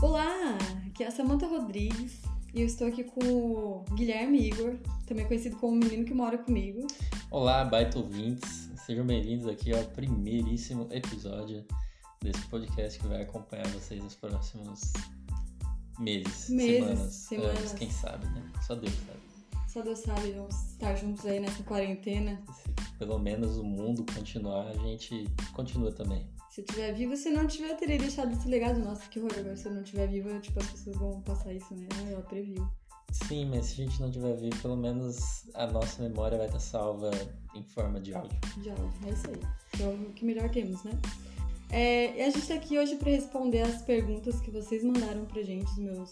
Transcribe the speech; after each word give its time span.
Olá, 0.00 0.56
aqui 0.86 1.02
é 1.02 1.08
a 1.08 1.10
Samantha 1.10 1.48
Rodrigues 1.48 2.22
e 2.54 2.60
eu 2.60 2.66
estou 2.66 2.86
aqui 2.86 3.02
com 3.02 3.20
o 3.24 3.84
Guilherme 3.96 4.46
Igor, 4.46 4.76
também 5.04 5.26
conhecido 5.26 5.56
como 5.56 5.72
o 5.72 5.76
menino 5.76 6.04
que 6.04 6.14
mora 6.14 6.38
comigo. 6.38 6.86
Olá, 7.32 7.64
baita 7.64 7.98
ouvintes, 7.98 8.70
sejam 8.86 9.04
bem-vindos 9.04 9.48
aqui 9.48 9.74
ao 9.74 9.82
primeiríssimo 9.82 10.86
episódio 10.92 11.66
desse 12.22 12.46
podcast 12.46 13.00
que 13.00 13.08
vai 13.08 13.22
acompanhar 13.22 13.66
vocês 13.68 14.00
nos 14.00 14.14
próximos 14.14 14.92
meses, 15.98 16.48
Meses, 16.48 16.78
semanas, 16.78 17.12
semanas. 17.14 17.58
anos, 17.58 17.72
quem 17.72 17.90
sabe, 17.90 18.24
né? 18.26 18.52
Só 18.64 18.76
Deus 18.76 18.94
sabe. 18.94 19.18
Só 19.66 19.82
Deus 19.82 19.98
sabe, 19.98 20.30
vamos 20.30 20.54
estar 20.54 20.94
juntos 20.94 21.26
aí 21.26 21.40
nessa 21.40 21.64
quarentena. 21.64 22.40
Se 22.54 22.70
pelo 23.00 23.18
menos 23.18 23.58
o 23.58 23.64
mundo 23.64 24.06
continuar, 24.14 24.68
a 24.68 24.74
gente 24.74 25.24
continua 25.52 25.90
também. 25.90 26.24
Se 26.58 26.62
eu 26.62 26.64
estiver 26.64 26.92
viva, 26.92 27.16
se 27.16 27.28
eu 27.28 27.34
não 27.34 27.46
tiver, 27.46 27.70
eu 27.70 27.76
teria 27.76 27.98
deixado 27.98 28.32
esse 28.32 28.48
legado. 28.48 28.80
Nossa, 28.80 29.08
que 29.08 29.20
horror, 29.20 29.32
agora 29.38 29.56
se 29.56 29.66
eu 29.66 29.72
não 29.74 29.82
estiver 29.82 30.08
viva, 30.08 30.40
tipo, 30.40 30.58
as 30.58 30.66
pessoas 30.66 30.96
vão 30.96 31.20
passar 31.20 31.52
isso, 31.52 31.72
né? 31.72 31.86
Ah, 31.94 32.10
ela 32.10 32.22
previu. 32.22 32.66
Sim, 33.12 33.44
mas 33.44 33.66
se 33.66 33.80
a 33.80 33.84
gente 33.84 34.00
não 34.00 34.10
tiver 34.10 34.34
vivo, 34.34 34.60
pelo 34.60 34.76
menos 34.76 35.48
a 35.54 35.68
nossa 35.68 36.02
memória 36.02 36.36
vai 36.36 36.48
estar 36.48 36.58
salva 36.58 37.12
em 37.54 37.62
forma 37.62 38.00
de 38.00 38.12
áudio. 38.12 38.36
De 38.60 38.70
áudio, 38.70 38.92
é 39.06 39.10
isso 39.10 39.28
aí. 39.28 39.40
Que 39.70 39.82
é 39.84 39.86
o 39.86 40.12
que 40.12 40.24
melhor 40.24 40.50
temos, 40.50 40.82
né? 40.82 40.90
É, 41.70 42.16
e 42.16 42.22
a 42.22 42.30
gente 42.30 42.48
tá 42.48 42.54
aqui 42.54 42.76
hoje 42.76 42.96
pra 42.96 43.08
responder 43.08 43.60
as 43.60 43.80
perguntas 43.82 44.40
que 44.40 44.50
vocês 44.50 44.82
mandaram 44.82 45.26
pra 45.26 45.40
gente, 45.44 45.70
os 45.70 45.78
meus 45.78 46.10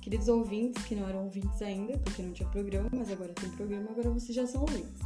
queridos 0.00 0.26
ouvintes, 0.26 0.84
que 0.86 0.96
não 0.96 1.08
eram 1.08 1.22
ouvintes 1.26 1.62
ainda, 1.62 1.96
porque 1.98 2.20
não 2.20 2.32
tinha 2.32 2.48
programa, 2.48 2.90
mas 2.92 3.12
agora 3.12 3.32
tem 3.32 3.48
programa, 3.50 3.92
agora 3.92 4.10
vocês 4.10 4.34
já 4.34 4.44
são 4.44 4.62
ouvintes. 4.62 5.00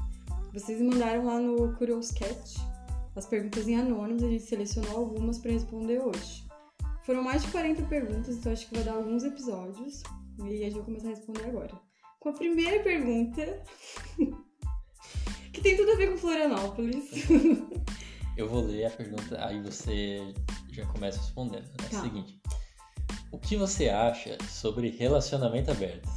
Vocês 0.51 0.81
mandaram 0.81 1.27
lá 1.27 1.39
no 1.39 1.77
Curious 1.77 2.11
Cat 2.11 2.72
as 3.15 3.27
perguntas 3.27 3.69
em 3.69 3.77
anônimos, 3.77 4.23
a 4.23 4.29
gente 4.29 4.43
selecionou 4.45 4.97
algumas 4.97 5.39
pra 5.39 5.53
responder 5.53 6.01
hoje. 6.01 6.47
Foram 7.05 7.23
mais 7.23 7.43
de 7.43 7.51
40 7.51 7.83
perguntas, 7.85 8.37
então 8.37 8.53
acho 8.53 8.69
que 8.69 8.75
vai 8.75 8.85
dar 8.85 8.95
alguns 8.95 9.25
episódios. 9.25 10.03
E 10.39 10.65
a 10.65 10.71
gente 10.71 10.75
vai 10.77 10.85
começar 10.85 11.09
a 11.09 11.11
responder 11.11 11.45
agora. 11.45 11.79
Com 12.21 12.29
a 12.31 12.33
primeira 12.33 12.83
pergunta, 12.83 13.63
que 15.53 15.61
tem 15.61 15.77
tudo 15.77 15.93
a 15.93 15.97
ver 15.97 16.11
com 16.11 16.17
Florianópolis. 16.17 17.11
Eu 18.37 18.49
vou 18.49 18.65
ler 18.65 18.87
a 18.87 18.91
pergunta, 18.91 19.45
aí 19.45 19.61
você 19.61 20.33
já 20.71 20.87
começa 20.87 21.19
respondendo. 21.19 21.69
É 21.85 21.89
Tá. 21.89 21.99
o 21.99 22.03
seguinte: 22.03 22.41
O 23.31 23.39
que 23.39 23.57
você 23.57 23.91
acha 23.91 24.39
sobre 24.49 24.89
relacionamento 24.89 25.71
aberto? 25.71 26.09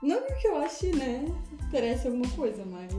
Não 0.00 0.20
que 0.38 0.46
eu 0.46 0.56
ache, 0.58 0.92
né, 0.94 1.24
interessa 1.66 2.08
alguma 2.08 2.28
coisa, 2.32 2.62
mas 2.66 2.92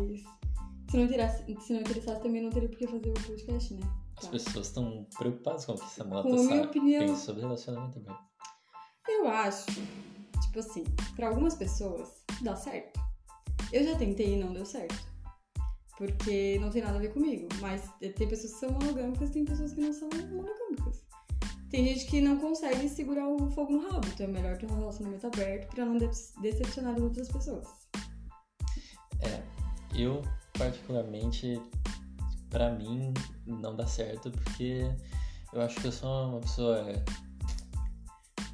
se 0.95 0.99
não, 0.99 1.05
interessasse, 1.05 1.57
se 1.61 1.73
não 1.73 1.79
interessasse 1.81 2.21
também 2.23 2.41
não 2.41 2.49
teria 2.49 2.69
por 2.69 2.77
que 2.77 2.87
fazer 2.87 3.09
o 3.09 3.13
podcast, 3.13 3.73
né? 3.73 3.81
As 4.17 4.25
Tá. 4.25 4.31
pessoas 4.31 4.67
estão 4.67 5.05
preocupadas 5.17 5.65
com 5.65 5.73
o 5.73 5.75
que 5.77 5.89
Samantha 5.89 6.23
Com 6.23 6.29
a 6.29 6.37
minha 6.37 6.47
sabe 6.49 6.67
opinião. 6.67 7.05
pensa 7.05 7.21
sobre 7.25 7.41
relacionamento 7.41 7.99
aberto. 7.99 8.23
Eu 9.07 9.27
acho, 9.27 9.65
tipo 10.41 10.59
assim, 10.59 10.83
pra 11.15 11.27
algumas 11.27 11.55
pessoas 11.55 12.23
dá 12.41 12.55
certo. 12.55 12.99
Eu 13.71 13.83
já 13.83 13.95
tentei 13.97 14.33
e 14.33 14.37
não 14.37 14.53
deu 14.53 14.65
certo. 14.65 14.95
Porque 15.97 16.57
não 16.59 16.69
tem 16.69 16.81
nada 16.81 16.97
a 16.97 17.01
ver 17.01 17.13
comigo. 17.13 17.47
Mas 17.61 17.89
tem 17.99 18.27
pessoas 18.27 18.53
que 18.53 18.59
são 18.59 18.71
monogâmicas, 18.71 19.29
tem 19.31 19.45
pessoas 19.45 19.73
que 19.73 19.81
não 19.81 19.93
são 19.93 20.09
monogâmicas. 20.09 21.05
Tem 21.69 21.85
gente 21.85 22.05
que 22.05 22.21
não 22.21 22.37
consegue 22.37 22.87
segurar 22.89 23.27
o 23.27 23.49
fogo 23.51 23.73
no 23.73 23.89
rabo, 23.89 24.07
então 24.07 24.25
é 24.25 24.29
melhor 24.29 24.57
ter 24.57 24.65
um 24.71 24.75
relacionamento 24.77 25.27
aberto 25.27 25.73
pra 25.75 25.85
não 25.85 25.97
de- 25.97 26.09
decepcionar 26.41 26.95
as 26.95 27.01
outras 27.01 27.27
pessoas. 27.29 27.67
Eu, 29.97 30.21
particularmente, 30.57 31.61
pra 32.49 32.71
mim, 32.71 33.13
não 33.45 33.75
dá 33.75 33.85
certo 33.85 34.31
porque 34.31 34.91
eu 35.53 35.61
acho 35.61 35.79
que 35.79 35.87
eu 35.87 35.91
sou 35.91 36.29
uma 36.29 36.41
pessoa 36.41 37.03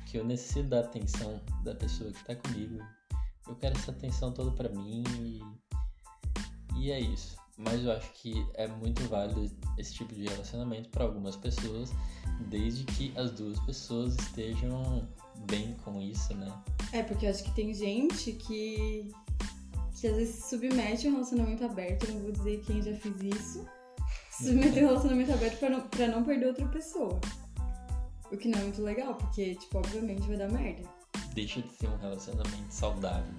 que 0.05 0.17
eu 0.17 0.25
necessito 0.25 0.69
da 0.69 0.81
atenção 0.81 1.41
da 1.63 1.73
pessoa 1.73 2.11
que 2.11 2.23
tá 2.25 2.35
comigo. 2.35 2.79
Eu 3.47 3.55
quero 3.55 3.77
essa 3.77 3.91
atenção 3.91 4.31
toda 4.33 4.51
pra 4.51 4.69
mim 4.69 5.03
e, 5.19 5.41
e 6.77 6.91
é 6.91 6.99
isso. 6.99 7.37
Mas 7.57 7.83
eu 7.83 7.91
acho 7.91 8.11
que 8.13 8.45
é 8.55 8.67
muito 8.67 9.01
válido 9.07 9.49
esse 9.77 9.93
tipo 9.93 10.13
de 10.13 10.23
relacionamento 10.25 10.89
pra 10.89 11.03
algumas 11.03 11.35
pessoas, 11.35 11.91
desde 12.49 12.83
que 12.85 13.13
as 13.17 13.31
duas 13.31 13.59
pessoas 13.61 14.15
estejam 14.15 15.07
bem 15.47 15.75
com 15.83 16.01
isso, 16.01 16.33
né? 16.35 16.51
É, 16.91 17.03
porque 17.03 17.25
eu 17.25 17.29
acho 17.29 17.43
que 17.43 17.51
tem 17.51 17.73
gente 17.73 18.33
que, 18.33 19.11
que 20.01 20.07
às 20.07 20.15
vezes 20.15 20.45
submete 20.45 21.07
um 21.07 21.11
relacionamento 21.11 21.63
aberto, 21.63 22.07
eu 22.07 22.15
não 22.15 22.21
vou 22.21 22.31
dizer 22.31 22.59
quem 22.65 22.81
já 22.81 22.91
fez 22.95 23.21
isso, 23.21 23.69
se 24.31 24.45
submete 24.45 24.79
a 24.79 24.81
um 24.81 24.87
relacionamento 24.87 25.31
aberto 25.31 25.59
pra 25.59 25.69
não, 25.69 25.81
pra 25.87 26.07
não 26.07 26.23
perder 26.23 26.47
outra 26.47 26.67
pessoa. 26.69 27.21
O 28.31 28.37
que 28.37 28.47
não 28.47 28.59
é 28.59 28.63
muito 28.63 28.81
legal, 28.81 29.13
porque, 29.13 29.53
tipo, 29.55 29.77
obviamente 29.77 30.27
vai 30.27 30.37
dar 30.37 30.49
merda. 30.49 30.89
deixa 31.35 31.61
de 31.61 31.71
ser 31.73 31.87
um 31.87 31.97
relacionamento 31.97 32.73
saudável. 32.73 33.33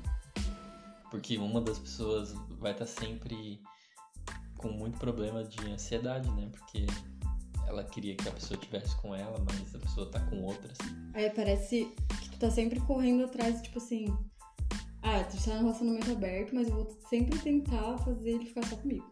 Porque 1.11 1.37
uma 1.37 1.61
das 1.61 1.81
pessoas 1.81 2.33
vai 2.61 2.72
estar 2.72 2.87
sempre 2.87 3.61
com 4.56 4.69
muito 4.69 4.99
problema 4.99 5.43
de 5.43 5.69
ansiedade, 5.69 6.31
né? 6.31 6.49
Porque 6.53 6.87
ela 7.67 7.83
queria 7.83 8.15
que 8.15 8.28
a 8.28 8.33
pessoa 8.33 8.56
estivesse 8.56 8.95
com 9.01 9.15
ela, 9.15 9.45
mas 9.45 9.75
a 9.75 9.78
pessoa 9.78 10.09
tá 10.11 10.21
com 10.27 10.43
outras. 10.43 10.78
Aí 11.15 11.28
parece 11.31 11.93
que 12.21 12.31
tu 12.31 12.39
tá 12.39 12.51
sempre 12.51 12.78
correndo 12.81 13.25
atrás, 13.25 13.61
tipo 13.62 13.78
assim, 13.78 14.06
ah, 15.03 15.25
tu 15.25 15.37
tá 15.45 15.55
num 15.55 15.61
relacionamento 15.63 16.13
aberto, 16.13 16.55
mas 16.55 16.69
eu 16.69 16.75
vou 16.75 16.99
sempre 17.09 17.39
tentar 17.39 17.99
fazer 17.99 18.31
ele 18.31 18.47
ficar 18.47 18.65
só 18.67 18.77
comigo. 18.77 19.11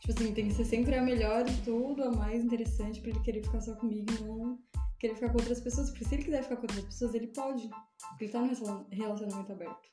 Tipo 0.00 0.12
assim, 0.20 0.34
tem 0.34 0.48
que 0.48 0.54
ser 0.54 0.64
sempre 0.64 0.94
a 0.94 1.02
melhor 1.02 1.42
de 1.44 1.56
tudo, 1.62 2.04
a 2.04 2.10
mais 2.12 2.44
interessante 2.44 3.00
pra 3.00 3.10
ele 3.10 3.20
querer 3.20 3.42
ficar 3.42 3.60
só 3.60 3.74
comigo 3.74 4.06
e 4.12 4.22
não 4.24 4.58
querer 5.00 5.14
ficar 5.14 5.30
com 5.30 5.38
outras 5.38 5.60
pessoas. 5.60 5.90
Porque 5.90 6.04
se 6.04 6.14
ele 6.14 6.24
quiser 6.24 6.42
ficar 6.42 6.56
com 6.56 6.62
outras 6.62 6.84
pessoas, 6.84 7.14
ele 7.14 7.26
pode. 7.28 7.68
Porque 8.10 8.24
ele 8.24 8.32
tá 8.32 8.38
num 8.40 8.46
relacion- 8.46 8.84
relacionamento 8.90 9.52
aberto. 9.52 9.88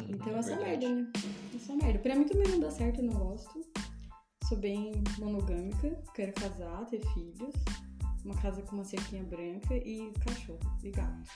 Hum, 0.00 0.06
Então 0.08 0.34
é 0.34 0.38
é 0.38 0.42
só 0.42 0.56
merda, 0.56 0.88
né? 0.88 1.12
É 1.54 1.58
só 1.58 1.76
merda. 1.76 1.98
Pra 2.00 2.14
mim 2.16 2.24
também 2.24 2.48
não 2.48 2.60
dá 2.60 2.70
certo, 2.70 3.00
eu 3.00 3.04
não 3.04 3.14
gosto. 3.14 3.60
Sou 4.48 4.58
bem 4.58 4.92
monogâmica, 5.18 6.02
quero 6.14 6.32
casar, 6.32 6.84
ter 6.86 7.00
filhos, 7.14 7.54
uma 8.24 8.34
casa 8.42 8.62
com 8.62 8.74
uma 8.76 8.84
cerquinha 8.84 9.22
branca 9.22 9.74
e 9.76 10.12
cachorro 10.26 10.58
e 10.82 10.90
gato. 10.90 11.30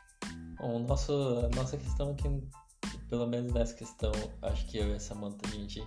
Bom, 0.59 0.81
nosso, 0.81 1.13
a 1.13 1.49
nossa 1.55 1.77
questão 1.77 2.11
aqui, 2.13 2.27
pelo 3.09 3.27
menos 3.27 3.53
nessa 3.53 3.75
questão, 3.75 4.13
acho 4.43 4.67
que 4.67 4.79
eu 4.79 4.89
e 4.89 4.95
a 4.95 5.01
Samantha, 5.01 5.47
a 5.49 5.51
gente 5.51 5.87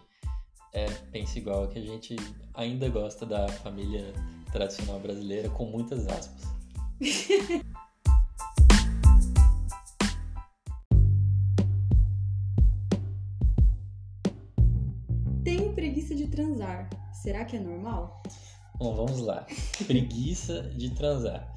é, 0.73 0.85
pensa 1.11 1.39
igual, 1.39 1.67
que 1.67 1.79
a 1.79 1.81
gente 1.81 2.15
ainda 2.53 2.89
gosta 2.89 3.25
da 3.25 3.47
família 3.47 4.13
tradicional 4.51 4.99
brasileira, 4.99 5.49
com 5.49 5.65
muitas 5.65 6.07
aspas. 6.07 6.43
Tenho 15.43 15.73
preguiça 15.73 16.13
de 16.13 16.27
transar. 16.27 16.89
Será 17.13 17.45
que 17.45 17.55
é 17.55 17.59
normal? 17.59 18.21
Bom, 18.77 18.95
vamos 18.95 19.19
lá. 19.21 19.47
Preguiça 19.87 20.61
de 20.75 20.89
transar. 20.91 21.55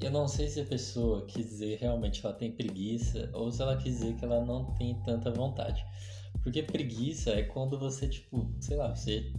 Eu 0.00 0.10
não 0.10 0.28
sei 0.28 0.48
se 0.48 0.60
a 0.60 0.64
pessoa 0.64 1.24
quis 1.26 1.46
dizer 1.48 1.78
realmente 1.80 2.20
que 2.20 2.26
ela 2.26 2.34
tem 2.36 2.52
preguiça 2.52 3.30
ou 3.32 3.50
se 3.50 3.62
ela 3.62 3.76
quis 3.76 3.94
dizer 3.94 4.14
que 4.16 4.24
ela 4.24 4.44
não 4.44 4.66
tem 4.74 4.94
tanta 5.02 5.30
vontade. 5.30 5.84
Porque 6.42 6.62
preguiça 6.62 7.30
é 7.30 7.42
quando 7.42 7.78
você, 7.78 8.06
tipo, 8.08 8.46
sei 8.60 8.76
lá, 8.76 8.94
você 8.94 9.32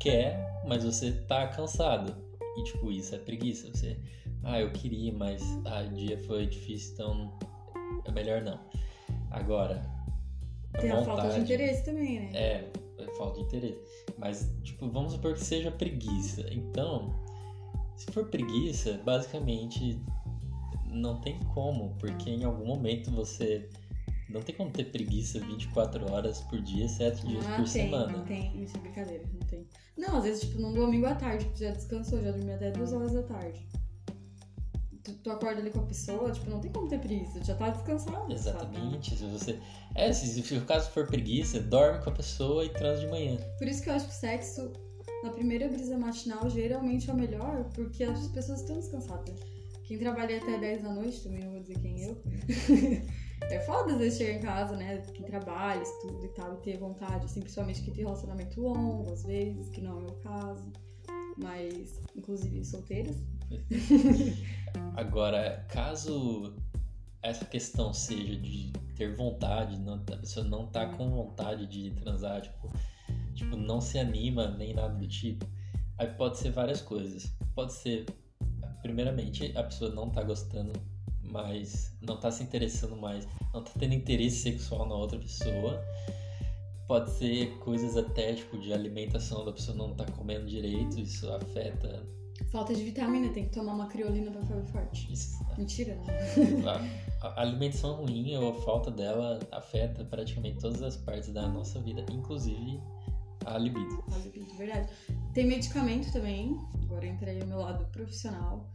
quer, 0.00 0.62
mas 0.66 0.82
você 0.84 1.12
tá 1.12 1.46
cansado. 1.48 2.16
E, 2.58 2.64
tipo, 2.64 2.90
isso 2.90 3.14
é 3.14 3.18
preguiça. 3.18 3.68
Você, 3.72 3.96
ah, 4.42 4.58
eu 4.60 4.72
queria, 4.72 5.12
mas 5.12 5.40
ah, 5.64 5.82
o 5.88 5.94
dia 5.94 6.18
foi 6.18 6.46
difícil, 6.46 6.94
então 6.94 7.38
é 8.04 8.10
melhor 8.10 8.42
não. 8.42 8.58
Agora, 9.30 9.80
Tem 10.80 10.90
a 10.90 11.04
falta 11.04 11.22
de 11.22 11.26
vontade- 11.28 11.40
interesse 11.42 11.84
também, 11.84 12.20
né? 12.20 12.30
é, 12.34 12.72
é 12.98 13.06
falta 13.16 13.38
de 13.38 13.44
interesse. 13.46 13.80
Mas, 14.18 14.52
tipo, 14.64 14.88
vamos 14.90 15.12
supor 15.12 15.34
que 15.34 15.44
seja 15.44 15.70
preguiça. 15.70 16.44
Então, 16.52 17.14
se 18.00 18.10
for 18.12 18.24
preguiça, 18.24 18.98
basicamente 19.04 20.00
não 20.86 21.20
tem 21.20 21.38
como, 21.54 21.94
porque 21.98 22.30
em 22.30 22.44
algum 22.44 22.64
momento 22.64 23.10
você 23.10 23.68
não 24.26 24.40
tem 24.40 24.54
como 24.54 24.70
ter 24.70 24.84
preguiça 24.84 25.38
24 25.38 26.10
horas 26.10 26.40
por 26.40 26.62
dia, 26.62 26.88
7 26.88 27.26
dias 27.26 27.44
ah, 27.46 27.56
por 27.56 27.56
tem, 27.56 27.66
semana. 27.66 28.10
não 28.10 28.24
tem. 28.24 28.62
Isso 28.62 28.74
é 28.74 28.80
brincadeira, 28.80 29.24
não 29.30 29.46
tem. 29.46 29.68
Não, 29.98 30.16
às 30.16 30.24
vezes, 30.24 30.40
tipo, 30.48 30.62
num 30.62 30.72
domingo 30.72 31.04
à 31.06 31.14
tarde, 31.14 31.44
tu 31.52 31.58
já 31.58 31.72
descansou, 31.72 32.22
já 32.22 32.30
dormiu 32.30 32.54
até 32.54 32.70
duas 32.70 32.90
horas 32.94 33.12
da 33.12 33.22
tarde. 33.22 33.68
Tu, 35.04 35.12
tu 35.12 35.30
acorda 35.30 35.60
ali 35.60 35.70
com 35.70 35.80
a 35.80 35.86
pessoa, 35.86 36.30
tipo, 36.30 36.48
não 36.48 36.60
tem 36.60 36.72
como 36.72 36.88
ter 36.88 37.00
preguiça, 37.00 37.44
já 37.44 37.54
tá 37.54 37.68
descansado. 37.68 38.16
Sabe? 38.16 38.32
Exatamente. 38.32 39.14
Se 39.14 39.26
você. 39.26 39.60
É, 39.94 40.10
se, 40.10 40.42
se 40.42 40.54
o 40.54 40.64
caso 40.64 40.90
for 40.90 41.06
preguiça, 41.06 41.60
dorme 41.60 42.02
com 42.02 42.08
a 42.08 42.14
pessoa 42.14 42.64
e 42.64 42.70
transa 42.70 43.02
de 43.02 43.08
manhã. 43.08 43.36
Por 43.58 43.68
isso 43.68 43.82
que 43.82 43.90
eu 43.90 43.94
acho 43.94 44.06
que 44.06 44.12
o 44.12 44.16
sexo, 44.16 44.72
na 45.22 45.30
primeira 45.30 45.68
brisa 45.68 45.98
matinal, 45.98 46.48
geralmente 46.48 47.10
é 47.10 47.12
o 47.12 47.16
melhor, 47.16 47.64
porque 47.74 48.04
as 48.04 48.28
pessoas 48.28 48.60
estão 48.60 48.76
descansadas. 48.76 49.38
Quem 49.84 49.98
trabalha 49.98 50.38
até 50.38 50.58
10 50.58 50.82
da 50.82 50.92
noite, 50.92 51.22
também 51.22 51.40
não 51.40 51.50
vou 51.50 51.60
dizer 51.60 51.78
quem 51.80 52.02
eu. 52.04 52.22
é 53.50 53.58
foda 53.60 53.92
às 53.92 53.98
vezes 53.98 54.18
chegar 54.18 54.38
em 54.38 54.40
casa, 54.40 54.76
né? 54.76 55.02
Quem 55.14 55.24
trabalha, 55.26 55.82
estuda 55.82 56.24
e 56.24 56.28
tal, 56.28 56.54
e 56.54 56.56
ter 56.58 56.78
vontade, 56.78 57.24
assim, 57.24 57.40
principalmente 57.40 57.82
que 57.82 57.90
tem 57.90 58.04
relacionamento 58.04 58.60
longo, 58.60 59.12
às 59.12 59.24
vezes, 59.24 59.68
que 59.70 59.80
não 59.80 59.92
é 59.92 59.94
o 59.94 60.00
meu 60.02 60.14
caso. 60.22 60.72
Mas, 61.36 62.00
inclusive, 62.14 62.64
solteiras, 62.64 63.16
Agora, 64.96 65.64
caso 65.68 66.54
essa 67.22 67.44
questão 67.44 67.92
seja 67.92 68.36
de 68.36 68.72
ter 68.96 69.14
vontade, 69.14 69.78
não, 69.78 69.94
a 69.94 70.16
pessoa 70.16 70.46
não 70.46 70.66
tá 70.66 70.86
com 70.86 71.10
vontade 71.10 71.66
de 71.66 71.90
transar, 71.92 72.40
tipo, 72.40 72.72
tipo, 73.40 73.56
não 73.56 73.80
se 73.80 73.98
anima 73.98 74.50
nem 74.50 74.74
nada 74.74 74.94
do 74.94 75.08
tipo, 75.08 75.46
aí 75.98 76.06
pode 76.08 76.38
ser 76.38 76.50
várias 76.50 76.80
coisas. 76.80 77.34
Pode 77.54 77.72
ser, 77.72 78.06
primeiramente, 78.82 79.52
a 79.56 79.62
pessoa 79.62 79.90
não 79.90 80.10
tá 80.10 80.22
gostando 80.22 80.72
mais, 81.22 81.96
não 82.00 82.18
tá 82.18 82.30
se 82.30 82.42
interessando 82.42 82.96
mais, 82.96 83.26
não 83.52 83.62
tá 83.62 83.70
tendo 83.78 83.94
interesse 83.94 84.42
sexual 84.42 84.86
na 84.86 84.94
outra 84.94 85.18
pessoa. 85.18 85.82
Pode 86.86 87.10
ser 87.10 87.56
coisas 87.58 87.96
até, 87.96 88.34
tipo, 88.34 88.58
de 88.58 88.72
alimentação 88.72 89.44
da 89.44 89.52
pessoa 89.52 89.76
não 89.76 89.94
tá 89.94 90.04
comendo 90.06 90.46
direito, 90.46 90.98
isso 90.98 91.32
afeta 91.32 92.04
Falta 92.50 92.74
de 92.74 92.82
vitamina, 92.82 93.28
tem 93.32 93.44
que 93.44 93.52
tomar 93.52 93.74
uma 93.74 93.86
criolina 93.86 94.30
pra 94.30 94.42
ficar 94.42 94.64
forte. 94.64 95.12
isso, 95.12 95.38
Mentira, 95.56 95.94
né? 95.94 96.18
a, 97.20 97.28
a 97.28 97.40
alimentação 97.42 97.96
ruim 98.04 98.34
ou 98.36 98.50
a 98.50 98.54
falta 98.62 98.90
dela 98.90 99.38
afeta 99.52 100.04
praticamente 100.04 100.58
todas 100.58 100.82
as 100.82 100.96
partes 100.96 101.32
da 101.32 101.46
nossa 101.46 101.80
vida, 101.80 102.04
inclusive 102.10 102.80
a 103.46 103.58
libido. 103.58 104.04
A 104.12 104.18
libido, 104.18 104.54
verdade. 104.56 104.88
Tem 105.34 105.46
medicamento 105.46 106.12
também, 106.12 106.56
agora 106.82 107.06
entra 107.06 107.30
aí 107.30 107.40
o 107.42 107.46
meu 107.46 107.58
lado 107.58 107.84
profissional. 107.92 108.70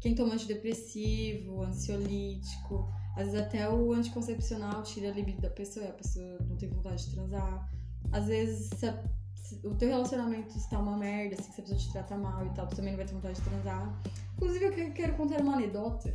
Quem 0.00 0.14
toma 0.14 0.34
antidepressivo, 0.34 1.62
ansiolítico, 1.62 2.88
às 3.16 3.26
vezes 3.26 3.40
até 3.40 3.70
o 3.70 3.92
anticoncepcional 3.92 4.82
tira 4.82 5.08
a 5.08 5.12
libido 5.12 5.40
da 5.40 5.50
pessoa, 5.50 5.86
a 5.86 5.92
pessoa 5.92 6.38
não 6.48 6.56
tem 6.56 6.68
vontade 6.68 7.06
de 7.06 7.12
transar. 7.14 7.70
Às 8.12 8.26
vezes, 8.26 8.68
se, 8.78 8.86
a- 8.86 9.02
se 9.34 9.66
o 9.66 9.74
teu 9.74 9.88
relacionamento 9.88 10.56
está 10.58 10.78
uma 10.78 10.96
merda, 10.96 11.36
assim, 11.40 11.50
se 11.52 11.60
a 11.60 11.62
pessoa 11.64 11.78
te 11.78 11.92
trata 11.92 12.16
mal 12.18 12.44
e 12.46 12.50
tal, 12.50 12.66
tu 12.66 12.76
também 12.76 12.90
não 12.92 12.98
vai 12.98 13.06
ter 13.06 13.14
vontade 13.14 13.38
de 13.40 13.44
transar. 13.48 14.02
Inclusive, 14.36 14.64
eu 14.66 14.72
que- 14.72 14.90
quero 14.90 15.14
contar 15.16 15.40
uma 15.40 15.54
anedota. 15.54 16.14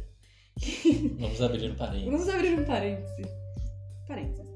Vamos 1.19 1.41
abrir 1.41 1.71
um 1.71 1.75
parênteses. 1.75 2.11
Vamos 2.11 2.29
abrir 2.29 2.59
um 2.59 2.65
parêntese. 2.65 3.21
Parênteses. 4.07 4.48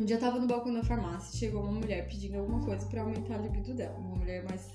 Um 0.00 0.04
dia 0.04 0.16
eu 0.16 0.20
tava 0.20 0.38
no 0.38 0.46
balcão 0.46 0.72
da 0.72 0.82
farmácia 0.84 1.34
e 1.34 1.38
chegou 1.38 1.62
uma 1.62 1.72
mulher 1.72 2.06
pedindo 2.08 2.38
alguma 2.38 2.64
coisa 2.64 2.86
pra 2.86 3.02
aumentar 3.02 3.34
a 3.34 3.38
libido 3.38 3.74
dela. 3.74 3.96
Uma 3.98 4.16
mulher 4.16 4.44
mais. 4.48 4.68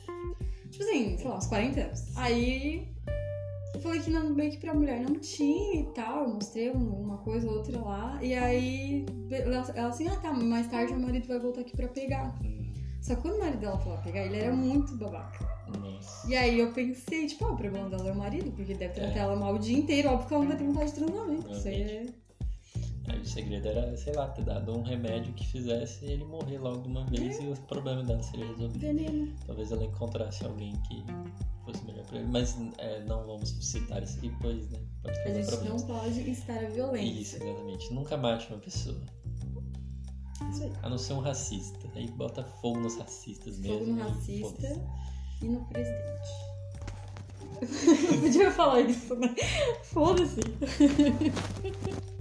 Tipo 0.69 0.83
assim, 0.83 1.17
sei 1.17 1.27
lá, 1.27 1.37
uns 1.37 1.47
40 1.47 1.79
anos. 1.81 2.17
Aí 2.17 2.87
eu 3.73 3.79
falei 3.81 4.01
que 4.01 4.09
não, 4.11 4.29
meio 4.31 4.51
que 4.51 4.57
pra 4.57 4.73
mulher 4.73 4.99
não 5.01 5.15
tinha 5.19 5.81
e 5.81 5.85
tal. 5.93 6.23
Eu 6.27 6.33
mostrei 6.33 6.71
um- 6.71 7.01
uma 7.03 7.17
coisa 7.19 7.47
ou 7.47 7.57
outra 7.57 7.79
lá. 7.79 8.19
E 8.21 8.33
aí 8.33 9.05
ela, 9.31 9.65
ela 9.75 9.87
assim, 9.89 10.07
ah 10.07 10.15
tá, 10.17 10.33
mais 10.33 10.67
tarde 10.67 10.93
meu 10.93 11.01
marido 11.03 11.27
vai 11.27 11.39
voltar 11.39 11.61
aqui 11.61 11.75
pra 11.75 11.87
pegar. 11.87 12.35
Hum, 12.43 12.73
Só 13.01 13.15
que 13.15 13.21
quando 13.21 13.35
o 13.35 13.39
marido 13.39 13.59
dela 13.59 13.81
lá 13.85 13.97
pegar, 13.97 14.25
ele 14.25 14.37
era 14.37 14.53
muito 14.53 14.95
babaca. 14.97 15.45
Nossa. 15.79 16.29
E 16.29 16.35
aí 16.35 16.59
eu 16.59 16.71
pensei, 16.73 17.27
tipo, 17.27 17.45
ah, 17.45 17.51
o 17.51 17.57
problema 17.57 17.89
dela 17.89 18.09
é 18.09 18.11
o 18.11 18.15
marido, 18.17 18.51
porque 18.51 18.73
deve 18.73 18.93
tratar 18.93 19.15
É. 19.15 19.19
ela 19.19 19.35
mal 19.35 19.55
o 19.55 19.59
dia 19.59 19.77
inteiro, 19.77 20.09
óbvio 20.09 20.27
que 20.27 20.33
ela 20.33 20.43
não 20.43 20.49
vai 20.49 20.57
ter 20.57 20.65
vontade 20.65 20.91
de 20.91 20.95
transar, 20.99 21.27
né? 21.27 21.39
Isso 21.51 21.67
aí 21.67 21.81
é. 21.81 22.05
Aí 23.07 23.19
o 23.19 23.25
segredo 23.25 23.67
era, 23.67 23.95
sei 23.97 24.13
lá, 24.13 24.29
ter 24.29 24.45
dado 24.45 24.71
um 24.77 24.81
remédio 24.81 25.33
que 25.33 25.45
fizesse 25.45 26.05
ele 26.05 26.23
morrer 26.23 26.57
logo 26.57 26.81
de 26.81 26.87
uma 26.87 27.05
vez 27.05 27.37
e 27.39 27.47
o 27.47 27.55
problema 27.67 28.01
dela 28.03 28.23
seria 28.23 28.47
resolvido. 28.47 28.79
Veneno. 28.79 29.33
Talvez 29.45 29.71
ela 29.71 29.83
encontrasse 29.83 30.45
alguém 30.45 30.73
que 30.87 31.03
fosse 31.65 31.83
melhor 31.85 32.05
pra 32.05 32.19
ele. 32.19 32.27
Mas 32.29 32.57
é, 32.77 33.03
não 33.03 33.25
vamos 33.25 33.49
citar 33.49 34.01
isso 34.01 34.17
aqui, 34.17 34.31
pois, 34.41 34.69
né? 34.69 34.79
Pode 35.01 35.19
A 35.19 35.33
gente 35.33 35.47
problemas. 35.47 35.81
não 35.81 35.87
pode 35.99 36.29
instar 36.29 36.57
a 36.63 36.69
violência. 36.69 37.21
Isso, 37.21 37.43
exatamente. 37.43 37.93
Nunca 37.93 38.15
mate 38.15 38.47
uma 38.49 38.59
pessoa. 38.59 39.01
Isso 40.49 40.63
aí. 40.63 40.71
A 40.81 40.89
não 40.89 40.97
ser 40.97 41.13
um 41.13 41.19
racista. 41.19 41.89
Aí 41.95 42.09
bota 42.11 42.43
fogo 42.43 42.79
nos 42.79 42.95
racistas 42.97 43.59
mesmo. 43.59 43.79
Fogo 43.79 43.91
no 43.91 44.01
racista 44.01 44.81
e 45.41 45.45
no 45.45 45.65
presidente. 45.65 46.29
Eu 48.13 48.21
podia 48.21 48.51
falar 48.51 48.81
isso, 48.81 49.13
né? 49.15 49.35
Foda-se. 49.83 50.39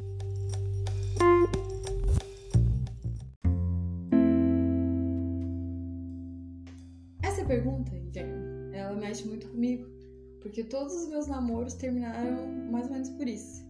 Porque 10.42 10.64
todos 10.64 10.94
os 10.94 11.08
meus 11.08 11.26
namoros 11.26 11.74
terminaram 11.74 12.46
mais 12.70 12.86
ou 12.86 12.92
menos 12.92 13.08
por 13.10 13.28
isso. 13.28 13.64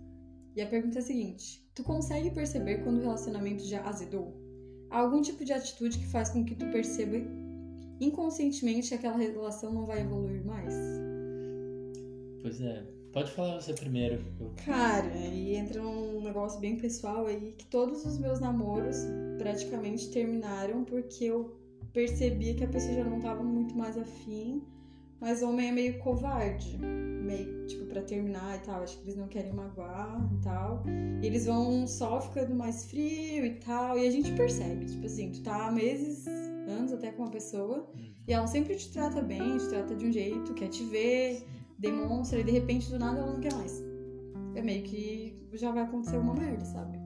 E 0.57 0.63
a 0.63 0.67
pergunta 0.67 0.99
é 0.99 1.03
a 1.03 1.05
seguinte: 1.05 1.63
Tu 1.75 1.83
consegue 1.83 2.31
perceber 2.31 2.83
quando 2.83 2.99
o 2.99 3.03
relacionamento 3.03 3.65
já 3.65 3.83
azedou? 3.83 4.37
Há 4.91 4.99
algum 5.01 5.23
tipo 5.23 5.43
de 5.43 5.55
atitude 5.55 5.99
que 5.99 6.07
faz 6.07 6.29
com 6.29 6.45
que 6.45 6.55
tu 6.55 6.67
perceba 6.67 7.17
inconscientemente 7.99 8.89
que 8.89 8.95
aquela 8.95 9.17
relação 9.17 9.73
não 9.73 9.87
vai 9.87 10.03
evoluir 10.03 10.45
mais? 10.45 10.75
Pois 12.43 12.61
é. 12.61 12.85
Pode 13.13 13.31
falar 13.33 13.61
você 13.61 13.73
primeiro. 13.75 14.23
Cara, 14.65 15.07
aí 15.13 15.55
entra 15.55 15.83
um 15.83 16.23
negócio 16.23 16.61
bem 16.61 16.77
pessoal 16.77 17.27
aí 17.27 17.55
que 17.57 17.67
todos 17.67 18.05
os 18.05 18.19
meus 18.19 18.41
namoros 18.41 18.97
praticamente 19.39 20.11
terminaram 20.11 20.85
porque 20.85 21.25
eu 21.25 21.57
percebia 21.93 22.55
que 22.55 22.65
a 22.65 22.69
pessoa 22.69 22.95
já 22.95 23.05
não 23.05 23.21
tava 23.21 23.43
muito 23.43 23.75
mais 23.75 23.97
afim, 23.99 24.63
mas 25.23 25.41
o 25.41 25.49
homem 25.49 25.69
é 25.69 25.73
meio 25.73 25.99
covarde, 26.01 26.77
meio 26.79 27.65
tipo 27.67 27.87
pra 27.87 28.03
terminar 28.03 28.57
e 28.57 28.67
tal, 28.67 28.83
acho 28.83 28.99
que 28.99 29.05
eles 29.05 29.17
não 29.17 29.29
querem 29.29 29.53
magoar 29.53 30.29
e 30.35 30.43
tal. 30.43 30.83
E 31.23 31.25
eles 31.25 31.47
vão 31.47 31.87
só 31.87 32.21
ficando 32.21 32.57
mais 32.57 32.87
frio 32.87 33.47
e 33.47 33.55
tal, 33.61 33.97
e 33.97 34.09
a 34.09 34.11
gente 34.11 34.33
percebe, 34.33 34.85
tipo 34.85 35.07
assim, 35.07 35.31
tu 35.31 35.41
tá 35.43 35.69
há 35.69 35.71
meses, 35.71 36.27
anos 36.27 36.93
até 36.93 37.13
com 37.13 37.23
uma 37.23 37.31
pessoa, 37.31 37.89
e 38.27 38.33
ela 38.33 38.49
sempre 38.49 38.75
te 38.75 38.93
trata 38.93 39.23
bem, 39.23 39.59
te 39.59 39.69
trata 39.69 39.95
de 39.95 40.05
um 40.05 40.13
jeito, 40.13 40.55
quer 40.55 40.69
te 40.69 40.83
ver, 40.87 41.47
demonstra 41.79 42.41
e 42.41 42.45
de 42.45 42.51
repente 42.51 42.91
do 42.91 42.99
nada 42.99 43.21
ela 43.21 43.33
não 43.33 43.41
quer 43.41 43.55
mais. 43.55 43.81
É 44.57 44.61
meio 44.61 44.83
que 44.83 45.49
já 45.53 45.71
vai 45.71 45.85
acontecer 45.85 46.17
uma 46.17 46.35
merda, 46.35 46.65
sabe? 46.65 46.99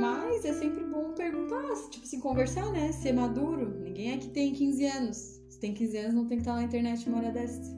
Mas 0.00 0.44
é 0.44 0.52
sempre 0.52 0.82
bom 0.84 1.12
perguntar, 1.12 1.62
tipo 1.90 2.04
assim, 2.04 2.18
conversar, 2.18 2.72
né? 2.72 2.90
Ser 2.90 3.12
maduro. 3.12 3.80
Ninguém 3.80 4.14
aqui 4.14 4.28
tem 4.30 4.52
15 4.52 4.86
anos. 4.86 5.43
Tem 5.64 5.72
15 5.72 5.96
anos, 5.96 6.14
não 6.14 6.26
tem 6.26 6.36
que 6.36 6.42
estar 6.42 6.56
na 6.56 6.64
internet 6.64 7.08
uma 7.08 7.16
hora 7.16 7.32
dessa. 7.32 7.74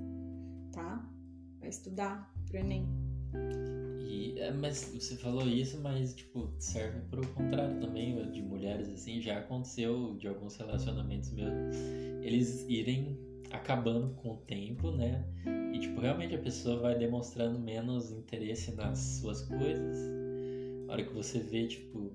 Tá? 0.72 1.08
Vai 1.60 1.68
estudar 1.68 2.34
pro 2.48 2.58
Enem. 2.58 2.84
E, 4.04 4.36
é, 4.40 4.50
mas 4.50 4.90
você 4.92 5.14
falou 5.14 5.46
isso, 5.46 5.78
mas 5.80 6.12
tipo, 6.12 6.52
serve 6.58 6.98
pro 7.08 7.24
contrário 7.28 7.78
também, 7.78 8.28
de 8.32 8.42
mulheres 8.42 8.88
assim, 8.88 9.20
já 9.20 9.38
aconteceu 9.38 10.16
de 10.16 10.26
alguns 10.26 10.56
relacionamentos 10.56 11.30
meus, 11.30 11.52
eles 12.22 12.66
irem 12.68 13.20
acabando 13.52 14.12
com 14.16 14.32
o 14.32 14.36
tempo, 14.38 14.90
né? 14.90 15.24
E 15.72 15.78
tipo, 15.78 16.00
realmente 16.00 16.34
a 16.34 16.40
pessoa 16.40 16.80
vai 16.80 16.98
demonstrando 16.98 17.56
menos 17.56 18.10
interesse 18.10 18.72
nas 18.72 18.98
suas 18.98 19.42
coisas. 19.42 19.96
A 20.88 20.92
hora 20.92 21.04
que 21.04 21.14
você 21.14 21.38
vê, 21.38 21.68
tipo, 21.68 22.10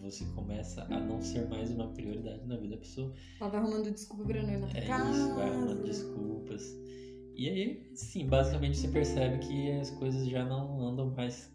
você 0.00 0.24
começa 0.34 0.82
a 0.84 1.00
não 1.00 1.20
ser 1.20 1.48
mais 1.48 1.70
uma 1.70 1.88
prioridade 1.88 2.46
na 2.46 2.56
vida 2.56 2.74
da 2.76 2.80
pessoa. 2.80 3.12
Ela 3.40 3.50
vai 3.50 3.60
arrumando 3.60 3.90
desculpa 3.92 4.24
pra 4.24 4.42
não 4.42 4.50
ir 4.52 4.58
na 4.58 4.68
É 4.70 4.86
casa. 4.86 5.10
isso, 5.10 5.34
vai 5.34 5.48
arrumando 5.48 5.84
desculpas. 5.84 6.62
E 7.36 7.48
aí, 7.48 7.90
sim, 7.94 8.26
basicamente 8.26 8.76
você 8.78 8.88
percebe 8.88 9.38
que 9.38 9.70
as 9.72 9.90
coisas 9.92 10.26
já 10.28 10.44
não 10.44 10.80
andam 10.80 11.10
mais 11.10 11.50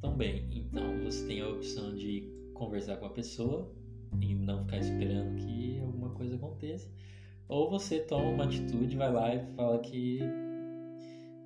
tão 0.00 0.16
bem. 0.16 0.48
Então 0.52 0.82
você 1.04 1.26
tem 1.26 1.40
a 1.40 1.48
opção 1.48 1.94
de 1.94 2.28
conversar 2.54 2.96
com 2.96 3.06
a 3.06 3.10
pessoa 3.10 3.72
e 4.20 4.34
não 4.34 4.64
ficar 4.64 4.78
esperando 4.78 5.36
que 5.36 5.78
alguma 5.80 6.10
coisa 6.10 6.36
aconteça. 6.36 6.88
Ou 7.48 7.70
você 7.70 8.00
toma 8.00 8.30
uma 8.30 8.44
atitude, 8.44 8.96
vai 8.96 9.12
lá 9.12 9.34
e 9.34 9.44
fala 9.54 9.78
que, 9.80 10.20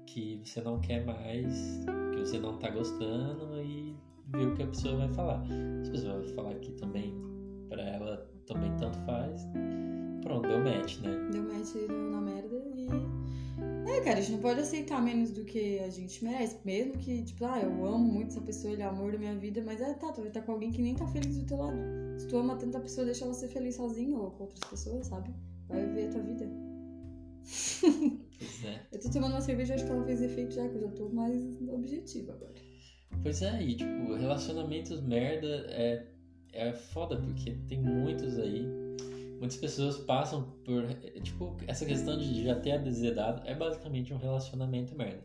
que 0.07 0.41
você 0.45 0.61
não 0.61 0.81
quer 0.81 1.05
mais, 1.05 1.81
que 2.15 2.21
você 2.21 2.39
não 2.39 2.59
tá 2.59 2.71
gostando 2.71 3.61
e 3.63 3.88
vê 4.29 4.45
o 4.45 4.55
que 4.55 4.63
a 4.63 4.67
pessoa 4.67 4.97
vai 4.97 5.09
falar. 5.09 5.45
Se 5.83 5.89
a 5.89 5.93
pessoa 5.93 6.19
vai 6.19 6.29
falar 6.29 6.55
que 6.57 6.73
também 6.73 7.15
pra 7.69 7.83
ela 7.83 8.29
também 8.47 8.75
tanto 8.77 8.99
faz, 9.01 9.47
pronto, 10.23 10.49
deu 10.49 10.59
match, 10.59 11.01
né? 11.01 11.11
Deu 11.31 11.43
match 11.43 11.75
na 11.89 12.21
merda 12.21 12.57
e. 12.75 12.89
É, 13.91 14.01
cara, 14.01 14.19
a 14.19 14.21
gente 14.21 14.33
não 14.33 14.41
pode 14.41 14.61
aceitar 14.61 15.03
menos 15.03 15.31
do 15.31 15.45
que 15.45 15.79
a 15.81 15.89
gente 15.89 16.23
merece. 16.25 16.59
Mesmo 16.65 16.93
que, 16.93 17.23
tipo, 17.23 17.45
ah, 17.45 17.61
eu 17.61 17.87
amo 17.87 17.99
muito 17.99 18.29
essa 18.29 18.41
pessoa, 18.41 18.73
ele 18.73 18.83
é 18.83 18.87
o 18.87 18.91
amor 18.91 19.13
da 19.13 19.19
minha 19.19 19.35
vida, 19.35 19.63
mas 19.65 19.81
é, 19.81 19.95
tá, 19.95 20.13
tu 20.13 20.21
vai 20.21 20.29
estar 20.29 20.43
com 20.43 20.53
alguém 20.53 20.71
que 20.71 20.81
nem 20.81 20.95
tá 20.95 21.07
feliz 21.07 21.39
do 21.39 21.47
teu 21.47 21.57
lado. 21.57 21.79
Se 22.19 22.27
tu 22.29 22.37
ama 22.37 22.57
tanto 22.57 22.77
a 22.77 22.81
pessoa, 22.81 23.05
deixa 23.05 23.25
ela 23.25 23.35
ser 23.35 23.49
feliz 23.49 23.77
sozinha 23.77 24.17
ou 24.19 24.31
com 24.31 24.45
outras 24.45 24.61
pessoas, 24.69 25.07
sabe? 25.07 25.31
Vai 25.69 25.87
viver 25.87 26.09
a 26.09 26.11
tua 26.11 26.23
vida. 26.23 26.49
Pois 27.43 28.65
é. 28.65 28.81
Eu 28.93 29.01
tô 29.01 29.11
tomando 29.11 29.33
uma 29.33 29.41
cerveja, 29.41 29.75
acho 29.75 29.85
que 29.85 29.91
ela 29.91 30.05
fez 30.05 30.23
efeito 30.23 30.55
já, 30.55 30.69
que 30.69 30.77
eu 30.77 30.81
já 30.83 30.89
tô 30.89 31.09
mais 31.09 31.43
objetiva 31.69 32.33
agora. 32.33 32.55
Pois 33.23 33.43
é, 33.43 33.63
e 33.63 33.75
tipo, 33.75 34.15
relacionamentos 34.15 35.01
merda 35.01 35.67
é, 35.69 36.07
é 36.53 36.73
foda, 36.73 37.17
porque 37.17 37.57
tem 37.69 37.81
muitos 37.81 38.39
aí. 38.39 38.67
Muitas 39.39 39.57
pessoas 39.57 39.99
passam 39.99 40.43
por. 40.65 40.85
Tipo, 41.23 41.57
essa 41.67 41.85
questão 41.85 42.19
de 42.19 42.43
já 42.43 42.57
ter 42.57 42.73
adesedado 42.73 43.43
é 43.47 43.55
basicamente 43.55 44.13
um 44.13 44.17
relacionamento 44.19 44.97
merda. 44.97 45.23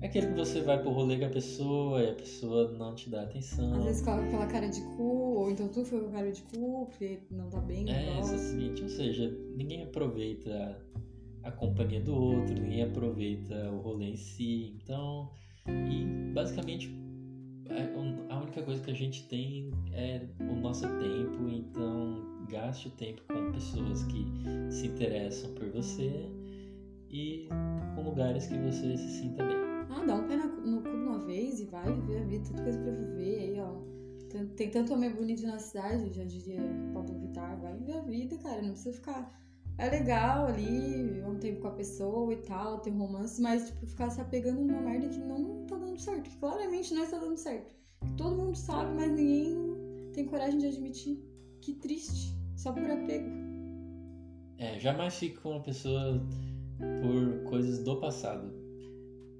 É 0.00 0.06
aquele 0.06 0.28
que 0.28 0.34
você 0.34 0.60
vai 0.60 0.80
pro 0.80 0.90
rolê 0.90 1.16
com 1.16 1.26
a 1.26 1.28
pessoa 1.28 2.02
e 2.02 2.10
a 2.10 2.14
pessoa 2.14 2.72
não 2.72 2.92
te 2.92 3.08
dá 3.08 3.22
atenção. 3.22 3.72
Às 3.74 3.84
vezes 3.84 4.02
coloca 4.02 4.24
aquela 4.24 4.46
cara 4.48 4.68
de 4.68 4.80
cu, 4.80 5.36
ou 5.36 5.50
então 5.50 5.68
tu 5.68 5.84
foi 5.84 6.00
com 6.00 6.10
cara 6.10 6.32
de 6.32 6.42
cu, 6.42 6.86
porque 6.86 7.20
não 7.30 7.48
tá 7.48 7.60
bem, 7.60 7.88
É, 7.88 8.18
exatamente. 8.18 8.82
Ou 8.82 8.88
seja, 8.88 9.30
ninguém 9.54 9.84
aproveita 9.84 10.76
a 11.44 11.52
companhia 11.52 12.00
do 12.00 12.14
outro, 12.14 12.52
ninguém 12.52 12.82
aproveita 12.82 13.70
o 13.70 13.80
rolê 13.80 14.06
em 14.06 14.16
si. 14.16 14.76
Então, 14.82 15.30
e 15.68 16.32
basicamente 16.32 16.92
a 18.28 18.40
única 18.40 18.62
coisa 18.62 18.82
que 18.82 18.90
a 18.90 18.94
gente 18.94 19.28
tem 19.28 19.70
é 19.92 20.26
o 20.40 20.54
nosso 20.56 20.86
tempo, 20.98 21.48
então 21.48 22.44
gaste 22.48 22.88
o 22.88 22.90
tempo 22.92 23.22
com 23.28 23.52
pessoas 23.52 24.04
que 24.04 24.26
se 24.70 24.86
interessam 24.86 25.52
por 25.54 25.70
você 25.70 26.28
e 27.10 27.48
com 27.94 28.02
lugares 28.02 28.46
que 28.46 28.58
você 28.58 28.96
se 28.96 29.20
sinta 29.20 29.44
bem. 29.44 29.56
Ah, 29.90 30.04
dá 30.06 30.14
um 30.14 30.26
pé 30.26 30.36
no 30.36 30.82
cu 30.82 30.90
de 30.90 30.96
uma 30.96 31.18
vez 31.18 31.60
e 31.60 31.66
vai 31.66 31.92
viver 31.92 32.18
a 32.18 32.24
vida, 32.24 32.44
tanta 32.48 32.62
coisa 32.62 32.78
pra 32.78 32.90
viver 32.92 33.38
aí, 33.38 33.60
ó. 33.60 33.92
Tem, 34.30 34.46
tem 34.48 34.70
tanto 34.70 34.94
homem 34.94 35.10
bonito 35.10 35.42
na 35.42 35.58
cidade, 35.58 36.12
já 36.12 36.24
diria 36.24 36.62
Pablo 36.94 37.18
Vittar, 37.18 37.60
vai 37.60 37.76
viver 37.76 37.98
a 37.98 38.00
vida, 38.00 38.38
cara, 38.38 38.62
não 38.62 38.70
precisa 38.70 38.94
ficar 38.94 39.38
é 39.78 39.88
legal 39.88 40.46
ali, 40.46 41.22
um 41.22 41.38
tempo 41.38 41.60
com 41.60 41.68
a 41.68 41.72
pessoa 41.72 42.32
e 42.32 42.36
tal, 42.36 42.80
ter 42.80 42.90
um 42.90 42.98
romance, 42.98 43.40
mas, 43.40 43.68
tipo, 43.68 43.86
ficar 43.86 44.10
se 44.10 44.20
apegando 44.20 44.60
numa 44.60 44.80
merda 44.80 45.08
que 45.08 45.18
não 45.18 45.64
tá 45.66 45.76
dando 45.76 45.98
certo, 45.98 46.22
que 46.22 46.36
claramente 46.36 46.94
não 46.94 47.04
está 47.04 47.18
dando 47.18 47.36
certo. 47.36 47.70
Todo 48.16 48.36
mundo 48.36 48.56
sabe, 48.56 48.94
mas 48.94 49.10
ninguém 49.10 49.56
tem 50.12 50.26
coragem 50.26 50.58
de 50.58 50.66
admitir. 50.66 51.18
Que 51.60 51.74
triste, 51.74 52.36
só 52.56 52.72
por 52.72 52.90
apego. 52.90 53.28
É, 54.58 54.78
jamais 54.78 55.14
fique 55.14 55.36
com 55.40 55.50
uma 55.50 55.62
pessoa 55.62 56.20
por 57.00 57.50
coisas 57.50 57.82
do 57.82 57.98
passado. 58.00 58.52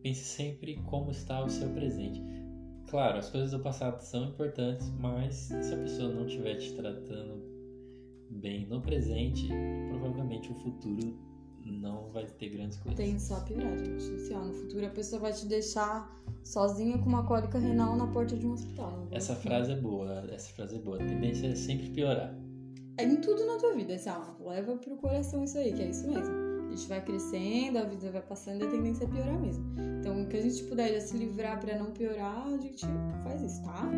Pense 0.03 0.25
sempre 0.25 0.77
como 0.87 1.11
está 1.11 1.45
o 1.45 1.49
seu 1.49 1.69
presente. 1.71 2.23
Claro, 2.89 3.19
as 3.19 3.31
coisas 3.31 3.53
do 3.53 3.61
passado 3.61 4.01
são 4.01 4.25
importantes, 4.31 4.91
mas 4.99 5.35
se 5.35 5.75
a 5.75 5.77
pessoa 5.77 6.12
não 6.12 6.27
estiver 6.27 6.57
te 6.57 6.75
tratando 6.75 7.52
bem 8.41 8.67
no 8.67 8.81
presente, 8.81 9.49
provavelmente 9.89 10.51
o 10.51 10.55
futuro 10.55 11.17
não 11.65 12.11
vai 12.11 12.27
ter 12.27 12.51
grandes 12.51 12.79
coisas. 12.79 12.97
Tem 12.97 13.19
só 13.19 13.41
piorar, 13.41 13.79
gente. 13.79 14.03
Se, 14.03 14.35
ó, 14.35 14.43
no 14.43 14.53
futuro 14.53 14.87
a 14.87 14.91
pessoa 14.91 15.21
vai 15.21 15.33
te 15.33 15.47
deixar 15.47 16.11
sozinha 16.43 16.99
com 16.99 17.09
uma 17.09 17.25
cólica 17.25 17.59
renal 17.59 17.97
na 17.97 18.07
porta 18.07 18.37
de 18.37 18.47
um 18.47 18.53
hospital. 18.53 19.07
Essa 19.11 19.35
frase 19.35 19.73
é 19.73 19.77
boa, 19.77 20.25
essa 20.31 20.53
frase 20.53 20.77
é 20.77 20.79
boa. 20.79 20.97
A 20.97 21.07
tendência 21.07 21.47
é 21.47 21.55
sempre 21.55 21.91
piorar. 21.91 22.37
É 22.99 23.05
em 23.05 23.17
tudo 23.17 23.47
na 23.47 23.57
tua 23.57 23.75
vida, 23.75 23.95
assim, 23.95 24.11
ó, 24.11 24.49
leva 24.49 24.77
pro 24.77 24.97
coração 24.97 25.45
isso 25.45 25.57
aí, 25.57 25.73
que 25.73 25.83
é 25.83 25.89
isso 25.89 26.07
mesmo. 26.07 26.35
A 26.67 26.75
gente 26.75 26.89
vai 26.89 27.05
crescendo, 27.05 27.79
a 27.79 27.85
vida 27.85 28.11
vai 28.11 28.23
passando 28.23 28.62
e 28.62 28.67
a 28.67 28.71
tendência 28.71 29.05
é 29.05 29.07
piorar 29.07 29.41
mesmo. 29.41 29.65
Então, 30.01 30.23
o 30.23 30.29
que 30.29 30.37
a 30.37 30.43
gente 30.43 30.62
puder 30.65 30.93
já 30.93 31.01
se 31.01 31.17
livrar 31.17 31.61
para 31.61 31.79
não 31.79 31.91
piorar, 31.93 32.47
a 32.47 32.59
gente 32.59 32.85
faz 33.25 33.43
isso, 33.43 33.62
tá? 33.62 33.91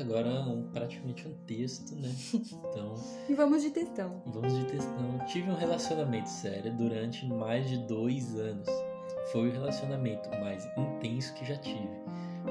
Agora 0.00 0.28
um, 0.42 0.70
praticamente 0.70 1.26
um 1.26 1.34
texto, 1.46 1.94
né? 1.96 2.10
Então. 2.70 2.94
e 3.28 3.34
vamos 3.34 3.62
de 3.62 3.70
textão. 3.70 4.22
Vamos 4.26 4.54
de 4.54 4.64
textão. 4.66 5.18
Tive 5.26 5.50
um 5.50 5.56
relacionamento 5.56 6.28
sério 6.28 6.72
durante 6.76 7.26
mais 7.26 7.68
de 7.68 7.78
dois 7.86 8.34
anos. 8.38 8.68
Foi 9.32 9.48
o 9.48 9.52
relacionamento 9.52 10.28
mais 10.40 10.66
intenso 10.76 11.34
que 11.34 11.44
já 11.44 11.56
tive. 11.56 11.88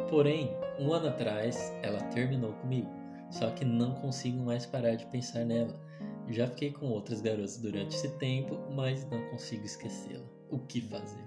Porém, 0.09 0.51
um 0.79 0.93
ano 0.93 1.07
atrás, 1.07 1.73
ela 1.81 1.99
terminou 2.09 2.53
comigo. 2.53 2.89
Só 3.29 3.49
que 3.51 3.63
não 3.63 3.93
consigo 3.95 4.43
mais 4.43 4.65
parar 4.65 4.95
de 4.95 5.05
pensar 5.07 5.45
nela. 5.45 5.79
Já 6.27 6.47
fiquei 6.47 6.71
com 6.71 6.87
outras 6.87 7.21
garotas 7.21 7.57
durante 7.57 7.95
esse 7.95 8.09
tempo, 8.17 8.57
mas 8.75 9.07
não 9.09 9.21
consigo 9.29 9.65
esquecê-la. 9.65 10.25
O 10.49 10.59
que 10.59 10.81
fazer? 10.81 11.23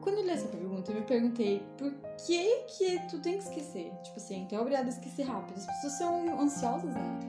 Quando 0.00 0.22
li 0.22 0.30
essa 0.30 0.48
pergunta, 0.48 0.63
eu 0.90 0.96
me 0.96 1.02
perguntei 1.02 1.62
por 1.76 1.92
que 2.26 2.64
que 2.66 2.98
tu 3.08 3.18
tem 3.20 3.38
que 3.38 3.44
esquecer? 3.44 3.92
Tipo 4.02 4.16
assim, 4.16 4.46
tu 4.48 4.54
é 4.54 4.60
obrigado 4.60 4.86
a 4.86 4.90
esquecer 4.90 5.22
rápido. 5.22 5.56
As 5.56 5.66
pessoas 5.66 5.92
são 5.94 6.40
ansiosas, 6.40 6.94
né? 6.94 7.20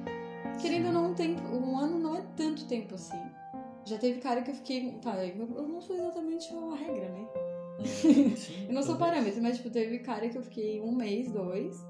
Querendo 0.62 0.88
ou 0.88 0.94
não, 0.94 1.12
um, 1.12 1.14
tempo, 1.14 1.42
um 1.48 1.78
ano 1.78 2.00
não 2.00 2.16
é 2.16 2.24
tanto 2.36 2.66
tempo 2.66 2.96
assim. 2.96 3.20
Já 3.86 3.98
teve 3.98 4.20
cara 4.20 4.42
que 4.42 4.52
eu 4.52 4.56
fiquei. 4.56 4.92
Tá, 5.02 5.26
eu 5.26 5.68
não 5.68 5.82
sou 5.82 5.96
exatamente 5.96 6.54
a 6.54 6.76
regra, 6.76 7.10
né? 7.10 7.28
Sim, 7.86 8.66
eu 8.68 8.74
não 8.74 8.82
sou 8.82 8.96
parâmetro, 8.96 9.42
mas 9.42 9.58
tipo, 9.58 9.70
teve 9.70 10.00
cara 10.00 10.28
que 10.30 10.38
eu 10.38 10.44
fiquei 10.44 10.82
um 10.82 10.94
mês, 10.94 11.32
dois. 11.32 11.86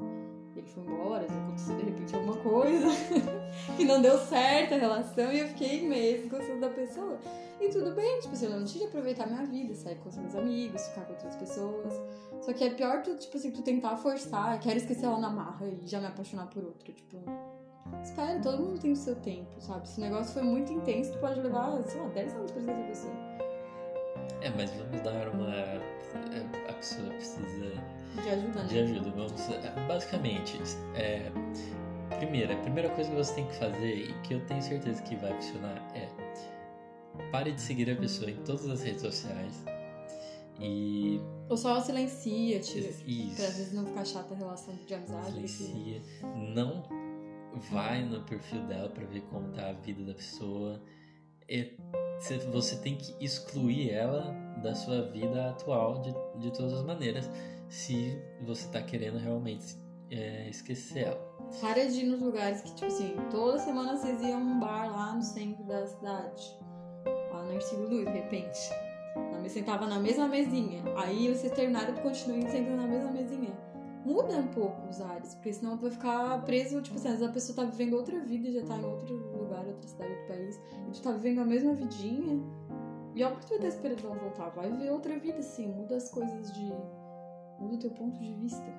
Ele 0.55 0.67
foi 0.67 0.83
embora, 0.83 1.25
aconteceu 1.25 1.75
de 1.75 1.83
repente 1.83 2.15
alguma 2.15 2.38
coisa 2.38 2.88
que 3.75 3.83
não 3.83 4.01
deu 4.01 4.17
certo 4.19 4.74
a 4.74 4.77
relação 4.77 5.31
e 5.31 5.39
eu 5.39 5.47
fiquei 5.50 5.88
meses 5.88 6.29
gostando 6.29 6.62
da 6.62 6.69
pessoa. 6.69 7.19
E 7.59 7.69
tudo 7.69 7.91
bem, 7.91 8.19
tipo 8.19 8.33
assim, 8.33 8.45
eu 8.45 8.51
não 8.51 8.65
tinha 8.65 8.83
que 8.83 8.89
aproveitar 8.89 9.27
minha 9.27 9.45
vida, 9.45 9.74
sair 9.75 9.95
com 9.95 10.09
os 10.09 10.17
meus 10.17 10.35
amigos, 10.35 10.88
ficar 10.88 11.05
com 11.05 11.13
outras 11.13 11.35
pessoas. 11.35 11.93
Só 12.41 12.53
que 12.53 12.63
é 12.63 12.69
pior 12.69 13.01
tu, 13.01 13.15
tipo 13.17 13.38
assim, 13.38 13.51
tu 13.51 13.62
tentar 13.62 13.95
forçar, 13.97 14.59
quero 14.59 14.77
esquecer 14.77 15.05
ela 15.05 15.19
na 15.19 15.29
marra 15.29 15.65
e 15.67 15.88
já 15.88 16.00
me 16.00 16.07
apaixonar 16.07 16.47
por 16.47 16.63
outro. 16.63 16.93
Tipo, 16.93 17.17
espera, 18.03 18.39
todo 18.39 18.62
mundo 18.62 18.79
tem 18.79 18.91
o 18.91 18.95
seu 18.95 19.15
tempo, 19.15 19.59
sabe? 19.59 19.88
Se 19.88 20.00
o 20.00 20.01
negócio 20.01 20.33
foi 20.33 20.43
muito 20.43 20.71
intenso, 20.71 21.13
tu 21.13 21.19
pode 21.19 21.39
levar, 21.39 21.81
sei 21.85 22.01
lá, 22.01 22.07
10 22.09 22.33
anos 22.33 22.51
pra 22.51 22.62
esquecer 22.62 22.88
pessoa. 22.88 23.45
É, 24.41 24.50
mas 24.55 24.72
vamos 24.72 25.01
dar 25.01 25.29
uma. 25.29 25.51
A 26.70 26.74
pessoa 26.74 27.10
precisa. 27.10 27.72
De 28.22 28.29
ajuda, 28.29 28.63
né? 28.63 28.67
De 28.67 28.79
ajuda. 28.79 29.10
Vamos. 29.12 29.50
É, 29.50 29.88
basicamente, 29.88 30.60
é. 30.96 31.32
Primeira, 32.17 32.53
a 32.53 32.58
primeira 32.58 32.89
coisa 32.89 33.10
que 33.10 33.15
você 33.15 33.34
tem 33.34 33.48
que 33.48 33.55
fazer 33.55 33.96
e 33.96 34.13
que 34.22 34.36
eu 34.36 34.46
tenho 34.46 34.62
certeza 34.62 35.01
que 35.01 35.15
vai 35.15 35.34
funcionar 35.34 35.82
é 35.96 36.08
pare 37.32 37.51
de 37.51 37.62
seguir 37.62 37.89
a 37.89 37.96
pessoa 37.96 38.29
em 38.29 38.38
todas 38.44 38.70
as 38.70 38.84
redes 38.84 39.01
sociais. 39.01 39.63
E. 40.60 41.20
Ou 41.50 41.58
só 41.58 41.79
silencia, 41.82 42.60
tira. 42.60 42.89
Isso. 43.05 43.36
Pra 43.36 43.46
às 43.46 43.58
vezes 43.58 43.74
não 43.74 43.86
ficar 43.86 44.05
chata 44.05 44.34
a 44.34 44.38
relação 44.38 44.75
de 44.75 44.94
amizade. 44.94 45.48
Silencia. 45.48 46.01
Não 46.53 46.84
vai 47.72 48.03
no 48.03 48.22
perfil 48.24 48.62
dela 48.63 48.89
para 48.89 49.05
ver 49.05 49.22
como 49.24 49.51
tá 49.51 49.70
a 49.70 49.74
vida 49.74 50.03
da 50.03 50.13
pessoa. 50.13 50.82
E 51.50 51.75
você 52.52 52.78
tem 52.78 52.96
que 52.96 53.16
excluir 53.24 53.92
ela 53.92 54.34
da 54.62 54.74
sua 54.74 55.04
vida 55.12 55.50
atual 55.50 56.02
de, 56.02 56.14
de 56.40 56.52
todas 56.52 56.74
as 56.74 56.84
maneiras, 56.84 57.30
se 57.68 58.18
você 58.42 58.68
tá 58.70 58.82
querendo 58.82 59.18
realmente 59.18 59.78
é, 60.10 60.50
esquecer 60.50 61.08
ela. 61.08 61.36
Para 61.62 61.86
de 61.86 62.00
ir 62.00 62.06
nos 62.06 62.22
lugares 62.22 62.62
que, 62.62 62.74
tipo 62.74 62.86
assim, 62.86 63.16
toda 63.30 63.60
semana 63.60 63.98
vocês 63.98 64.22
iam 64.22 64.42
um 64.42 64.60
bar 64.60 64.90
lá 64.92 65.14
no 65.14 65.22
centro 65.22 65.64
da 65.66 65.86
cidade 65.86 66.66
no 67.46 67.54
Ercílio 67.54 67.88
Luz, 67.88 68.06
de 68.06 68.12
repente. 68.12 68.60
Na, 69.32 69.48
sentava 69.48 69.88
na 69.88 70.00
mesma 70.00 70.28
mesinha. 70.28 70.84
Aí 70.98 71.34
vocês 71.34 71.52
terminaram 71.54 71.96
e 71.96 72.02
continuam 72.02 72.42
sentando 72.50 72.78
na 72.78 72.88
mesma 72.88 73.12
mesinha. 73.12 73.54
Muda 74.05 74.38
um 74.38 74.47
pouco 74.47 74.88
os 74.88 75.01
ares, 75.01 75.33
porque 75.33 75.51
senão 75.51 75.77
vai 75.77 75.89
ficar 75.89 76.43
preso, 76.45 76.79
tipo 76.79 76.95
assim, 76.95 77.07
às 77.07 77.15
vezes 77.15 77.27
a 77.27 77.33
pessoa 77.33 77.55
tá 77.55 77.63
vivendo 77.63 77.95
outra 77.95 78.19
vida, 78.19 78.51
já 78.51 78.63
tá 78.63 78.77
em 78.77 78.85
outro 78.85 79.15
lugar, 79.35 79.65
outra 79.65 79.88
cidade, 79.88 80.12
outro 80.12 80.27
país, 80.27 80.62
e 80.88 80.91
tu 80.91 81.01
tá 81.01 81.12
vivendo 81.12 81.39
a 81.39 81.45
mesma 81.45 81.74
vidinha. 81.74 82.39
E 83.15 83.24
óbvio 83.24 83.39
que 83.39 83.45
tu 83.45 83.50
vai 83.50 83.57
estar 83.57 83.67
esperando 83.69 84.19
voltar, 84.19 84.50
vai 84.50 84.69
viver 84.69 84.91
outra 84.91 85.17
vida, 85.17 85.39
assim, 85.39 85.67
muda 85.67 85.95
as 85.95 86.09
coisas 86.12 86.51
de. 86.51 86.71
muda 87.59 87.75
o 87.75 87.79
teu 87.79 87.89
ponto 87.91 88.15
de 88.19 88.31
vista. 88.33 88.71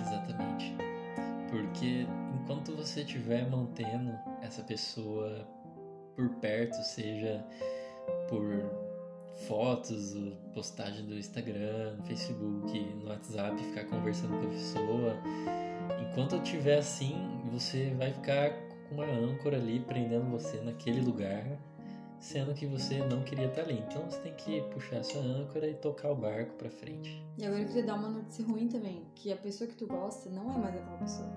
Exatamente. 0.00 0.74
Porque 1.50 2.06
enquanto 2.40 2.74
você 2.74 3.02
estiver 3.02 3.48
mantendo 3.50 4.18
essa 4.40 4.62
pessoa 4.62 5.46
por 6.16 6.30
perto, 6.36 6.76
seja 6.82 7.44
por 8.28 8.83
fotos, 9.36 10.16
postagem 10.52 11.04
do 11.06 11.16
Instagram, 11.16 11.96
Facebook, 12.04 12.78
no 12.96 13.08
WhatsApp, 13.08 13.62
ficar 13.62 13.84
conversando 13.84 14.38
com 14.40 14.46
a 14.46 14.50
pessoa. 14.50 15.16
Enquanto 16.00 16.36
eu 16.36 16.42
estiver 16.42 16.78
assim, 16.78 17.14
você 17.50 17.94
vai 17.98 18.12
ficar 18.12 18.50
com 18.88 18.94
uma 18.94 19.04
âncora 19.04 19.56
ali 19.56 19.80
prendendo 19.80 20.30
você 20.30 20.60
naquele 20.60 21.00
lugar, 21.00 21.58
sendo 22.20 22.54
que 22.54 22.66
você 22.66 22.98
não 22.98 23.22
queria 23.22 23.46
estar 23.46 23.62
ali. 23.62 23.82
Então 23.88 24.02
você 24.08 24.18
tem 24.20 24.34
que 24.34 24.62
puxar 24.72 25.02
sua 25.02 25.20
âncora 25.20 25.68
e 25.68 25.74
tocar 25.74 26.10
o 26.10 26.16
barco 26.16 26.54
para 26.54 26.70
frente. 26.70 27.24
E 27.36 27.44
agora 27.44 27.62
eu 27.62 27.66
queria 27.66 27.84
dar 27.84 27.94
uma 27.94 28.08
notícia 28.08 28.44
ruim 28.44 28.68
também, 28.68 29.02
que 29.14 29.32
a 29.32 29.36
pessoa 29.36 29.68
que 29.68 29.76
tu 29.76 29.86
gosta 29.86 30.30
não 30.30 30.52
é 30.52 30.58
mais 30.58 30.76
aquela 30.76 30.96
pessoa. 30.98 31.28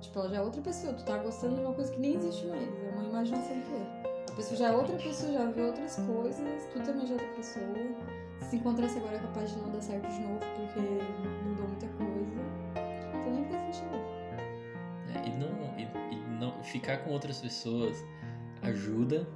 Tipo, 0.00 0.18
ela 0.18 0.28
já 0.28 0.36
é 0.36 0.40
outra 0.40 0.60
pessoa, 0.60 0.92
tu 0.92 1.04
tá 1.04 1.18
gostando 1.18 1.54
de 1.56 1.60
uma 1.62 1.72
coisa 1.72 1.90
que 1.92 1.98
nem 1.98 2.14
existe 2.14 2.46
mais, 2.46 2.62
é 2.62 2.90
uma 2.90 3.04
imaginação 3.04 3.60
tua 3.62 3.95
pessoa 4.36 4.56
já 4.56 4.68
é 4.68 4.76
outra 4.76 4.96
pessoa, 4.96 5.32
já 5.32 5.50
vê 5.50 5.62
outras 5.62 5.96
coisas, 5.96 6.68
tu 6.72 6.80
também 6.82 7.06
já 7.06 7.14
é 7.14 7.18
outra 7.18 7.34
pessoa. 7.34 7.66
Se 8.42 8.56
encontrasse 8.56 8.98
agora 8.98 9.16
é 9.16 9.18
capaz 9.18 9.50
de 9.50 9.56
não 9.56 9.70
dar 9.70 9.80
certo 9.80 10.06
de 10.06 10.20
novo 10.20 10.38
porque 10.38 10.80
mudou 10.80 11.66
muita 11.66 11.86
coisa. 11.88 12.40
Então 13.08 13.32
nem 13.32 13.44
faz 13.46 13.76
sentido. 13.76 13.96
É, 15.14 15.26
e, 15.26 15.30
não, 15.36 15.78
e, 15.78 16.14
e 16.14 16.38
não 16.38 16.62
ficar 16.62 16.98
com 16.98 17.10
outras 17.10 17.40
pessoas 17.40 18.04
ajuda 18.62 19.26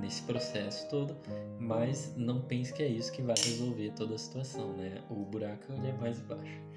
nesse 0.00 0.22
processo 0.22 0.88
todo, 0.88 1.14
mas 1.58 2.14
não 2.16 2.40
pense 2.40 2.72
que 2.72 2.82
é 2.82 2.88
isso 2.88 3.12
que 3.12 3.20
vai 3.20 3.36
resolver 3.36 3.92
toda 3.92 4.14
a 4.14 4.18
situação, 4.18 4.72
né? 4.72 5.02
O 5.10 5.16
buraco 5.16 5.72
ele 5.72 5.88
é 5.88 5.92
mais 5.92 6.18
embaixo. 6.18 6.69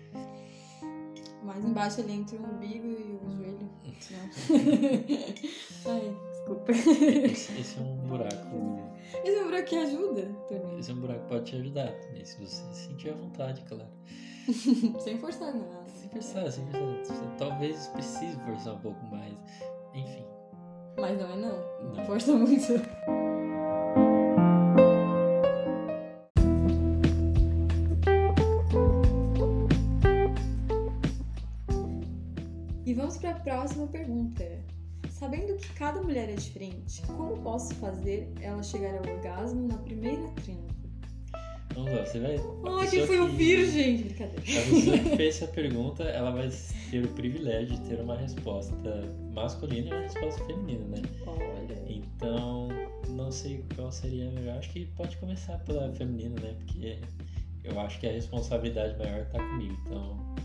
Mais 1.44 1.64
embaixo 1.64 2.02
ali 2.02 2.14
entre 2.14 2.38
o 2.38 2.44
umbigo 2.44 2.88
e 2.88 3.20
o 3.26 3.36
joelho. 3.36 3.70
Ai. 5.86 6.18
Desculpa. 6.32 6.72
Esse, 6.72 7.60
esse, 7.60 7.78
é 7.78 7.82
um 7.82 7.98
buraco. 8.08 8.80
Esse 9.24 9.38
é 9.38 9.42
um 9.42 9.46
buraco 9.46 9.68
que 9.68 9.78
ajuda 9.78 10.22
também. 10.48 10.80
Esse 10.80 10.92
é 10.92 10.94
um 10.94 11.00
buraco 11.00 11.22
que 11.22 11.30
pode 11.30 11.46
te 11.46 11.56
ajudar 11.56 11.92
também, 12.00 12.26
se 12.26 12.40
você 12.40 12.64
se 12.74 12.88
sentir 12.88 13.10
à 13.10 13.14
vontade, 13.14 13.64
claro. 13.68 13.88
sem 15.00 15.18
forçar 15.18 15.54
nada. 15.54 15.84
Sem 15.88 16.10
forçar, 16.10 16.52
sem 16.52 16.66
forçar. 16.68 17.36
Talvez 17.38 17.88
precise 17.88 18.38
forçar 18.42 18.76
um 18.76 18.80
pouco 18.80 19.06
mais. 19.08 19.34
Enfim. 19.94 20.26
Mas 20.98 21.20
não 21.20 21.32
é 21.32 21.36
não. 21.36 21.94
Não. 21.96 22.06
Força 22.06 22.34
muito. 22.34 22.74
Próxima 33.44 33.88
pergunta. 33.88 34.46
Sabendo 35.10 35.56
que 35.58 35.72
cada 35.74 36.02
mulher 36.02 36.30
é 36.30 36.34
diferente, 36.36 37.02
como 37.08 37.38
posso 37.42 37.74
fazer 37.76 38.32
ela 38.42 38.62
chegar 38.64 38.94
ao 38.96 39.14
orgasmo 39.16 39.68
na 39.68 39.78
primeira 39.78 40.28
transa? 40.44 40.74
Vamos 41.74 41.92
lá, 41.94 42.06
você 42.06 42.20
vai. 42.20 42.36
a 42.36 42.80
Ai, 42.82 42.88
quem 42.90 43.08
foi 43.08 43.20
o 43.20 43.30
que- 43.36 43.66
gente? 43.72 44.04
Brincadeira. 44.04 44.42
A 44.42 44.70
pessoa 44.70 44.98
que 45.00 45.16
fez 45.18 45.36
essa 45.38 45.48
pergunta, 45.48 46.04
ela 46.04 46.30
vai 46.32 46.50
ter 46.92 47.04
o 47.04 47.08
privilégio 47.10 47.76
de 47.78 47.90
ter 47.90 48.00
uma 48.00 48.16
resposta 48.18 48.76
masculina 49.34 49.88
e 49.90 49.92
uma 49.94 50.02
resposta 50.02 50.44
feminina, 50.46 50.86
né? 50.86 51.02
Olha. 51.26 51.84
Então, 51.88 52.68
não 53.10 53.32
sei 53.32 53.64
qual 53.76 53.92
seria 53.92 54.30
a 54.30 54.32
melhor. 54.32 54.58
Acho 54.60 54.70
que 54.72 54.86
pode 54.96 55.18
começar 55.18 55.58
pela 55.60 55.92
feminina, 55.94 56.40
né? 56.42 56.54
Porque 56.60 57.00
eu 57.64 57.80
acho 57.80 58.00
que 58.00 58.08
a 58.08 58.12
responsabilidade 58.12 58.96
maior 59.00 59.26
tá 59.30 59.40
comigo. 59.40 59.76
Então, 59.88 60.36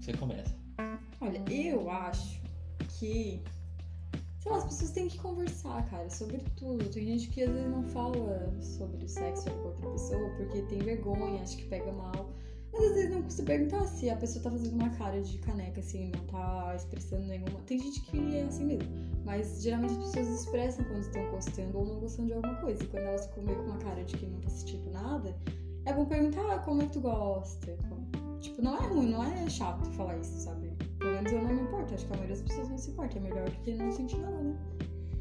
você 0.00 0.12
começa. 0.14 0.54
Olha, 1.20 1.42
eu 1.50 1.90
acho 1.90 2.40
que. 2.98 3.42
Sei 4.40 4.52
lá, 4.52 4.58
as 4.58 4.64
pessoas 4.64 4.90
têm 4.92 5.08
que 5.08 5.18
conversar, 5.18 5.88
cara, 5.90 6.08
sobre 6.08 6.38
tudo. 6.56 6.88
Tem 6.90 7.04
gente 7.04 7.28
que 7.28 7.42
às 7.42 7.50
vezes 7.50 7.68
não 7.68 7.82
fala 7.82 8.62
sobre 8.62 9.08
sexo 9.08 9.50
com 9.50 9.68
outra 9.68 9.90
pessoa 9.90 10.30
porque 10.36 10.62
tem 10.62 10.78
vergonha, 10.78 11.42
acha 11.42 11.56
que 11.56 11.64
pega 11.64 11.90
mal. 11.92 12.30
Mas 12.72 12.84
às 12.84 12.94
vezes 12.94 13.10
não 13.10 13.22
custa 13.22 13.42
perguntar 13.42 13.86
se 13.86 14.10
a 14.10 14.16
pessoa 14.16 14.42
tá 14.44 14.50
fazendo 14.50 14.74
uma 14.74 14.90
cara 14.90 15.20
de 15.20 15.38
caneca 15.38 15.80
assim, 15.80 16.12
não 16.14 16.24
tá 16.26 16.74
expressando 16.76 17.26
nenhuma. 17.26 17.58
Tem 17.66 17.78
gente 17.78 18.02
que 18.02 18.36
é 18.36 18.42
assim 18.42 18.66
mesmo. 18.66 18.88
Mas 19.24 19.62
geralmente 19.62 19.92
as 19.94 20.14
pessoas 20.14 20.40
expressam 20.40 20.84
quando 20.84 21.00
estão 21.00 21.30
gostando 21.30 21.78
ou 21.78 21.86
não 21.86 22.00
gostando 22.00 22.28
de 22.28 22.34
alguma 22.34 22.54
coisa. 22.56 22.82
E 22.84 22.86
quando 22.86 23.02
elas 23.04 23.30
meio 23.38 23.58
com 23.58 23.64
uma 23.64 23.78
cara 23.78 24.04
de 24.04 24.16
que 24.16 24.26
não 24.26 24.40
tá 24.40 24.50
sentindo 24.50 24.90
nada, 24.90 25.34
é 25.86 25.92
bom 25.92 26.04
perguntar 26.04 26.54
ah, 26.54 26.58
como 26.58 26.82
é 26.82 26.86
que 26.86 26.92
tu 26.92 27.00
gosta. 27.00 27.76
Tipo, 28.40 28.62
não 28.62 28.76
é 28.76 28.86
ruim, 28.86 29.10
não 29.10 29.24
é 29.24 29.48
chato 29.48 29.90
falar 29.92 30.18
isso, 30.18 30.38
sabe? 30.38 30.65
Pelo 31.06 31.14
menos 31.14 31.32
eu 31.32 31.42
não 31.42 31.54
me 31.54 31.62
importo. 31.62 31.94
Acho 31.94 32.06
que 32.06 32.12
a 32.12 32.16
maioria 32.16 32.36
das 32.36 32.44
pessoas 32.44 32.68
não 32.68 32.78
se 32.78 32.90
importa. 32.90 33.18
É 33.18 33.20
melhor 33.20 33.48
do 33.48 33.56
que 33.58 33.74
não 33.74 33.92
sentir 33.92 34.16
nada, 34.18 34.42
né? 34.42 34.56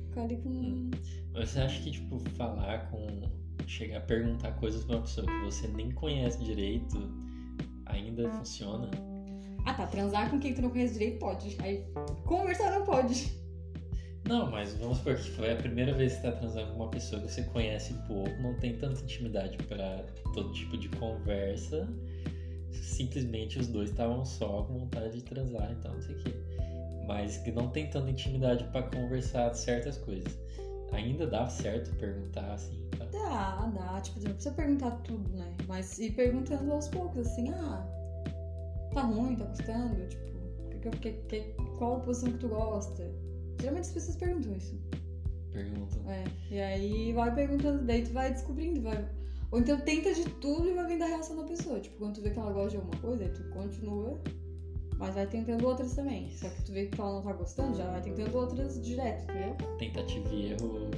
Ficar 0.09 0.27
com. 0.27 0.91
Mas 1.33 1.49
você 1.49 1.59
acha 1.59 1.83
que, 1.83 1.91
tipo, 1.91 2.19
falar 2.31 2.89
com. 2.89 3.21
chegar 3.67 3.99
a 3.99 4.01
perguntar 4.01 4.53
coisas 4.53 4.83
pra 4.83 4.95
uma 4.95 5.01
pessoa 5.03 5.27
que 5.27 5.45
você 5.45 5.67
nem 5.67 5.91
conhece 5.91 6.43
direito 6.43 6.97
ainda 7.85 8.27
funciona? 8.31 8.89
Ah 9.63 9.73
tá, 9.73 9.85
transar 9.85 10.29
com 10.29 10.39
quem 10.39 10.53
tu 10.53 10.61
não 10.61 10.69
conhece 10.71 10.93
direito 10.93 11.19
pode. 11.19 11.55
Aí 11.61 11.85
conversar 12.25 12.71
não 12.71 12.83
pode. 12.83 13.31
Não, 14.27 14.49
mas 14.49 14.73
vamos 14.75 14.97
supor 14.97 15.15
que 15.15 15.29
foi 15.31 15.51
a 15.51 15.55
primeira 15.55 15.93
vez 15.93 16.15
que 16.15 16.21
você 16.21 16.31
tá 16.31 16.37
transando 16.37 16.71
com 16.71 16.77
uma 16.77 16.89
pessoa 16.89 17.21
que 17.21 17.31
você 17.31 17.43
conhece 17.43 17.93
pouco, 18.07 18.31
não 18.41 18.55
tem 18.55 18.75
tanta 18.75 18.99
intimidade 19.01 19.55
pra 19.67 20.03
todo 20.33 20.51
tipo 20.51 20.75
de 20.77 20.89
conversa. 20.89 21.87
Simplesmente 22.81 23.59
os 23.59 23.67
dois 23.67 23.89
estavam 23.89 24.25
só 24.25 24.63
com 24.63 24.79
vontade 24.79 25.15
de 25.17 25.23
transar, 25.23 25.71
então 25.71 25.93
não 25.93 26.01
sei 26.01 26.15
o 26.15 26.19
quê. 26.19 26.33
Mas 27.07 27.37
que 27.37 27.51
não 27.51 27.69
tem 27.69 27.89
tanta 27.89 28.09
intimidade 28.09 28.63
pra 28.65 28.83
conversar 28.83 29.49
de 29.49 29.59
certas 29.59 29.97
coisas. 29.97 30.37
Ainda 30.91 31.27
dá 31.27 31.47
certo 31.47 31.93
perguntar 31.97 32.53
assim, 32.53 32.87
tá? 32.97 33.05
Dá, 33.05 33.65
dá. 33.67 34.01
Tipo, 34.01 34.19
não 34.21 34.33
precisa 34.33 34.55
perguntar 34.55 34.91
tudo, 35.03 35.29
né? 35.35 35.53
Mas 35.67 35.99
ir 35.99 36.11
perguntando 36.11 36.71
aos 36.71 36.87
poucos, 36.87 37.27
assim, 37.27 37.49
ah, 37.49 37.85
tá 38.93 39.01
ruim, 39.01 39.35
tá 39.35 39.45
gostando? 39.45 40.07
Tipo, 40.07 40.25
que, 40.79 40.89
que, 40.91 41.11
que, 41.27 41.53
qual 41.77 41.97
a 41.97 41.99
posição 41.99 42.31
que 42.31 42.39
tu 42.39 42.47
gosta? 42.47 43.03
Geralmente 43.59 43.85
as 43.85 43.91
pessoas 43.91 44.17
perguntam 44.17 44.55
isso. 44.55 44.79
Pergunta. 45.51 45.97
É. 46.07 46.23
E 46.51 46.59
aí 46.59 47.13
vai 47.13 47.33
perguntando, 47.33 47.83
daí 47.85 48.03
tu 48.03 48.11
vai 48.11 48.33
descobrindo, 48.33 48.81
vai. 48.81 49.05
Ou 49.51 49.59
então 49.59 49.79
tenta 49.79 50.13
de 50.13 50.25
tudo 50.25 50.67
e 50.67 50.73
vai 50.73 50.85
vendo 50.87 51.03
a 51.03 51.07
reação 51.07 51.35
da 51.37 51.43
pessoa. 51.43 51.79
Tipo, 51.79 51.97
quando 51.97 52.15
tu 52.15 52.21
vê 52.21 52.31
que 52.31 52.39
ela 52.39 52.51
gosta 52.51 52.71
de 52.71 52.77
alguma 52.77 52.97
coisa, 52.97 53.29
tu 53.29 53.43
continua, 53.49 54.19
mas 54.97 55.15
vai 55.15 55.27
tentando 55.27 55.65
outras 55.65 55.93
também. 55.93 56.31
Só 56.31 56.49
que 56.49 56.63
tu 56.63 56.71
vê 56.71 56.87
que 56.87 56.99
ela 56.99 57.13
não 57.13 57.21
tá 57.21 57.33
gostando, 57.33 57.77
já 57.77 57.89
vai 57.89 58.01
tentando 58.01 58.35
outras 58.37 58.81
direto, 58.81 59.23
entendeu? 59.23 59.55
Tentativa 59.77 60.29
e 60.29 60.51
erro 60.51 60.91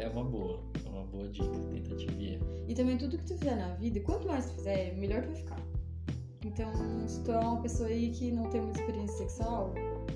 é 0.00 0.08
uma 0.08 0.24
boa. 0.24 0.60
É 0.84 0.88
uma 0.88 1.04
boa 1.04 1.28
dica. 1.28 1.48
Tentativa 1.72 2.12
e 2.20 2.34
erro. 2.34 2.46
E 2.68 2.74
também 2.74 2.98
tudo 2.98 3.18
que 3.18 3.24
tu 3.24 3.38
fizer 3.38 3.56
na 3.56 3.74
vida, 3.74 4.00
quanto 4.00 4.26
mais 4.26 4.46
tu 4.46 4.54
fizer, 4.54 4.96
melhor 4.96 5.22
tu 5.22 5.28
vai 5.28 5.36
ficar. 5.36 5.64
Então, 6.44 6.72
se 7.08 7.22
tu 7.22 7.32
é 7.32 7.38
uma 7.38 7.62
pessoa 7.62 7.88
aí 7.88 8.10
que 8.10 8.30
não 8.30 8.50
tem 8.50 8.60
muita 8.60 8.80
experiência 8.80 9.16
sexual, 9.16 9.72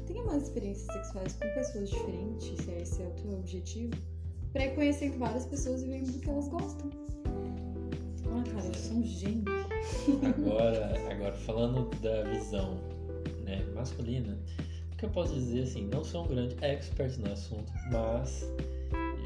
tenha 0.06 0.22
mais 0.24 0.42
experiências 0.42 0.86
sexuais 0.92 1.32
com 1.34 1.48
pessoas 1.54 1.88
diferentes, 1.88 2.64
se 2.64 2.70
esse 2.70 3.02
é 3.02 3.06
o 3.06 3.10
teu 3.12 3.32
objetivo, 3.32 3.94
pra 4.52 4.66
ir 4.66 4.74
conhecendo 4.74 5.18
várias 5.18 5.46
pessoas 5.46 5.82
e 5.82 5.88
vendo 5.88 6.12
do 6.12 6.18
que 6.18 6.28
elas 6.28 6.48
gostam. 6.48 7.07
Cara, 8.44 8.66
eu 8.66 8.74
sou 8.74 8.96
um 8.96 9.04
gênio. 9.04 9.44
Agora, 10.22 11.10
agora 11.10 11.32
falando 11.32 11.90
da 12.00 12.22
visão 12.24 12.78
né, 13.44 13.64
masculina, 13.74 14.38
o 14.92 14.96
que 14.96 15.04
eu 15.04 15.10
posso 15.10 15.34
dizer 15.34 15.62
assim, 15.62 15.86
não 15.86 16.04
sou 16.04 16.24
um 16.24 16.28
grande 16.28 16.56
expert 16.62 17.18
no 17.18 17.32
assunto, 17.32 17.72
mas 17.90 18.48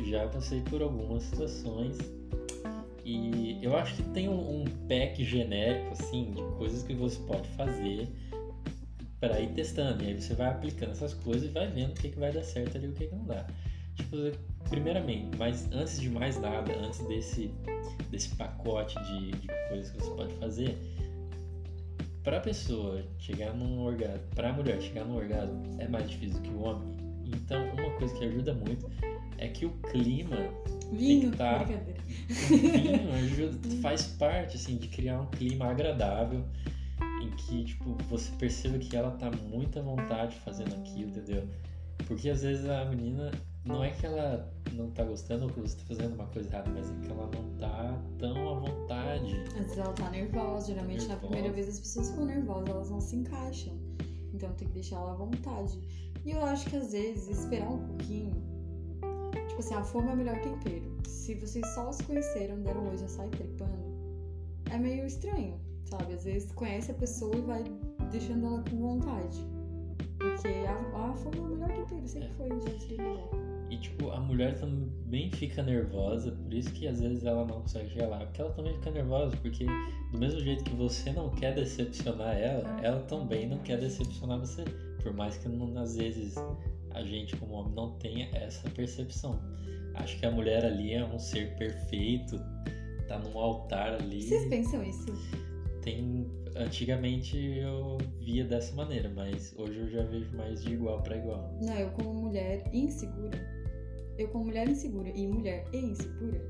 já 0.05 0.27
passei 0.29 0.61
por 0.63 0.83
algumas 0.83 1.23
situações 1.25 1.99
e 3.05 3.59
eu 3.63 3.77
acho 3.77 3.97
que 3.97 4.03
tem 4.11 4.29
um, 4.29 4.63
um 4.63 4.65
pack 4.89 5.25
genérico 5.25 5.93
assim 5.93 6.31
de 6.31 6.43
coisas 6.57 6.83
que 6.83 6.95
você 6.95 7.19
pode 7.23 7.49
fazer 7.51 8.09
para 9.19 9.41
ir 9.41 9.53
testando. 9.53 10.03
E 10.05 10.09
aí 10.09 10.21
você 10.21 10.35
vai 10.35 10.49
aplicando 10.49 10.91
essas 10.91 11.15
coisas 11.15 11.49
e 11.49 11.53
vai 11.53 11.67
vendo 11.69 11.91
o 11.91 11.95
que, 11.95 12.11
que 12.11 12.19
vai 12.19 12.33
dar 12.33 12.43
certo 12.43 12.77
ali 12.77 12.87
e 12.87 12.91
o 12.91 12.93
que, 12.93 13.07
que 13.07 13.15
não 13.15 13.25
dá. 13.25 13.47
Tipo, 13.97 14.17
primeiramente, 14.69 15.37
mas 15.39 15.71
antes 15.73 16.01
de 16.01 16.09
mais 16.11 16.41
nada, 16.41 16.73
antes 16.75 17.01
desse, 17.07 17.51
desse 18.11 18.35
pacote 18.37 18.95
de, 19.05 19.31
de 19.33 19.49
coisas 19.69 19.91
que 19.91 19.99
você 19.99 20.11
pode 20.11 20.35
fazer, 20.35 20.79
para 22.23 22.41
pessoa 22.41 23.05
chegar 23.19 23.53
num 23.55 23.81
orgasmo, 23.81 24.23
para 24.35 24.51
a 24.51 24.53
mulher 24.53 24.81
chegar 24.81 25.05
num 25.05 25.17
orgasmo 25.17 25.63
é 25.79 25.89
mais 25.89 26.09
difícil 26.09 26.41
que 26.41 26.51
o 26.51 26.63
homem. 26.63 26.97
Então, 27.27 27.63
uma 27.75 27.91
coisa 27.99 28.15
que 28.15 28.25
ajuda 28.25 28.55
muito 28.55 28.91
é 29.39 29.49
que 29.49 29.67
o 29.67 29.71
clima 29.91 30.37
Vinho, 30.93 31.31
que 31.31 31.37
tá- 31.37 31.65
vinho 31.65 33.13
ajuda, 33.15 33.77
faz 33.81 34.07
parte 34.07 34.57
assim 34.57 34.77
de 34.77 34.89
criar 34.89 35.21
um 35.21 35.27
clima 35.27 35.67
agradável 35.67 36.45
em 37.23 37.31
que 37.31 37.65
tipo 37.65 37.97
você 38.11 38.31
perceba 38.33 38.79
que 38.79 38.95
ela 38.95 39.13
tá 39.13 39.31
muito 39.31 39.79
à 39.79 39.83
vontade 39.83 40.37
fazendo 40.45 40.75
aquilo, 40.75 41.09
entendeu? 41.11 41.49
Porque 42.07 42.29
às 42.29 42.43
vezes 42.43 42.69
a 42.69 42.85
menina 42.85 43.31
não 43.65 43.83
é 43.85 43.91
que 43.91 44.05
ela 44.07 44.53
não 44.73 44.91
tá 44.91 45.05
gostando 45.05 45.45
ou 45.45 45.51
que 45.51 45.61
você 45.61 45.77
tá 45.77 45.83
fazendo 45.87 46.15
uma 46.15 46.27
coisa 46.27 46.49
errada, 46.49 46.71
mas 46.71 46.91
é 46.91 46.95
que 47.07 47.11
ela 47.13 47.31
não 47.35 47.57
tá 47.59 48.03
tão 48.19 48.49
à 48.49 48.55
vontade. 48.61 49.35
Às 49.49 49.53
vezes 49.55 49.79
ela 49.79 49.93
tá 49.93 50.11
nervosa, 50.11 50.67
geralmente 50.69 51.03
na 51.03 51.09
Nervosa. 51.15 51.27
primeira 51.29 51.53
vez 51.55 51.69
as 51.69 51.79
pessoas 51.81 52.11
ficam 52.11 52.25
nervosas, 52.27 52.69
elas 52.69 52.91
não 52.91 53.01
se 53.01 53.17
encaixam. 53.17 53.73
Então 54.35 54.51
tem 54.55 54.67
que 54.69 54.75
deixar 54.75 54.97
ela 54.97 55.13
à 55.13 55.15
vontade. 55.15 55.79
E 56.25 56.31
eu 56.31 56.45
acho 56.45 56.69
que 56.71 56.77
às 56.77 56.93
vezes 56.93 57.29
esperar 57.41 57.69
um 57.71 57.87
pouquinho. 57.87 58.35
Tipo 59.49 59.61
assim, 59.61 59.75
a 59.75 59.83
fome 59.85 60.09
é 60.09 60.13
o 60.13 60.17
melhor 60.17 60.41
tempero. 60.41 60.91
Se 61.07 61.35
vocês 61.35 61.67
só 61.75 61.93
se 61.93 62.03
conheceram, 62.05 62.61
deram 62.63 62.89
oi, 62.89 62.97
já 62.97 63.07
sai 63.09 63.29
trepando, 63.29 63.93
é 64.71 64.79
meio 64.79 65.05
estranho, 65.05 65.61
sabe? 65.85 66.15
Às 66.15 66.25
vezes 66.25 66.51
conhece 66.53 66.91
a 66.91 66.95
pessoa 66.95 67.37
e 67.37 67.41
vai 67.43 67.65
deixando 68.11 68.47
ela 68.47 68.65
com 68.71 68.77
vontade. 68.79 69.39
Porque 70.19 70.49
a, 70.67 71.11
a 71.11 71.15
fome 71.15 71.37
é 71.39 71.41
o 71.41 71.45
melhor 71.47 71.69
tempero, 71.69 72.09
sempre 72.09 72.29
É. 72.29 72.33
foi, 72.35 72.49
já 72.49 72.79
diria 72.79 73.03
avó. 73.03 73.31
E 73.73 73.79
tipo, 73.79 74.11
a 74.11 74.21
mulher 74.21 74.61
também 74.61 75.31
fica 75.31 75.63
nervosa, 75.63 76.31
por 76.31 76.53
isso 76.53 76.71
que 76.75 76.87
às 76.87 77.01
vezes 77.01 77.25
ela 77.25 77.43
não 77.47 77.63
consegue 77.63 77.89
chegar 77.89 78.07
lá, 78.07 78.19
porque 78.19 78.43
ela 78.43 78.51
também 78.51 78.75
fica 78.75 78.91
nervosa, 78.91 79.35
porque 79.39 79.65
do 80.13 80.19
mesmo 80.19 80.41
jeito 80.41 80.63
que 80.63 80.77
você 80.77 81.11
não 81.11 81.31
quer 81.31 81.55
decepcionar 81.55 82.37
ela, 82.37 82.69
ela 82.83 83.01
também 83.05 83.49
não 83.49 83.57
quer 83.61 83.79
decepcionar 83.79 84.39
você. 84.41 84.63
Por 85.03 85.15
mais 85.15 85.39
que 85.39 85.49
não, 85.49 85.75
às 85.79 85.97
vezes 85.97 86.35
a 86.91 87.03
gente 87.03 87.35
como 87.39 87.55
homem 87.55 87.73
não 87.73 87.93
tenha 87.93 88.29
essa 88.35 88.69
percepção. 88.69 89.41
Acho 89.95 90.19
que 90.19 90.27
a 90.27 90.31
mulher 90.31 90.67
ali 90.67 90.93
é 90.93 91.03
um 91.03 91.19
ser 91.19 91.57
perfeito, 91.57 92.39
tá 93.09 93.19
num 93.21 93.39
altar 93.39 93.95
ali. 93.95 94.23
Vocês 94.23 94.45
pensam 94.51 94.85
isso? 94.85 95.07
Tem. 95.81 96.31
Antigamente 96.55 97.39
eu 97.39 97.97
via 98.21 98.45
dessa 98.45 98.77
maneira, 98.77 99.11
mas 99.17 99.55
hoje 99.57 99.79
eu 99.79 99.89
já 99.89 100.03
vejo 100.03 100.37
mais 100.37 100.63
de 100.63 100.75
igual 100.75 101.03
pra 101.03 101.17
igual. 101.17 101.59
Não, 101.63 101.75
eu 101.75 101.91
como 101.93 102.13
mulher 102.13 102.63
insegura. 102.75 103.62
Eu 104.19 104.29
como 104.29 104.45
mulher 104.47 104.69
insegura 104.69 105.09
e 105.09 105.27
mulher 105.27 105.67
e 105.73 105.79
insegura. 105.79 106.41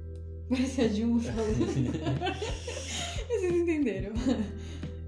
Parece 0.48 0.81
a 0.83 0.88
Dilma 0.88 1.20
falando. 1.20 1.66
Vocês 3.29 3.55
entenderam? 3.55 4.12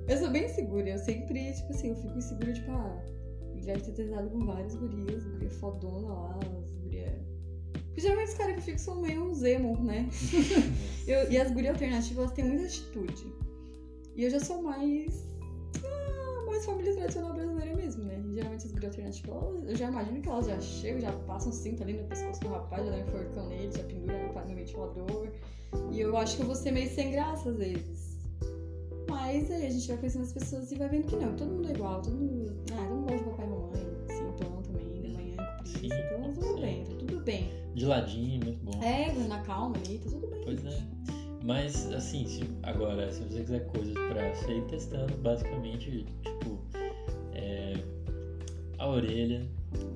Eu 0.09 0.17
sou 0.19 0.31
bem 0.31 0.45
insegura. 0.45 0.89
Eu 0.91 0.99
sempre, 0.99 1.53
tipo 1.53 1.71
assim, 1.73 1.89
eu 1.91 1.97
fico 1.97 2.17
insegura, 2.19 2.53
tipo, 2.53 2.71
ah, 2.71 3.05
já 3.59 3.75
ter 3.75 3.93
tentado 3.93 4.31
com 4.31 4.45
várias 4.47 4.75
gurias, 4.75 5.25
guria 5.25 5.51
fodona 5.51 6.09
lá, 6.09 6.39
as 6.63 6.71
gurias. 6.71 7.13
Porque 7.73 8.01
geralmente 8.01 8.29
os 8.29 8.35
caras 8.35 8.55
que 8.55 8.61
eu 8.61 8.65
fico 8.65 8.79
são 8.79 9.01
meio 9.01 9.23
uns 9.25 9.43
emo, 9.43 9.77
né? 9.83 10.09
Eu- 11.07 11.31
e 11.31 11.37
as 11.39 11.51
gurias 11.51 11.75
alternativas, 11.75 12.19
elas 12.19 12.33
têm 12.33 12.45
muita 12.45 12.65
atitude. 12.65 13.27
E 14.17 14.25
eu 14.25 14.31
já 14.31 14.41
sou 14.41 14.63
mais. 14.63 15.27
Ah, 15.85 16.45
mais 16.47 16.65
família 16.65 16.95
tradicional 16.95 17.35
brasileira? 17.35 17.74
Geralmente 18.35 18.67
as 18.67 18.73
gurias 18.73 18.93
alternativas, 18.93 19.31
elas- 19.43 19.69
eu 19.69 19.77
já 19.77 19.89
imagino 19.89 20.21
que 20.21 20.29
elas 20.29 20.47
já 20.47 20.61
chegam, 20.61 21.01
já 21.01 21.13
passam 21.13 21.53
cinto 21.53 21.83
ali 21.83 21.93
no 21.93 22.05
pescoço 22.05 22.41
do 22.41 22.49
rapaz, 22.49 22.85
já 22.85 22.91
dão 22.91 23.01
um 23.01 23.03
enforcão 23.07 23.49
nele, 23.49 23.73
já 23.73 23.85
pendura 23.85 24.19
no, 24.27 24.49
no 24.49 24.55
ventilador. 24.55 25.29
E 25.93 26.01
eu 26.01 26.17
acho 26.17 26.37
que 26.37 26.43
eu 26.43 26.47
vou 26.47 26.55
ser 26.57 26.73
meio 26.73 26.91
sem 26.91 27.13
graça 27.13 27.51
às 27.51 27.57
vezes. 27.57 28.19
Mas 29.09 29.51
aí 29.51 29.67
a 29.67 29.71
gente 29.71 29.87
vai 29.89 29.97
conhecendo 29.99 30.23
as 30.23 30.33
pessoas 30.33 30.73
e 30.73 30.75
vai 30.77 30.89
vendo 30.89 31.07
que 31.07 31.17
não, 31.17 31.37
todo 31.37 31.49
mundo 31.51 31.69
é 31.69 31.73
igual, 31.73 32.03
todo 32.03 32.17
mundo. 32.17 32.53
Ah, 32.73 32.85
todo 32.89 32.97
mundo 32.97 33.03
gosta 33.11 33.19
de 33.19 33.25
papai 33.31 33.47
e 33.47 33.49
mamãe, 33.49 34.07
sintoma 34.09 34.63
também, 34.63 34.93
de 35.03 35.09
manhã 35.09 35.37
Sim, 35.65 35.87
então 35.87 36.33
tudo 36.33 36.61
bem, 36.61 36.85
tá 36.85 36.95
tudo 36.99 37.21
bem. 37.21 37.49
De 37.75 37.87
ladinho, 37.87 38.45
muito 38.45 38.65
bom. 38.65 38.83
É, 38.83 39.13
na 39.29 39.41
calma 39.43 39.77
ali, 39.77 39.99
tá 39.99 40.11
tudo 40.11 40.27
bem. 40.27 40.41
Pois 40.45 40.65
é. 40.65 40.71
gente. 40.71 41.15
Mas, 41.45 41.93
assim, 41.93 42.27
se, 42.27 42.43
agora, 42.63 43.13
se 43.13 43.23
você 43.23 43.41
quiser 43.41 43.67
coisas 43.67 43.93
pra 43.93 44.35
você 44.35 44.57
ir 44.57 44.65
testando, 44.65 45.15
basicamente, 45.19 46.07
tipo, 46.23 46.44
é, 46.44 46.44
a 48.85 48.89
orelha 48.89 49.47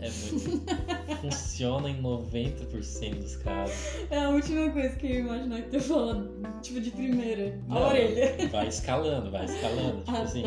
é 0.01 0.11
muito. 0.11 0.65
funciona 1.21 1.91
em 1.91 2.01
90% 2.03 3.15
dos 3.21 3.37
casos. 3.37 3.75
É 4.11 4.19
a 4.25 4.31
última 4.31 4.71
coisa 4.71 4.95
que 4.97 5.07
eu 5.07 5.11
ia 5.11 5.19
imaginar 5.21 5.63
que 5.63 5.71
tu 5.71 5.81
falou, 5.81 6.27
tipo, 6.63 6.81
de 6.81 6.91
primeira. 6.91 7.59
A 7.69 7.75
Não, 7.75 7.89
orelha. 7.89 8.49
Vai 8.49 8.69
escalando, 8.69 9.31
vai 9.31 9.45
escalando. 9.45 9.99
Tipo 10.05 10.17
Ah, 10.17 10.23
assim, 10.23 10.43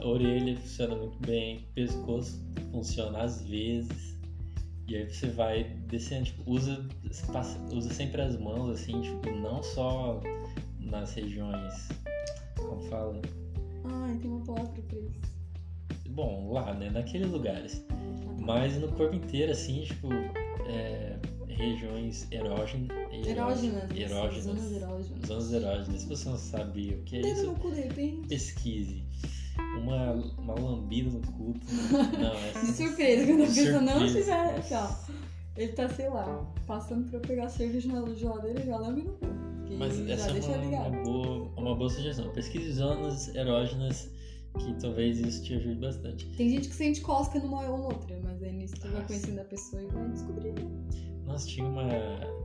a 0.00 0.06
orelha 0.06 0.56
funciona 0.58 0.94
muito 0.96 1.18
bem, 1.26 1.66
pescoço 1.74 2.44
funciona 2.70 3.18
às 3.22 3.42
vezes. 3.42 4.16
E 4.88 4.94
aí 4.96 5.04
você 5.10 5.26
vai 5.28 5.64
descendo, 5.88 6.26
tipo, 6.26 6.48
usa, 6.50 6.86
passa- 7.32 7.58
usa 7.72 7.92
sempre 7.92 8.22
as 8.22 8.38
mãos, 8.38 8.70
assim, 8.70 9.00
tipo, 9.00 9.30
não 9.30 9.60
só 9.62 10.20
nas 10.78 11.12
regiões. 11.14 11.88
Como 12.56 12.80
fala? 12.82 13.20
Bom, 16.16 16.50
lá, 16.50 16.72
né? 16.72 16.88
Naqueles 16.88 17.30
lugares. 17.30 17.84
Mas 18.40 18.74
no 18.78 18.88
corpo 18.88 19.14
inteiro, 19.14 19.52
assim, 19.52 19.82
tipo, 19.82 20.08
é, 20.66 21.18
regiões 21.46 22.26
erógenas. 22.32 22.88
Erógenas. 23.12 23.84
isso, 23.90 24.00
Erógenas. 24.00 24.44
Zonas 24.44 24.72
erógenas. 24.72 25.26
Zonas 25.26 25.52
erógenas. 25.52 26.00
Se 26.00 26.08
você 26.08 26.28
não 26.30 26.38
sabia 26.38 26.96
o 26.96 27.02
que 27.02 27.18
é 27.18 27.20
Dedo 27.20 27.34
isso, 27.34 27.46
no 27.48 27.54
cu, 27.56 27.70
de 27.70 27.80
repente. 27.82 28.28
pesquise. 28.28 29.04
Uma, 29.78 30.12
uma 30.38 30.54
lambida 30.54 31.10
no 31.10 31.20
cu. 31.20 31.54
Não, 32.18 32.32
é 32.62 32.64
De 32.64 32.72
surpresa, 32.72 33.26
quando 33.26 33.42
a 33.42 33.46
pessoa 33.46 33.80
não 33.82 34.06
estiver 34.06 34.56
aqui, 34.56 34.74
ó. 34.74 34.88
Ele 35.54 35.72
tá, 35.72 35.88
sei 35.88 36.08
lá, 36.08 36.50
passando 36.66 37.10
pra 37.10 37.18
eu 37.18 37.22
pegar 37.22 37.48
cerveja 37.50 37.88
na 37.92 38.14
geladeira 38.14 38.58
e 38.58 38.66
já 38.66 38.78
lambe 38.78 39.02
no 39.02 39.12
cu. 39.12 39.26
Mas 39.78 40.00
essa 40.08 40.30
é 40.30 40.40
uma, 40.40 40.88
uma 40.88 41.02
boa, 41.02 41.52
uma 41.58 41.74
boa 41.74 41.90
sugestão. 41.90 42.32
Pesquise 42.32 42.72
zonas 42.72 43.34
erógenas 43.34 44.10
que 44.58 44.74
talvez 44.80 45.18
isso 45.18 45.42
te 45.44 45.54
ajude 45.54 45.80
bastante. 45.80 46.26
Tem 46.36 46.50
gente 46.50 46.68
que 46.68 46.74
sente 46.74 47.00
cosca 47.00 47.38
numa 47.38 47.62
ou 47.68 47.84
outra, 47.84 48.18
mas 48.22 48.42
aí 48.42 48.52
nisso 48.52 48.74
tu 48.80 48.88
vai 48.88 49.06
conhecendo 49.06 49.40
a 49.40 49.44
pessoa 49.44 49.82
e 49.82 49.86
vai 49.86 50.08
descobrindo. 50.08 50.70
Nossa, 51.24 51.46
tinha 51.46 51.66
uma, 51.66 51.88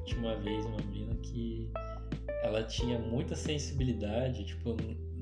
tinha 0.06 0.19
uma 0.19 0.36
vez 0.38 0.65
uma 0.65 0.78
menina 0.78 1.15
que 1.21 1.69
ela 2.43 2.63
tinha 2.63 2.97
muita 3.00 3.36
sensibilidade, 3.36 4.45
tipo, 4.45 4.76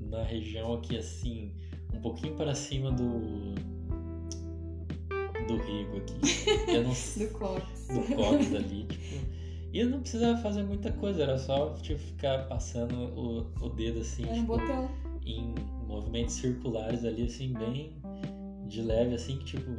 na 0.09 0.23
região 0.23 0.73
aqui 0.73 0.97
assim, 0.97 1.53
um 1.93 1.99
pouquinho 1.99 2.35
para 2.35 2.55
cima 2.55 2.91
do. 2.91 3.55
do 5.47 5.57
rigo 5.57 5.97
aqui. 5.97 6.19
Eu 6.71 6.83
não. 6.83 6.91
Do 6.93 7.33
cox. 7.33 7.87
do 7.87 8.15
cox 8.15 8.55
ali, 8.55 8.83
tipo. 8.85 9.39
E 9.71 9.81
eu 9.81 9.89
não 9.89 9.99
precisava 10.01 10.35
fazer 10.41 10.63
muita 10.63 10.91
coisa, 10.91 11.21
era 11.21 11.37
só 11.37 11.75
tipo, 11.75 11.99
ficar 11.99 12.47
passando 12.47 12.95
o, 12.95 13.51
o 13.61 13.69
dedo 13.69 13.99
assim, 13.99 14.27
É 14.27 14.31
um 14.31 14.33
tipo, 14.33 14.47
botão. 14.47 14.89
Em 15.35 15.55
movimentos 15.87 16.35
circulares 16.35 17.05
ali, 17.05 17.25
assim, 17.25 17.53
bem 17.53 18.01
de 18.67 18.81
leve, 18.81 19.15
assim, 19.15 19.37
que 19.37 19.45
tipo, 19.45 19.71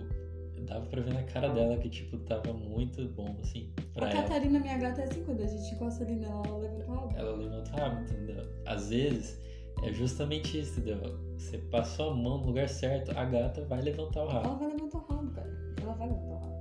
dava 0.66 0.86
pra 0.86 1.00
ver 1.00 1.14
na 1.14 1.22
cara 1.24 1.48
dela 1.48 1.76
que, 1.78 1.88
tipo, 1.88 2.16
tava 2.18 2.52
muito 2.52 3.06
bom, 3.08 3.36
assim, 3.40 3.72
pra 3.94 4.06
A 4.06 4.10
ela. 4.10 4.22
Catarina, 4.22 4.58
minha 4.58 4.78
gata, 4.78 5.02
é 5.02 5.04
assim, 5.04 5.24
quando 5.24 5.42
a 5.42 5.46
gente 5.46 5.74
encosta 5.74 6.04
ali 6.04 6.16
nela, 6.16 6.42
ela 6.46 6.58
levanta 6.58 6.84
o 6.86 6.94
rabo. 6.94 7.16
Ela 7.16 7.36
levanta 7.36 7.70
o 7.70 7.76
rabo, 7.76 8.00
entendeu? 8.02 8.46
Às 8.66 8.90
vezes 8.90 9.40
é 9.82 9.92
justamente 9.92 10.58
isso, 10.58 10.80
entendeu? 10.80 11.18
Você 11.38 11.58
passou 11.58 12.10
a 12.10 12.14
mão 12.14 12.38
no 12.38 12.46
lugar 12.46 12.68
certo, 12.68 13.10
a 13.16 13.24
gata 13.24 13.64
vai 13.64 13.80
levantar 13.80 14.24
o 14.24 14.28
rabo. 14.28 14.46
Ela 14.48 14.56
vai 14.56 14.68
levantar 14.68 14.98
o 14.98 15.12
rabo, 15.12 15.30
cara. 15.30 15.74
Ela 15.80 15.92
vai 15.94 16.08
levantar 16.08 16.34
o 16.34 16.38
rabo. 16.38 16.60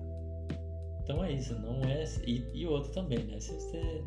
Então 1.03 1.23
é 1.23 1.31
isso, 1.31 1.59
não 1.59 1.81
é. 1.83 2.03
E, 2.25 2.45
e 2.53 2.67
outro 2.67 2.91
também, 2.91 3.19
né? 3.25 3.39
Se 3.39 3.53
você. 3.53 4.03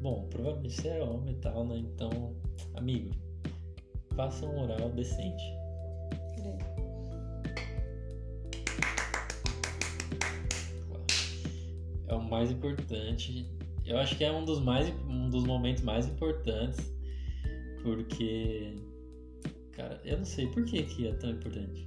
Bom, 0.00 0.26
provavelmente 0.28 0.74
você 0.74 0.88
é 0.88 1.02
homem 1.02 1.34
e 1.34 1.38
tal, 1.38 1.66
né? 1.66 1.78
Então, 1.78 2.10
amigo, 2.74 3.10
faça 4.14 4.46
um 4.46 4.62
oral 4.62 4.90
decente. 4.90 5.42
Peraí. 6.36 6.58
É 12.08 12.14
o 12.14 12.22
mais 12.22 12.50
importante. 12.50 13.46
Eu 13.84 13.98
acho 13.98 14.16
que 14.16 14.24
é 14.24 14.32
um 14.32 14.44
dos, 14.44 14.60
mais, 14.60 14.88
um 15.08 15.28
dos 15.28 15.44
momentos 15.44 15.82
mais 15.82 16.06
importantes. 16.06 16.92
Porque. 17.82 18.76
Cara, 19.72 20.00
eu 20.04 20.18
não 20.18 20.24
sei 20.24 20.46
por 20.48 20.64
que, 20.64 20.82
que 20.84 21.08
é 21.08 21.14
tão 21.14 21.30
importante. 21.30 21.86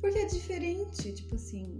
Porque 0.00 0.18
é 0.18 0.26
diferente, 0.26 1.12
tipo 1.12 1.34
assim. 1.34 1.78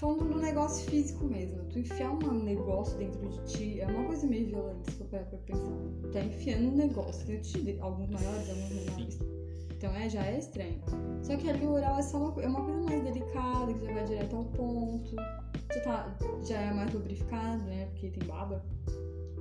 Falando 0.00 0.24
no 0.24 0.38
negócio 0.38 0.90
físico 0.90 1.26
mesmo, 1.26 1.62
tu 1.64 1.78
enfiar 1.78 2.10
um 2.10 2.42
negócio 2.42 2.96
dentro 2.96 3.20
de 3.28 3.44
ti 3.44 3.80
é 3.82 3.86
uma 3.86 4.06
coisa 4.06 4.26
meio 4.26 4.46
violenta, 4.46 4.90
se 4.90 4.96
for 4.96 5.06
parar 5.08 5.24
pra 5.24 5.38
pensar. 5.40 5.76
Tá 6.10 6.20
enfiando 6.20 6.68
um 6.68 6.74
negócio 6.76 7.26
dentro 7.26 7.42
de 7.42 7.64
ti, 7.64 7.78
alguns 7.82 8.08
maiores, 8.08 8.48
alguns 8.48 8.70
menores. 8.70 9.18
Então 9.76 9.94
é, 9.94 10.08
já 10.08 10.24
é 10.24 10.38
estranho. 10.38 10.80
Só 11.22 11.36
que 11.36 11.50
ali 11.50 11.66
o 11.66 11.72
oral 11.72 11.98
é 11.98 12.02
só 12.02 12.16
uma, 12.16 12.42
é 12.42 12.48
uma 12.48 12.64
coisa 12.64 12.80
mais 12.80 13.04
delicada, 13.04 13.74
que 13.74 13.84
já 13.84 13.92
vai 13.92 14.04
direto 14.04 14.36
ao 14.36 14.44
ponto. 14.46 15.16
Já, 15.74 15.80
tá, 15.82 16.18
já 16.44 16.58
é 16.58 16.72
mais 16.72 16.94
lubrificado, 16.94 17.62
né? 17.64 17.84
Porque 17.90 18.08
tem 18.08 18.26
baba, 18.26 18.64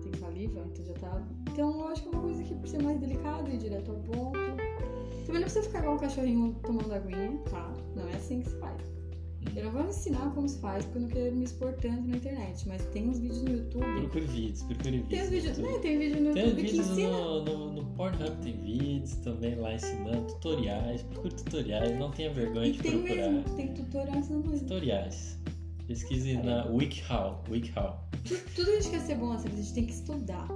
tem 0.03 0.13
saliva, 0.19 0.59
então 0.59 0.85
já 0.85 0.93
tá. 0.95 1.25
Então 1.53 1.79
eu 1.79 1.87
acho 1.87 2.01
que 2.01 2.09
é 2.09 2.11
uma 2.11 2.21
coisa 2.21 2.43
que 2.43 2.55
por 2.55 2.67
ser 2.67 2.83
mais 2.83 2.99
delicada 2.99 3.49
e 3.49 3.57
direto 3.57 3.91
ao 3.91 3.97
ponto. 3.99 4.37
Também 5.25 5.39
não 5.39 5.43
precisa 5.43 5.63
ficar 5.63 5.79
igual 5.79 5.95
um 5.95 5.99
cachorrinho 5.99 6.53
tomando 6.63 6.93
aguinha, 6.93 7.39
tá? 7.49 7.71
Não 7.95 8.09
é 8.09 8.15
assim 8.15 8.41
que 8.41 8.49
se 8.49 8.59
faz. 8.59 8.98
Eu 9.55 9.63
não 9.65 9.71
vou 9.71 9.87
ensinar 9.87 10.31
como 10.35 10.47
se 10.47 10.59
faz, 10.59 10.85
porque 10.85 10.97
eu 10.97 11.01
não 11.03 11.09
quero 11.09 11.35
me 11.35 11.43
expor 11.45 11.73
tanto 11.73 12.07
na 12.07 12.17
internet, 12.17 12.67
mas 12.67 12.85
tem 12.87 13.09
uns 13.09 13.19
vídeos 13.19 13.41
no 13.43 13.51
YouTube. 13.51 13.83
Procure 14.01 14.25
vídeos, 14.25 14.63
procure 14.63 14.91
vídeos. 14.91 15.09
Tem 15.09 15.21
uns 15.23 15.29
vídeos, 15.29 15.57
né? 15.57 15.79
Tem 15.79 15.97
vídeo 15.97 16.21
no 16.21 16.33
Tem 16.33 16.43
YouTube 16.43 16.61
que 16.63 16.71
vídeos 16.71 16.89
ensina. 16.89 17.09
no, 17.09 17.45
no, 17.45 17.73
no 17.73 17.85
Pornhub, 17.95 18.37
tem 18.43 18.53
vídeos 18.61 19.15
também 19.17 19.55
lá 19.55 19.73
ensinando 19.73 20.27
tutoriais. 20.27 21.01
Procure 21.03 21.33
tutoriais, 21.35 21.99
não 21.99 22.11
tenha 22.11 22.33
vergonha 22.33 22.67
E 22.67 22.71
de 22.73 22.79
tem 22.79 22.91
procurar. 23.01 23.29
mesmo, 23.31 23.55
tem 23.55 23.73
tutorial 23.73 24.17
ensinando 24.17 24.49
mesmo. 24.49 24.67
Tutoriais. 24.67 25.37
Pesquise 25.87 26.37
na 26.37 26.65
WikiHow. 26.67 27.43
WikiHow. 27.49 27.97
Tudo 28.55 28.65
que 28.65 28.71
a 28.77 28.81
gente 28.81 28.89
quer 28.91 28.99
ser 28.99 29.15
bom 29.15 29.37
sexo, 29.37 29.55
a 29.57 29.61
gente 29.61 29.73
tem 29.73 29.85
que 29.85 29.93
estudar. 29.93 30.47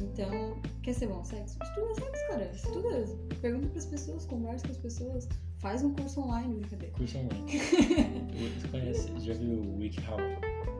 Então, 0.00 0.56
quer 0.82 0.94
ser 0.94 1.08
bom 1.08 1.22
sexo? 1.24 1.58
Estuda 1.62 1.94
sexo, 1.94 2.26
cara. 2.28 2.50
Estuda. 2.54 3.04
Pergunta 3.42 3.68
pras 3.68 3.86
pessoas, 3.86 4.24
conversa 4.24 4.64
com 4.66 4.72
as 4.72 4.78
pessoas. 4.78 5.28
Faz 5.60 5.82
um 5.84 5.92
curso 5.92 6.20
online, 6.20 6.54
brincadeira. 6.54 6.94
Curso 6.94 7.18
online. 7.18 7.44
Você 8.60 8.68
conhece? 8.68 9.20
Já 9.20 9.34
viu 9.34 9.50
o 9.50 9.78
WikiHow? 9.78 10.18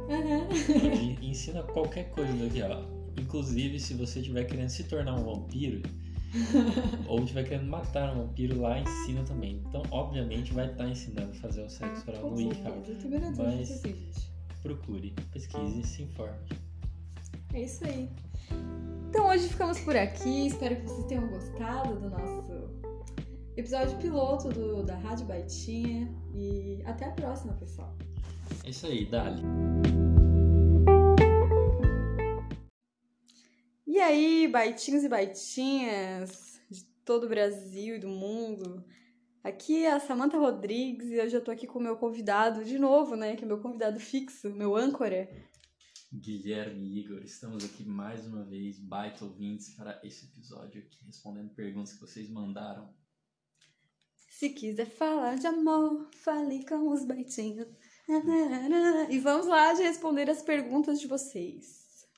Ele 0.09 1.19
ensina 1.23 1.63
qualquer 1.63 2.11
coisa 2.11 2.33
do 2.33 2.45
WikiHow. 2.45 2.83
Inclusive, 3.19 3.79
se 3.79 3.93
você 3.95 4.21
estiver 4.21 4.45
querendo 4.45 4.71
se 4.71 4.85
tornar 4.85 5.15
um 5.17 5.25
vampiro, 5.25 5.83
ou 7.07 7.21
estiver 7.21 7.45
querendo 7.45 7.69
matar 7.69 8.17
um 8.17 8.27
vampiro, 8.27 8.59
lá 8.61 8.79
ensina 8.81 9.23
também. 9.25 9.63
Então, 9.69 9.83
obviamente, 9.91 10.53
vai 10.55 10.71
estar 10.71 10.89
ensinando 10.89 11.31
a 11.31 11.35
fazer 11.35 11.63
o 11.63 11.69
sexo 11.69 12.09
oral 12.11 12.23
Com 12.23 12.31
no 12.31 12.37
WikiHow. 12.37 12.83
Mas- 13.37 13.71
assim. 13.71 13.97
Procure, 14.63 15.15
pesquise 15.33 15.81
e 15.81 15.87
se 15.87 16.03
informe. 16.03 16.37
É 17.53 17.63
isso 17.63 17.85
aí. 17.85 18.09
Então 19.09 19.29
hoje 19.29 19.49
ficamos 19.49 19.81
por 19.81 19.97
aqui. 19.97 20.47
Espero 20.47 20.77
que 20.77 20.83
vocês 20.83 21.07
tenham 21.07 21.27
gostado 21.29 21.99
do 21.99 22.11
nosso 22.11 22.60
episódio 23.61 23.99
piloto 23.99 24.49
do, 24.49 24.83
da 24.83 24.97
Rádio 24.97 25.27
Baitinha. 25.27 26.09
E 26.35 26.83
até 26.87 27.05
a 27.05 27.13
próxima, 27.13 27.53
pessoal. 27.55 27.95
É 28.65 28.71
isso 28.71 28.87
aí, 28.87 29.05
Dali. 29.05 29.43
E 33.87 33.99
aí, 33.99 34.49
baitinhos 34.49 35.05
e 35.05 35.09
baitinhas 35.09 36.59
de 36.71 36.85
todo 37.05 37.25
o 37.25 37.29
Brasil 37.29 37.97
e 37.97 37.99
do 37.99 38.09
mundo. 38.09 38.83
Aqui 39.45 39.85
é 39.85 39.93
a 39.93 40.01
Samantha 40.01 40.39
Rodrigues 40.39 41.09
e 41.11 41.21
hoje 41.21 41.37
eu 41.37 41.45
tô 41.45 41.51
aqui 41.51 41.67
com 41.67 41.79
o 41.79 41.83
meu 41.83 41.97
convidado 41.97 42.65
de 42.65 42.79
novo, 42.79 43.15
né? 43.15 43.37
Que 43.37 43.45
é 43.45 43.47
meu 43.47 43.61
convidado 43.61 44.01
fixo, 44.01 44.51
meu 44.51 44.75
âncora. 44.75 45.29
Guilherme 46.13 46.83
e 46.83 47.01
Igor, 47.01 47.23
estamos 47.23 47.65
aqui 47.65 47.85
mais 47.85 48.27
uma 48.27 48.43
vez, 48.45 48.79
baita 48.79 49.25
ouvintes, 49.25 49.75
para 49.75 50.01
esse 50.03 50.27
episódio 50.27 50.83
aqui, 50.83 51.05
respondendo 51.05 51.55
perguntas 51.55 51.93
que 51.93 52.01
vocês 52.01 52.29
mandaram. 52.29 52.93
Se 54.41 54.49
quiser 54.49 54.87
falar 54.87 55.37
de 55.37 55.47
amor, 55.47 56.09
fale 56.15 56.65
com 56.65 56.89
os 56.89 57.05
baitinhos. 57.05 57.69
E 59.11 59.19
vamos 59.19 59.47
lá 59.47 59.75
de 59.75 59.83
responder 59.83 60.31
as 60.31 60.41
perguntas 60.41 60.99
de 60.99 61.07
vocês. 61.07 62.09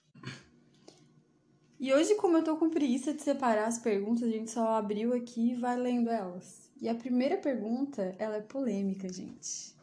E 1.80 1.92
hoje, 1.92 2.14
como 2.14 2.36
eu 2.36 2.44
tô 2.44 2.56
com 2.56 2.70
preguiça 2.70 3.12
de 3.12 3.20
separar 3.20 3.66
as 3.66 3.80
perguntas, 3.80 4.22
a 4.22 4.30
gente 4.30 4.52
só 4.52 4.68
abriu 4.68 5.12
aqui 5.12 5.50
e 5.50 5.56
vai 5.56 5.76
lendo 5.76 6.10
elas. 6.10 6.70
E 6.80 6.88
a 6.88 6.94
primeira 6.94 7.38
pergunta, 7.38 8.14
ela 8.20 8.36
é 8.36 8.40
polêmica, 8.40 9.12
gente. 9.12 9.74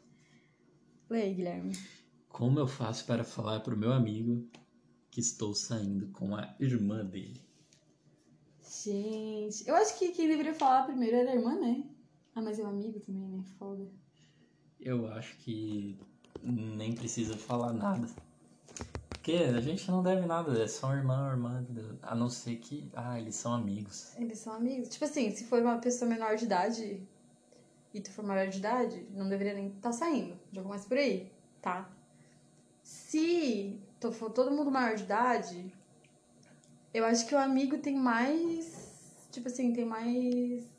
Leia, 1.10 1.34
Guilherme. 1.34 1.78
Como 2.30 2.58
eu 2.58 2.68
faço 2.70 3.06
para 3.06 3.26
falar 3.26 3.60
pro 3.60 3.76
meu 3.76 3.92
amigo 3.92 4.48
que 5.12 5.20
estou 5.20 5.54
saindo 5.54 6.08
com 6.14 6.34
a 6.38 6.56
irmã 6.58 7.04
dele? 7.04 7.42
Gente, 8.64 9.68
eu 9.68 9.76
acho 9.76 10.00
que 10.00 10.14
quem 10.14 10.30
deveria 10.30 10.54
falar 10.54 10.84
primeiro 10.84 11.18
era 11.18 11.32
a 11.32 11.36
irmã, 11.36 11.60
né? 11.60 11.84
Ah, 12.40 12.42
mas 12.42 12.58
é 12.58 12.64
um 12.64 12.70
amigo 12.70 13.02
também, 13.02 13.28
né? 13.28 13.44
Foda. 13.58 13.86
Eu 14.80 15.12
acho 15.12 15.36
que 15.40 16.00
nem 16.42 16.96
precisa 16.96 17.36
falar 17.36 17.74
nada. 17.74 18.08
Porque 19.10 19.34
a 19.34 19.60
gente 19.60 19.92
não 19.92 20.02
deve 20.02 20.26
nada, 20.26 20.58
é 20.64 20.66
só 20.66 20.96
irmão, 20.96 21.30
irmã, 21.30 21.66
a 22.02 22.16
não 22.16 22.30
ser 22.30 22.56
que. 22.56 22.90
Ah, 22.94 23.20
eles 23.20 23.36
são 23.36 23.54
amigos. 23.54 24.16
Eles 24.16 24.40
são 24.40 24.54
amigos. 24.54 24.88
Tipo 24.88 25.04
assim, 25.04 25.30
se 25.32 25.44
for 25.48 25.62
uma 25.62 25.80
pessoa 25.80 26.10
menor 26.10 26.38
de 26.38 26.46
idade 26.46 27.06
e 27.94 28.00
tu 28.00 28.10
for 28.10 28.24
maior 28.24 28.48
de 28.48 28.60
idade, 28.60 29.06
não 29.12 29.28
deveria 29.28 29.54
nem 29.54 29.68
estar 29.68 29.90
tá 29.90 29.92
saindo. 29.92 30.40
Já 30.54 30.64
começa 30.64 30.88
por 30.88 30.98
aí, 30.98 31.30
tá? 31.62 31.92
Se 32.82 33.78
tu 34.00 34.14
for 34.14 34.30
todo 34.30 34.50
mundo 34.50 34.72
maior 34.72 34.96
de 34.96 35.04
idade, 35.04 35.74
eu 36.94 37.04
acho 37.04 37.28
que 37.28 37.36
o 37.36 37.38
amigo 37.38 37.80
tem 37.80 37.98
mais. 37.98 39.28
Tipo 39.30 39.50
assim, 39.50 39.74
tem 39.74 39.84
mais. 39.84 40.79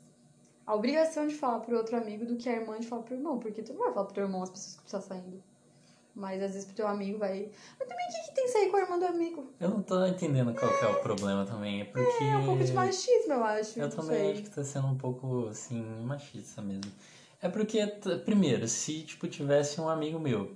A 0.65 0.75
obrigação 0.75 1.27
de 1.27 1.35
falar 1.35 1.59
pro 1.59 1.77
outro 1.77 1.97
amigo 1.97 2.25
do 2.25 2.35
que 2.35 2.47
a 2.47 2.53
irmã 2.53 2.79
de 2.79 2.87
falar 2.87 3.03
pro 3.03 3.15
irmão. 3.15 3.39
Porque 3.39 3.61
tu 3.61 3.73
não 3.73 3.81
vai 3.81 3.93
falar 3.93 4.05
pro 4.05 4.15
teu 4.15 4.23
irmão 4.23 4.43
as 4.43 4.49
pessoas 4.49 4.75
que 4.75 4.83
tu 4.83 4.91
tá 4.91 5.01
saindo. 5.01 5.43
Mas 6.13 6.41
às 6.41 6.51
vezes 6.53 6.65
pro 6.65 6.75
teu 6.75 6.87
amigo 6.87 7.17
vai. 7.17 7.49
Mas 7.79 7.87
também 7.87 8.05
o 8.05 8.11
que, 8.11 8.29
que 8.29 8.35
tem 8.35 8.47
sair 8.47 8.69
com 8.69 8.77
a 8.77 8.81
irmã 8.81 8.99
do 8.99 9.05
amigo? 9.05 9.49
Eu 9.59 9.69
não 9.69 9.81
tô 9.81 10.05
entendendo 10.05 10.53
qual 10.53 10.71
que 10.77 10.85
é 10.85 10.87
o 10.89 11.01
problema 11.01 11.45
também. 11.45 11.81
É 11.81 11.85
porque. 11.85 12.23
É 12.23 12.37
um 12.37 12.45
pouco 12.45 12.63
de 12.63 12.73
machismo, 12.73 13.33
eu 13.33 13.43
acho. 13.43 13.79
Eu 13.79 13.89
também 13.89 14.17
sei. 14.17 14.31
acho 14.33 14.43
que 14.43 14.49
tá 14.49 14.63
sendo 14.63 14.87
um 14.87 14.97
pouco, 14.97 15.47
assim, 15.47 15.81
machista 16.03 16.61
mesmo. 16.61 16.91
É 17.41 17.49
porque, 17.49 17.85
primeiro, 18.23 18.67
se, 18.67 19.01
tipo, 19.01 19.27
tivesse 19.27 19.81
um 19.81 19.89
amigo 19.89 20.19
meu 20.19 20.51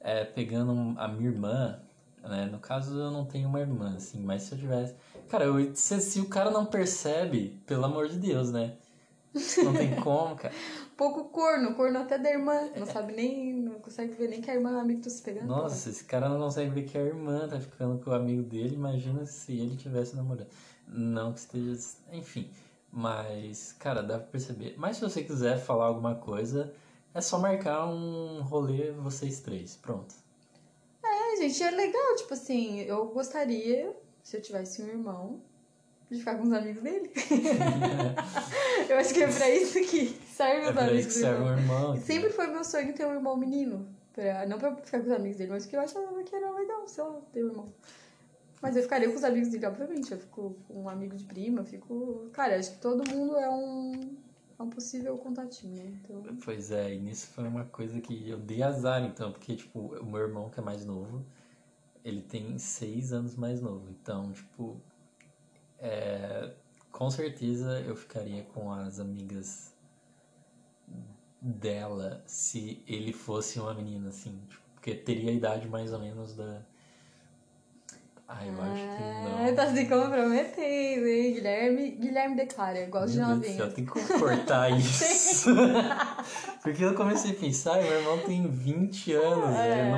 é, 0.00 0.24
pegando 0.24 0.98
a 0.98 1.06
minha 1.06 1.30
irmã, 1.30 1.78
né? 2.22 2.46
No 2.50 2.58
caso, 2.58 2.98
eu 2.98 3.10
não 3.10 3.24
tenho 3.24 3.48
uma 3.48 3.60
irmã, 3.60 3.94
assim, 3.96 4.20
mas 4.20 4.42
se 4.42 4.52
eu 4.52 4.58
tivesse. 4.58 4.94
Cara, 5.28 5.44
eu, 5.44 5.74
se, 5.74 6.00
se 6.00 6.20
o 6.20 6.28
cara 6.28 6.50
não 6.50 6.64
percebe, 6.64 7.60
pelo 7.66 7.84
amor 7.84 8.08
de 8.08 8.16
Deus, 8.16 8.50
né? 8.50 8.76
Não 9.64 9.72
tem 9.72 9.94
como, 9.96 10.36
cara. 10.36 10.54
Pouco 10.96 11.24
corno, 11.24 11.74
corno 11.74 11.98
até 11.98 12.18
da 12.18 12.30
irmã. 12.30 12.70
Não 12.76 12.86
sabe 12.86 13.12
nem, 13.12 13.52
não 13.52 13.74
consegue 13.80 14.14
ver 14.14 14.28
nem 14.28 14.40
que 14.40 14.50
a 14.50 14.54
irmã 14.54 14.78
é 14.78 14.80
amigo 14.80 15.02
tá 15.02 15.10
se 15.10 15.22
pegando. 15.22 15.46
Nossa, 15.46 15.90
esse 15.90 16.04
cara 16.04 16.28
não 16.28 16.40
consegue 16.40 16.70
ver 16.70 16.84
que 16.84 16.96
a 16.96 17.02
irmã 17.02 17.46
tá 17.46 17.60
ficando 17.60 18.02
com 18.02 18.10
o 18.10 18.14
amigo 18.14 18.42
dele. 18.42 18.74
Imagina 18.74 19.26
se 19.26 19.52
ele 19.52 19.76
tivesse 19.76 20.16
namorando. 20.16 20.48
Não 20.88 21.32
que 21.32 21.40
esteja. 21.40 21.78
Enfim. 22.12 22.50
Mas, 22.90 23.72
cara, 23.78 24.02
dá 24.02 24.18
pra 24.18 24.28
perceber. 24.28 24.74
Mas 24.78 24.96
se 24.96 25.02
você 25.02 25.22
quiser 25.22 25.58
falar 25.58 25.84
alguma 25.84 26.14
coisa, 26.14 26.72
é 27.12 27.20
só 27.20 27.38
marcar 27.38 27.86
um 27.86 28.40
rolê 28.42 28.90
vocês 28.92 29.40
três. 29.40 29.76
Pronto. 29.76 30.14
É, 31.04 31.36
gente, 31.36 31.62
é 31.62 31.70
legal. 31.70 32.16
Tipo 32.16 32.32
assim, 32.32 32.80
eu 32.80 33.06
gostaria, 33.08 33.94
se 34.22 34.36
eu 34.36 34.42
tivesse 34.42 34.82
um 34.82 34.86
irmão, 34.86 35.42
de 36.10 36.18
ficar 36.18 36.36
com 36.36 36.44
os 36.44 36.52
amigos 36.52 36.82
dele. 36.82 37.10
eu 38.88 38.96
acho 38.96 39.12
que 39.12 39.22
é 39.22 39.26
pra 39.26 39.50
isso 39.50 39.80
que 39.80 40.18
serve 40.32 40.66
é 40.66 40.70
os 40.70 40.78
amigos 40.78 41.06
que 41.06 41.12
serve 41.12 41.42
um 41.42 41.58
irmão. 41.58 41.96
Sempre 41.96 42.30
foi 42.30 42.46
meu 42.46 42.64
sonho 42.64 42.94
ter 42.94 43.06
um 43.06 43.14
irmão 43.14 43.36
menino. 43.36 43.88
Pra, 44.12 44.46
não 44.46 44.58
pra 44.58 44.74
ficar 44.76 45.00
com 45.00 45.06
os 45.06 45.12
amigos 45.12 45.36
dele, 45.36 45.50
mas 45.50 45.64
porque 45.64 45.76
eu 45.76 45.80
achava 45.80 46.22
que 46.22 46.34
era 46.34 46.50
legal, 46.52 46.86
sei 46.86 47.04
lá, 47.04 47.20
ter 47.32 47.44
um 47.44 47.48
irmão. 47.48 47.72
Mas 48.62 48.76
eu 48.76 48.82
ficaria 48.82 49.08
com 49.10 49.16
os 49.16 49.24
amigos 49.24 49.48
dele, 49.48 49.66
obviamente. 49.66 50.10
Eu 50.12 50.18
fico 50.18 50.56
com 50.66 50.82
um 50.82 50.88
amigo 50.88 51.14
de 51.16 51.24
prima, 51.24 51.60
eu 51.60 51.64
fico. 51.64 52.28
Cara, 52.32 52.56
acho 52.56 52.72
que 52.72 52.78
todo 52.78 53.08
mundo 53.08 53.36
é 53.36 53.50
um. 53.50 54.16
É 54.58 54.62
um 54.62 54.70
possível 54.70 55.18
contatinho, 55.18 55.76
né? 55.76 55.98
Então... 56.02 56.36
Pois 56.42 56.70
é, 56.70 56.94
e 56.94 56.98
nisso 56.98 57.26
foi 57.26 57.46
uma 57.46 57.66
coisa 57.66 58.00
que 58.00 58.30
eu 58.30 58.38
dei 58.38 58.62
azar, 58.62 59.04
então, 59.04 59.30
porque, 59.30 59.54
tipo, 59.54 59.78
o 59.78 60.06
meu 60.06 60.20
irmão, 60.22 60.48
que 60.48 60.58
é 60.58 60.62
mais 60.62 60.82
novo, 60.86 61.22
ele 62.02 62.22
tem 62.22 62.58
seis 62.58 63.12
anos 63.12 63.36
mais 63.36 63.60
novo. 63.60 63.90
Então, 63.90 64.32
tipo, 64.32 64.80
é, 65.80 66.50
com 66.90 67.10
certeza 67.10 67.80
eu 67.80 67.94
ficaria 67.94 68.42
com 68.44 68.72
as 68.72 68.98
amigas 68.98 69.74
dela 71.40 72.22
se 72.26 72.82
ele 72.86 73.12
fosse 73.12 73.60
uma 73.60 73.74
menina, 73.74 74.08
assim. 74.08 74.40
Tipo, 74.48 74.66
porque 74.86 74.94
teria 74.94 75.30
a 75.30 75.34
idade 75.34 75.68
mais 75.68 75.92
ou 75.92 75.98
menos 75.98 76.34
da. 76.34 76.62
Ah, 78.28 78.44
eu 78.44 78.60
acho 78.60 78.82
que 78.82 79.48
não. 79.48 79.54
Tá 79.54 79.72
se 79.72 79.84
comprometendo, 79.86 81.06
hein? 81.06 81.34
Guilherme, 81.34 81.90
Guilherme 81.92 82.36
declara, 82.36 82.86
gosto 82.86 83.12
de 83.12 83.20
novinhos. 83.20 83.58
Eu 83.58 83.72
tenho 83.72 83.86
que 83.86 84.18
cortar 84.18 84.70
isso. 84.78 85.50
porque 86.62 86.84
eu 86.84 86.94
comecei 86.94 87.32
a 87.32 87.34
pensar, 87.34 87.82
meu 87.82 87.92
irmão 87.92 88.18
tem 88.18 88.48
20 88.48 89.12
anos, 89.12 89.56
é... 89.56 89.90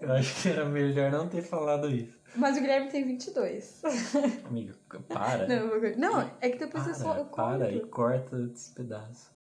Não... 0.00 0.08
Eu 0.08 0.12
acho 0.12 0.42
que 0.42 0.48
era 0.48 0.64
melhor 0.64 1.10
não 1.10 1.28
ter 1.28 1.42
falado 1.42 1.90
isso. 1.90 2.17
Mas 2.34 2.56
o 2.56 2.60
Guilherme 2.60 2.90
tem 2.90 3.04
22. 3.04 3.82
Amigo, 4.44 4.74
para. 5.08 5.46
Não, 5.48 5.80
não 5.96 6.30
é 6.40 6.50
que 6.50 6.58
depois 6.58 6.84
para, 6.84 6.92
eu 6.92 6.96
só 6.96 7.16
eu 7.16 7.24
Para 7.26 7.72
e 7.72 7.80
corta 7.86 8.36
esse 8.52 8.72
pedaço. 8.72 9.38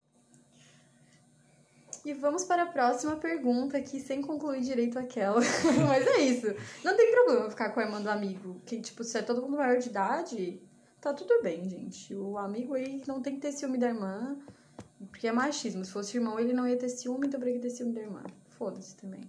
E 2.05 2.13
vamos 2.13 2.43
para 2.43 2.63
a 2.63 2.65
próxima 2.67 3.15
pergunta 3.15 3.77
aqui, 3.77 3.99
sem 3.99 4.21
concluir 4.21 4.61
direito 4.61 4.99
aquela. 4.99 5.41
Mas 5.87 6.05
é 6.05 6.21
isso. 6.21 6.47
Não 6.83 6.95
tem 6.95 7.11
problema 7.11 7.49
ficar 7.49 7.71
com 7.71 7.79
a 7.79 7.83
irmã 7.83 7.99
do 7.99 8.09
amigo. 8.09 8.61
Que, 8.63 8.79
tipo, 8.79 9.03
se 9.03 9.17
é 9.17 9.23
todo 9.23 9.41
mundo 9.41 9.57
maior 9.57 9.79
de 9.79 9.89
idade, 9.89 10.61
tá 11.01 11.11
tudo 11.13 11.41
bem, 11.41 11.67
gente. 11.67 12.13
O 12.13 12.37
amigo 12.37 12.75
aí 12.75 13.01
não 13.07 13.23
tem 13.23 13.33
que 13.35 13.41
ter 13.41 13.51
ciúme 13.51 13.79
da 13.79 13.87
irmã, 13.87 14.37
porque 15.09 15.27
é 15.27 15.31
machismo. 15.31 15.83
Se 15.83 15.91
fosse 15.91 16.15
irmão, 16.15 16.39
ele 16.39 16.53
não 16.53 16.67
ia 16.67 16.77
ter 16.77 16.89
ciúme, 16.89 17.25
então 17.25 17.39
pra 17.39 17.51
que 17.51 17.57
ter 17.57 17.71
ciúme 17.71 17.93
da 17.93 18.01
irmã? 18.01 18.23
Foda-se 18.49 18.95
também. 18.95 19.21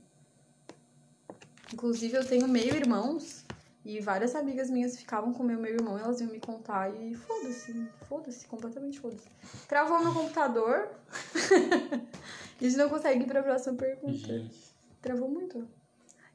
Inclusive, 1.72 2.16
eu 2.16 2.26
tenho 2.26 2.46
meio 2.48 2.74
irmãos 2.74 3.44
e 3.85 4.00
várias 4.00 4.35
amigas 4.35 4.68
minhas 4.68 4.96
ficavam 4.96 5.33
com 5.33 5.42
meu, 5.42 5.61
meu 5.61 5.72
irmão, 5.72 5.96
elas 5.96 6.20
iam 6.20 6.31
me 6.31 6.40
contar 6.40 6.90
e 6.90 7.14
foda-se, 7.14 7.88
foda-se, 8.09 8.46
completamente 8.46 8.98
foda-se. 8.98 9.29
Travou 9.68 10.00
meu 10.02 10.12
computador 10.12 10.90
e 12.61 12.66
a 12.66 12.68
gente 12.68 12.76
não 12.76 12.88
consegue 12.88 13.22
ir 13.22 13.26
pra 13.26 13.42
próxima 13.42 13.76
pergunta. 13.76 14.18
Gente. 14.18 14.74
Travou 15.00 15.29
muito. 15.29 15.68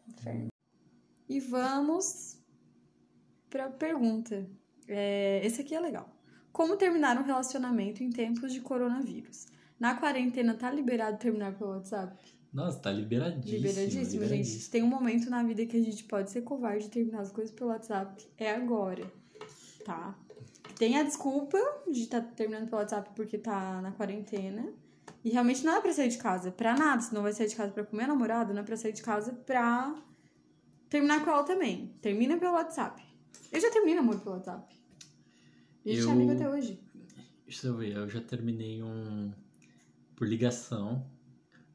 Inferno. 0.08 0.48
E 1.28 1.40
vamos 1.40 2.38
pra 3.50 3.70
pergunta. 3.70 4.50
É, 4.88 5.46
esse 5.46 5.62
aqui 5.62 5.76
é 5.76 5.80
legal. 5.80 6.10
Como 6.52 6.78
terminar 6.78 7.18
um 7.18 7.24
relacionamento 7.24 8.04
em 8.04 8.10
tempos 8.10 8.52
de 8.54 8.62
coronavírus? 8.62 9.48
Na 9.80 9.96
quarentena 9.96 10.54
tá 10.54 10.72
liberado 10.72 11.18
terminar 11.18 11.58
pelo 11.58 11.72
WhatsApp? 11.72 12.41
Nossa, 12.54 12.80
tá 12.80 12.92
liberadíssimo. 12.92 13.56
Liberadíssimo, 13.56 14.12
liberadíssimo, 14.12 14.60
gente. 14.60 14.70
Tem 14.70 14.84
um 14.84 14.88
momento 14.88 15.30
na 15.30 15.42
vida 15.44 15.66
que 15.66 15.78
a 15.78 15.82
gente 15.82 16.04
pode 16.04 16.30
ser 16.30 16.42
covarde 16.42 16.86
e 16.86 16.90
terminar 16.90 17.22
as 17.22 17.32
coisas 17.32 17.54
pelo 17.54 17.70
WhatsApp. 17.70 18.28
É 18.38 18.52
agora. 18.52 19.10
Tá? 19.86 20.18
Tem 20.78 20.98
a 20.98 21.04
desculpa 21.04 21.58
de 21.90 22.02
estar 22.02 22.22
tá 22.22 22.28
terminando 22.28 22.70
pelo 22.70 22.82
WhatsApp 22.82 23.10
porque 23.16 23.38
tá 23.38 23.82
na 23.82 23.92
quarentena. 23.92 24.74
E 25.24 25.30
realmente 25.30 25.64
não 25.64 25.76
é 25.76 25.82
pra 25.82 25.94
sair 25.94 26.10
de 26.10 26.18
casa. 26.18 26.52
Pra 26.52 26.76
nada. 26.76 27.02
Se 27.02 27.14
não 27.14 27.22
vai 27.22 27.32
sair 27.32 27.48
de 27.48 27.56
casa 27.56 27.72
pra 27.72 27.86
comer 27.86 28.08
namorado, 28.08 28.54
não 28.54 28.62
é 28.62 28.66
pra 28.66 28.76
sair 28.76 28.92
de 28.92 29.02
casa 29.02 29.32
pra 29.32 29.96
terminar 30.90 31.24
com 31.24 31.32
ela 31.32 31.44
também. 31.44 31.96
Termina 32.02 32.38
pelo 32.38 32.54
WhatsApp. 32.54 33.02
Eu 33.52 33.62
já 33.62 33.72
terminei 33.72 33.96
namoro 33.96 34.20
pelo 34.20 34.36
WhatsApp. 34.36 34.76
A 35.86 35.90
gente 35.90 36.02
eu... 36.02 36.10
é 36.10 36.12
amigo 36.12 36.32
até 36.32 36.50
hoje. 36.50 36.80
Deixa 37.46 37.68
eu 37.68 37.78
ver, 37.78 37.96
eu 37.96 38.10
já 38.10 38.22
terminei 38.22 38.82
um 38.82 39.32
por 40.16 40.28
ligação 40.28 41.06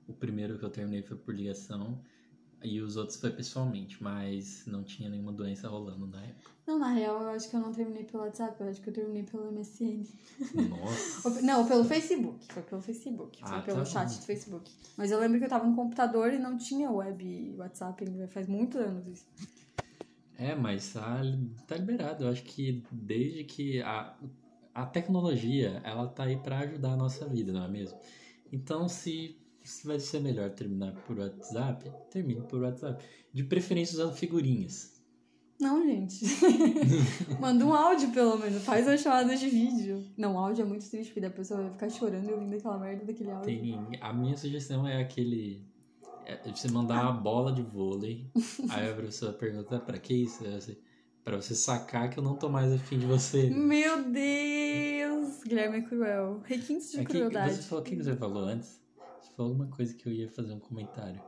o 0.09 0.13
primeiro 0.13 0.59
que 0.59 0.65
eu 0.65 0.71
terminei 0.71 1.03
foi 1.03 1.17
por 1.17 1.35
ligação 1.35 2.01
e 2.63 2.81
os 2.81 2.97
outros 2.97 3.19
foi 3.19 3.31
pessoalmente, 3.31 4.03
mas 4.03 4.65
não 4.67 4.83
tinha 4.83 5.09
nenhuma 5.09 5.33
doença 5.33 5.69
rolando 5.69 6.07
na 6.07 6.23
época. 6.23 6.51
Não, 6.67 6.79
na 6.79 6.93
real, 6.93 7.23
eu 7.23 7.29
acho 7.29 7.49
que 7.49 7.55
eu 7.55 7.61
não 7.61 7.73
terminei 7.73 8.03
pelo 8.05 8.25
WhatsApp, 8.25 8.61
eu 8.61 8.69
acho 8.69 8.81
que 8.81 8.89
eu 8.89 8.93
terminei 8.93 9.23
pelo 9.23 9.53
MSN. 9.53 10.03
Nossa. 10.69 11.43
não, 11.43 11.67
pelo 11.67 11.85
Facebook. 11.85 12.45
Foi 12.53 12.63
pelo 12.63 12.83
Facebook. 12.83 13.41
Foi 13.41 13.59
ah, 13.59 13.63
pelo 13.63 13.79
tá 13.79 13.85
chat 13.85 14.09
bom. 14.09 14.19
do 14.19 14.23
Facebook. 14.23 14.73
Mas 14.97 15.11
eu 15.13 15.21
lembro 15.21 15.39
que 15.39 15.45
eu 15.45 15.49
tava 15.49 15.65
no 15.67 15.77
computador 15.77 16.33
e 16.33 16.39
não 16.39 16.57
tinha 16.57 16.91
web 16.91 17.55
WhatsApp 17.57 18.05
ainda, 18.05 18.27
faz 18.27 18.49
muitos 18.49 18.81
anos 18.81 19.07
isso. 19.07 19.27
É, 20.39 20.55
mas 20.55 20.93
tá, 20.93 21.21
tá 21.67 21.77
liberado. 21.77 22.25
Eu 22.25 22.31
acho 22.31 22.43
que 22.43 22.83
desde 22.91 23.45
que 23.45 23.81
a, 23.83 24.17
a 24.75 24.87
tecnologia, 24.87 25.81
ela 25.85 26.09
tá 26.09 26.25
aí 26.25 26.37
para 26.37 26.59
ajudar 26.61 26.93
a 26.93 26.97
nossa 26.97 27.29
vida, 27.29 27.53
não 27.53 27.65
é 27.65 27.69
mesmo? 27.69 27.99
Então, 28.53 28.89
se 28.89 29.39
se 29.69 29.87
vai 29.87 29.99
ser 30.01 30.21
melhor 30.21 30.51
terminar 30.51 30.93
por 31.07 31.19
WhatsApp, 31.19 31.91
termine 32.11 32.43
por 32.43 32.61
WhatsApp. 32.61 33.05
De 33.33 33.45
preferência 33.45 33.95
usando 33.95 34.15
figurinhas. 34.15 34.97
Não, 35.61 35.83
gente. 35.83 36.25
Manda 37.41 37.65
um 37.65 37.73
áudio, 37.73 38.11
pelo 38.11 38.39
menos. 38.39 38.63
Faz 38.63 38.87
uma 38.87 38.97
chamada 38.97 39.35
de 39.35 39.49
vídeo. 39.49 40.05
Não, 40.17 40.39
áudio 40.39 40.63
é 40.63 40.65
muito 40.67 40.89
triste, 40.89 41.13
porque 41.13 41.27
a 41.27 41.31
pessoa 41.31 41.63
vai 41.63 41.71
ficar 41.71 41.89
chorando 41.89 42.29
e 42.29 42.33
ouvindo 42.33 42.55
aquela 42.55 42.79
merda 42.79 43.05
daquele 43.05 43.31
áudio. 43.31 43.47
Tem... 43.47 43.99
A 44.01 44.13
minha 44.13 44.37
sugestão 44.37 44.87
é 44.87 45.01
aquele... 45.01 45.65
É 46.27 46.51
você 46.51 46.69
mandar 46.69 47.03
uma 47.03 47.13
bola 47.13 47.53
de 47.53 47.63
vôlei. 47.63 48.31
aí 48.69 48.91
a 48.91 48.95
pessoa 48.95 49.33
pergunta, 49.33 49.79
pra 49.81 49.99
que 49.99 50.15
isso? 50.15 50.45
Você... 50.45 50.79
Pra 51.25 51.37
você 51.37 51.55
sacar 51.57 52.09
que 52.09 52.19
eu 52.19 52.23
não 52.23 52.37
tô 52.37 52.49
mais 52.49 52.73
afim 52.73 52.99
de 52.99 53.07
você. 53.07 53.51
Meu 53.51 54.05
Deus! 54.05 55.43
Guilherme 55.43 55.79
é 55.79 55.83
cruel. 55.83 56.41
Requintes 56.45 56.93
de 56.93 57.01
Aqui, 57.01 57.07
crueldade. 57.07 57.55
você 57.55 57.63
falou, 57.63 57.83
o 57.83 57.85
que 57.85 57.97
você 57.97 58.15
falou 58.15 58.45
antes? 58.45 58.81
Falou 59.37 59.53
alguma 59.53 59.69
coisa 59.69 59.95
que 59.95 60.09
eu 60.09 60.13
ia 60.13 60.31
fazer 60.31 60.53
um 60.55 60.59
comentário. 60.61 61.21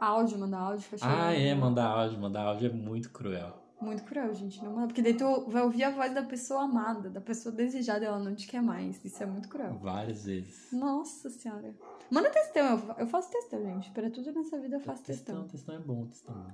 Áudio, 0.00 0.38
mandar 0.38 0.58
áudio, 0.58 0.84
Ah, 1.00 1.32
é, 1.32 1.54
mandar 1.54 1.86
áudio. 1.86 2.18
Mandar 2.18 2.42
áudio 2.42 2.68
é 2.70 2.72
muito 2.72 3.10
cruel. 3.10 3.56
Muito 3.80 4.02
cruel, 4.04 4.34
gente. 4.34 4.62
Não 4.64 4.72
manda. 4.72 4.88
Porque 4.88 5.02
daí 5.02 5.14
tu 5.16 5.44
vai 5.48 5.62
ouvir 5.62 5.84
a 5.84 5.90
voz 5.90 6.12
da 6.12 6.22
pessoa 6.22 6.62
amada, 6.62 7.08
da 7.08 7.20
pessoa 7.20 7.54
desejada 7.54 8.04
e 8.04 8.08
ela 8.08 8.18
não 8.18 8.34
te 8.34 8.46
quer 8.48 8.60
mais. 8.62 9.04
Isso 9.04 9.22
é 9.22 9.26
muito 9.26 9.48
cruel. 9.48 9.78
Várias 9.80 10.24
vezes. 10.24 10.68
Nossa 10.72 11.30
senhora. 11.30 11.72
Manda 12.10 12.28
textão, 12.30 12.78
eu, 12.78 12.94
eu 12.98 13.06
faço 13.06 13.30
textão, 13.30 13.62
gente. 13.64 13.90
Para 13.92 14.10
tudo 14.10 14.32
nessa 14.32 14.58
vida 14.60 14.76
eu 14.76 14.80
faço 14.80 15.02
Textão, 15.04 15.46
textão. 15.46 15.48
textão 15.48 15.74
é 15.76 15.78
bom, 15.78 16.06
textão 16.06 16.34
é 16.34 16.38
bom. 16.38 16.52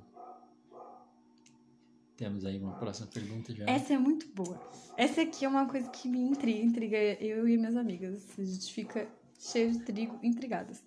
Temos 2.16 2.44
aí 2.44 2.58
uma 2.60 2.72
próxima 2.74 3.06
pergunta 3.06 3.54
já. 3.54 3.64
Essa 3.66 3.94
é 3.94 3.98
muito 3.98 4.26
boa. 4.34 4.60
Essa 4.96 5.22
aqui 5.22 5.44
é 5.44 5.48
uma 5.48 5.66
coisa 5.66 5.88
que 5.88 6.08
me 6.08 6.18
intriga, 6.20 6.58
intriga 6.64 6.96
eu 6.96 7.48
e 7.48 7.56
minhas 7.56 7.76
amigas. 7.76 8.26
A 8.38 8.44
gente 8.44 8.72
fica 8.72 9.06
cheio 9.38 9.72
de 9.72 9.78
trigo, 9.80 10.18
intrigadas. 10.22 10.82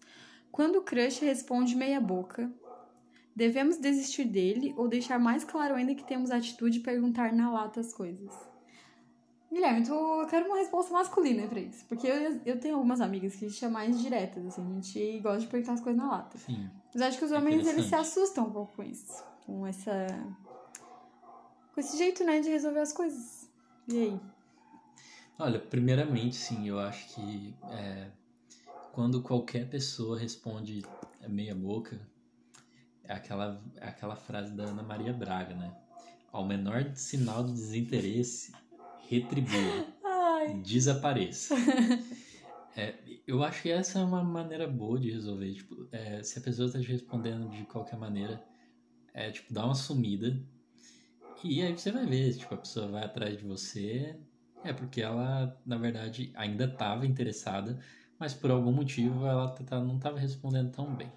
Quando 0.51 0.77
o 0.77 0.81
crush 0.81 1.19
responde 1.21 1.75
meia 1.75 1.99
boca, 1.99 2.51
devemos 3.35 3.77
desistir 3.77 4.25
dele 4.25 4.73
ou 4.77 4.87
deixar 4.87 5.17
mais 5.17 5.43
claro 5.43 5.75
ainda 5.75 5.95
que 5.95 6.03
temos 6.03 6.29
a 6.29 6.37
atitude 6.37 6.79
de 6.79 6.83
perguntar 6.83 7.31
na 7.33 7.49
lata 7.49 7.79
as 7.79 7.93
coisas? 7.93 8.31
Guilherme, 9.51 9.85
tu, 9.85 9.93
eu 9.93 10.27
quero 10.27 10.45
uma 10.45 10.57
resposta 10.57 10.93
masculina 10.93 11.45
pra 11.47 11.59
isso. 11.59 11.85
Porque 11.85 12.07
eu, 12.07 12.41
eu 12.45 12.59
tenho 12.59 12.75
algumas 12.75 13.01
amigas 13.01 13.35
que 13.35 13.45
a 13.45 13.49
gente 13.49 13.65
é 13.65 13.67
mais 13.67 14.01
diretas, 14.01 14.45
assim. 14.45 14.61
A 14.61 14.73
gente 14.75 15.19
gosta 15.19 15.39
de 15.39 15.47
perguntar 15.47 15.73
as 15.73 15.81
coisas 15.81 16.01
na 16.01 16.09
lata. 16.09 16.37
Sim. 16.37 16.69
Mas 16.93 17.01
acho 17.01 17.17
que 17.17 17.25
os 17.25 17.31
homens, 17.31 17.67
eles 17.67 17.85
se 17.85 17.95
assustam 17.95 18.47
um 18.47 18.51
pouco 18.51 18.75
com 18.77 18.83
isso. 18.83 19.23
Com 19.45 19.67
essa... 19.67 20.07
Com 21.73 21.79
esse 21.79 21.97
jeito, 21.97 22.23
né, 22.23 22.39
de 22.39 22.49
resolver 22.49 22.79
as 22.79 22.93
coisas. 22.93 23.49
E 23.89 24.01
aí? 24.01 24.19
Olha, 25.37 25.59
primeiramente, 25.59 26.35
sim, 26.35 26.67
eu 26.67 26.79
acho 26.79 27.13
que 27.13 27.53
é, 27.71 28.07
quando 28.91 29.21
qualquer 29.21 29.69
pessoa 29.69 30.19
responde 30.19 30.81
meia 31.27 31.55
boca, 31.55 31.99
é 33.03 33.13
aquela, 33.13 33.63
é 33.77 33.87
aquela 33.87 34.15
frase 34.15 34.53
da 34.53 34.63
Ana 34.63 34.83
Maria 34.83 35.13
Braga, 35.13 35.55
né? 35.55 35.75
Ao 36.31 36.45
menor 36.45 36.93
sinal 36.95 37.43
de 37.43 37.53
desinteresse, 37.53 38.51
retribua, 39.09 39.85
Ai. 40.03 40.53
desapareça. 40.61 41.55
É, 42.73 42.95
eu 43.27 43.43
acho 43.43 43.63
que 43.63 43.69
essa 43.69 43.99
é 43.99 44.01
uma 44.01 44.23
maneira 44.23 44.65
boa 44.65 44.97
de 44.97 45.11
resolver. 45.11 45.53
Tipo, 45.53 45.89
é, 45.91 46.23
se 46.23 46.39
a 46.39 46.41
pessoa 46.41 46.67
está 46.67 46.79
te 46.79 46.87
respondendo 46.87 47.49
de 47.49 47.65
qualquer 47.65 47.97
maneira, 47.99 48.41
é 49.13 49.29
tipo, 49.29 49.53
dá 49.53 49.65
uma 49.65 49.75
sumida. 49.75 50.41
E 51.43 51.61
aí 51.61 51.77
você 51.77 51.91
vai 51.91 52.05
ver, 52.05 52.33
tipo, 52.37 52.53
a 52.53 52.57
pessoa 52.57 52.87
vai 52.87 53.03
atrás 53.03 53.37
de 53.37 53.43
você. 53.43 54.15
É 54.63 54.71
porque 54.71 55.01
ela, 55.01 55.59
na 55.65 55.77
verdade, 55.77 56.31
ainda 56.33 56.63
estava 56.63 57.05
interessada, 57.05 57.77
mas 58.21 58.35
por 58.35 58.51
algum 58.51 58.71
motivo 58.71 59.25
ela 59.25 59.49
tá- 59.49 59.79
não 59.79 59.95
estava 59.95 60.19
respondendo 60.19 60.71
tão 60.71 60.93
bem. 60.93 61.11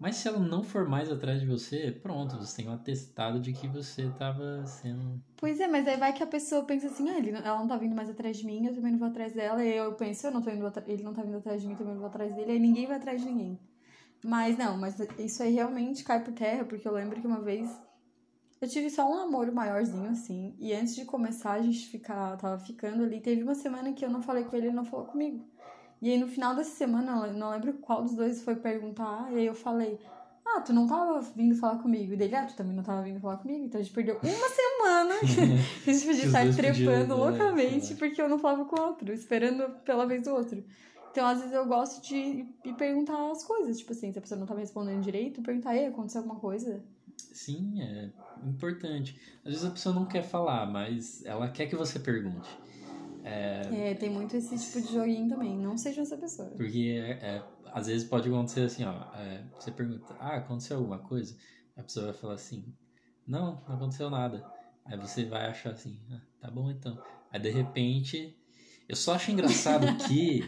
Mas 0.00 0.16
se 0.16 0.26
ela 0.26 0.40
não 0.40 0.64
for 0.64 0.88
mais 0.88 1.08
atrás 1.12 1.40
de 1.40 1.46
você, 1.46 1.92
pronto, 1.92 2.36
você 2.36 2.56
tem 2.56 2.68
um 2.68 2.74
atestado 2.74 3.38
de 3.38 3.52
que 3.52 3.68
você 3.68 4.02
estava 4.08 4.66
sendo. 4.66 5.22
Pois 5.36 5.60
é, 5.60 5.68
mas 5.68 5.86
aí 5.86 5.96
vai 5.96 6.12
que 6.12 6.24
a 6.24 6.26
pessoa 6.26 6.64
pensa 6.64 6.88
assim, 6.88 7.08
ah, 7.08 7.18
ele, 7.18 7.30
ela 7.30 7.60
não 7.60 7.68
tá 7.68 7.76
vindo 7.76 7.94
mais 7.94 8.10
atrás 8.10 8.36
de 8.36 8.44
mim, 8.44 8.66
eu 8.66 8.74
também 8.74 8.90
não 8.90 8.98
vou 8.98 9.06
atrás 9.06 9.32
dela, 9.32 9.64
e 9.64 9.76
eu 9.76 9.94
penso, 9.94 10.26
eu 10.26 10.32
não 10.32 10.42
tô 10.42 10.50
indo 10.50 10.66
ele 10.88 11.02
não 11.04 11.14
tá 11.14 11.22
vindo 11.22 11.36
atrás 11.36 11.60
de 11.60 11.68
mim, 11.68 11.74
eu 11.74 11.78
também 11.78 11.92
não 11.92 12.00
vou 12.00 12.08
atrás 12.08 12.34
dele, 12.34 12.50
aí 12.50 12.58
ninguém 12.58 12.88
vai 12.88 12.96
atrás 12.96 13.20
de 13.20 13.28
ninguém. 13.28 13.60
Mas 14.24 14.58
não, 14.58 14.76
mas 14.76 14.98
isso 15.18 15.42
aí 15.42 15.52
realmente 15.52 16.02
cai 16.02 16.24
por 16.24 16.32
terra, 16.34 16.64
porque 16.64 16.88
eu 16.88 16.92
lembro 16.92 17.20
que 17.20 17.26
uma 17.26 17.40
vez 17.40 17.70
eu 18.60 18.68
tive 18.68 18.90
só 18.90 19.10
um 19.10 19.16
namoro 19.16 19.54
maiorzinho, 19.54 20.10
assim, 20.10 20.56
e 20.58 20.72
antes 20.72 20.96
de 20.96 21.04
começar 21.04 21.52
a 21.52 21.62
gente 21.62 21.86
ficar, 21.86 22.36
tava 22.38 22.58
ficando 22.58 23.04
ali, 23.04 23.20
teve 23.20 23.42
uma 23.42 23.54
semana 23.54 23.92
que 23.92 24.04
eu 24.04 24.10
não 24.10 24.20
falei 24.20 24.44
com 24.44 24.56
ele, 24.56 24.66
ele 24.66 24.76
não 24.76 24.84
falou 24.84 25.06
comigo. 25.06 25.49
E 26.00 26.10
aí 26.10 26.18
no 26.18 26.26
final 26.26 26.54
dessa 26.54 26.70
semana, 26.70 27.26
não 27.28 27.50
lembro 27.50 27.74
qual 27.74 28.02
dos 28.02 28.14
dois 28.14 28.42
foi 28.42 28.56
perguntar, 28.56 29.30
e 29.32 29.36
aí 29.36 29.46
eu 29.46 29.54
falei, 29.54 29.98
ah, 30.46 30.60
tu 30.60 30.72
não 30.72 30.86
tava 30.86 31.20
vindo 31.20 31.54
falar 31.54 31.78
comigo. 31.78 32.12
E 32.12 32.16
dele, 32.16 32.34
ah, 32.34 32.46
tu 32.46 32.56
também 32.56 32.74
não 32.74 32.82
tava 32.82 33.02
vindo 33.02 33.20
falar 33.20 33.36
comigo. 33.36 33.64
Então 33.64 33.80
a 33.80 33.84
gente 33.84 33.94
perdeu 33.94 34.18
uma 34.22 34.48
semana 34.48 35.14
que 35.20 35.90
a 35.90 35.92
gente 35.92 36.06
podia 36.06 36.26
estar 36.26 36.54
trepando 36.54 37.14
né, 37.14 37.14
loucamente 37.14 37.86
falar. 37.86 37.98
porque 37.98 38.22
eu 38.22 38.28
não 38.28 38.38
falava 38.38 38.64
com 38.64 38.80
o 38.80 38.84
outro, 38.84 39.12
esperando 39.12 39.70
pela 39.84 40.06
vez 40.06 40.24
do 40.24 40.30
outro. 40.30 40.64
Então, 41.10 41.26
às 41.26 41.38
vezes, 41.38 41.52
eu 41.52 41.66
gosto 41.66 42.00
de 42.06 42.14
ir 42.64 42.74
perguntar 42.78 43.30
as 43.30 43.42
coisas. 43.42 43.78
Tipo 43.78 43.92
assim, 43.92 44.12
se 44.12 44.18
a 44.18 44.22
pessoa 44.22 44.38
não 44.38 44.46
tá 44.46 44.54
me 44.54 44.60
respondendo 44.60 45.02
direito, 45.02 45.42
perguntar, 45.42 45.76
ei, 45.76 45.86
aconteceu 45.86 46.20
alguma 46.20 46.38
coisa? 46.38 46.80
Sim, 47.32 47.82
é 47.82 48.10
importante. 48.46 49.20
Às 49.44 49.52
vezes 49.52 49.64
a 49.64 49.70
pessoa 49.70 49.94
não 49.94 50.06
quer 50.06 50.22
falar, 50.22 50.66
mas 50.66 51.24
ela 51.24 51.48
quer 51.48 51.66
que 51.66 51.74
você 51.74 51.98
pergunte. 51.98 52.48
É, 53.24 53.94
tem 53.94 54.10
muito 54.10 54.36
esse 54.36 54.58
tipo 54.58 54.86
de 54.86 54.92
joguinho 54.94 55.28
também. 55.28 55.56
Não 55.56 55.76
seja 55.76 56.02
essa 56.02 56.16
pessoa. 56.16 56.48
Porque 56.50 57.00
é, 57.02 57.10
é, 57.10 57.42
às 57.72 57.86
vezes 57.86 58.08
pode 58.08 58.28
acontecer 58.28 58.62
assim, 58.62 58.84
ó. 58.84 59.14
é, 59.16 59.44
você 59.58 59.70
pergunta, 59.70 60.14
ah, 60.18 60.36
aconteceu 60.36 60.76
alguma 60.76 60.98
coisa? 60.98 61.36
A 61.76 61.82
pessoa 61.82 62.06
vai 62.06 62.14
falar 62.14 62.34
assim, 62.34 62.74
não, 63.26 63.62
não 63.68 63.76
aconteceu 63.76 64.10
nada. 64.10 64.44
Aí 64.84 64.98
você 64.98 65.24
vai 65.24 65.46
achar 65.46 65.70
assim, 65.72 65.98
ah, 66.10 66.20
tá 66.40 66.50
bom 66.50 66.70
então. 66.70 67.00
Aí 67.32 67.40
de 67.40 67.50
repente, 67.50 68.36
eu 68.88 68.96
só 68.96 69.14
acho 69.14 69.30
engraçado 69.30 69.86
que. 70.06 70.42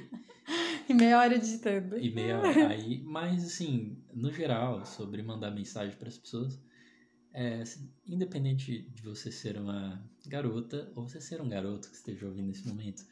E 0.88 0.94
meia 0.94 1.18
hora 1.18 1.38
digitando. 1.38 1.96
e 1.96 2.12
meia 2.12 2.38
hora 2.38 2.68
aí, 2.68 3.00
mas 3.04 3.44
assim, 3.44 3.96
no 4.12 4.32
geral, 4.32 4.85
sobre 4.85 5.22
mandar 5.22 5.50
mensagem 5.50 5.96
para 5.96 6.08
as 6.08 6.18
pessoas, 6.18 6.61
é, 7.35 7.62
independente 8.07 8.83
de 8.90 9.03
você 9.03 9.31
ser 9.33 9.59
uma 9.59 10.03
garota 10.27 10.92
ou 10.95 11.09
você 11.09 11.21
ser 11.21 11.40
um 11.40 11.49
garoto 11.49 11.88
que 11.88 11.97
esteja 11.97 12.27
ouvindo 12.27 12.49
nesse 12.49 12.66
momento, 12.68 13.05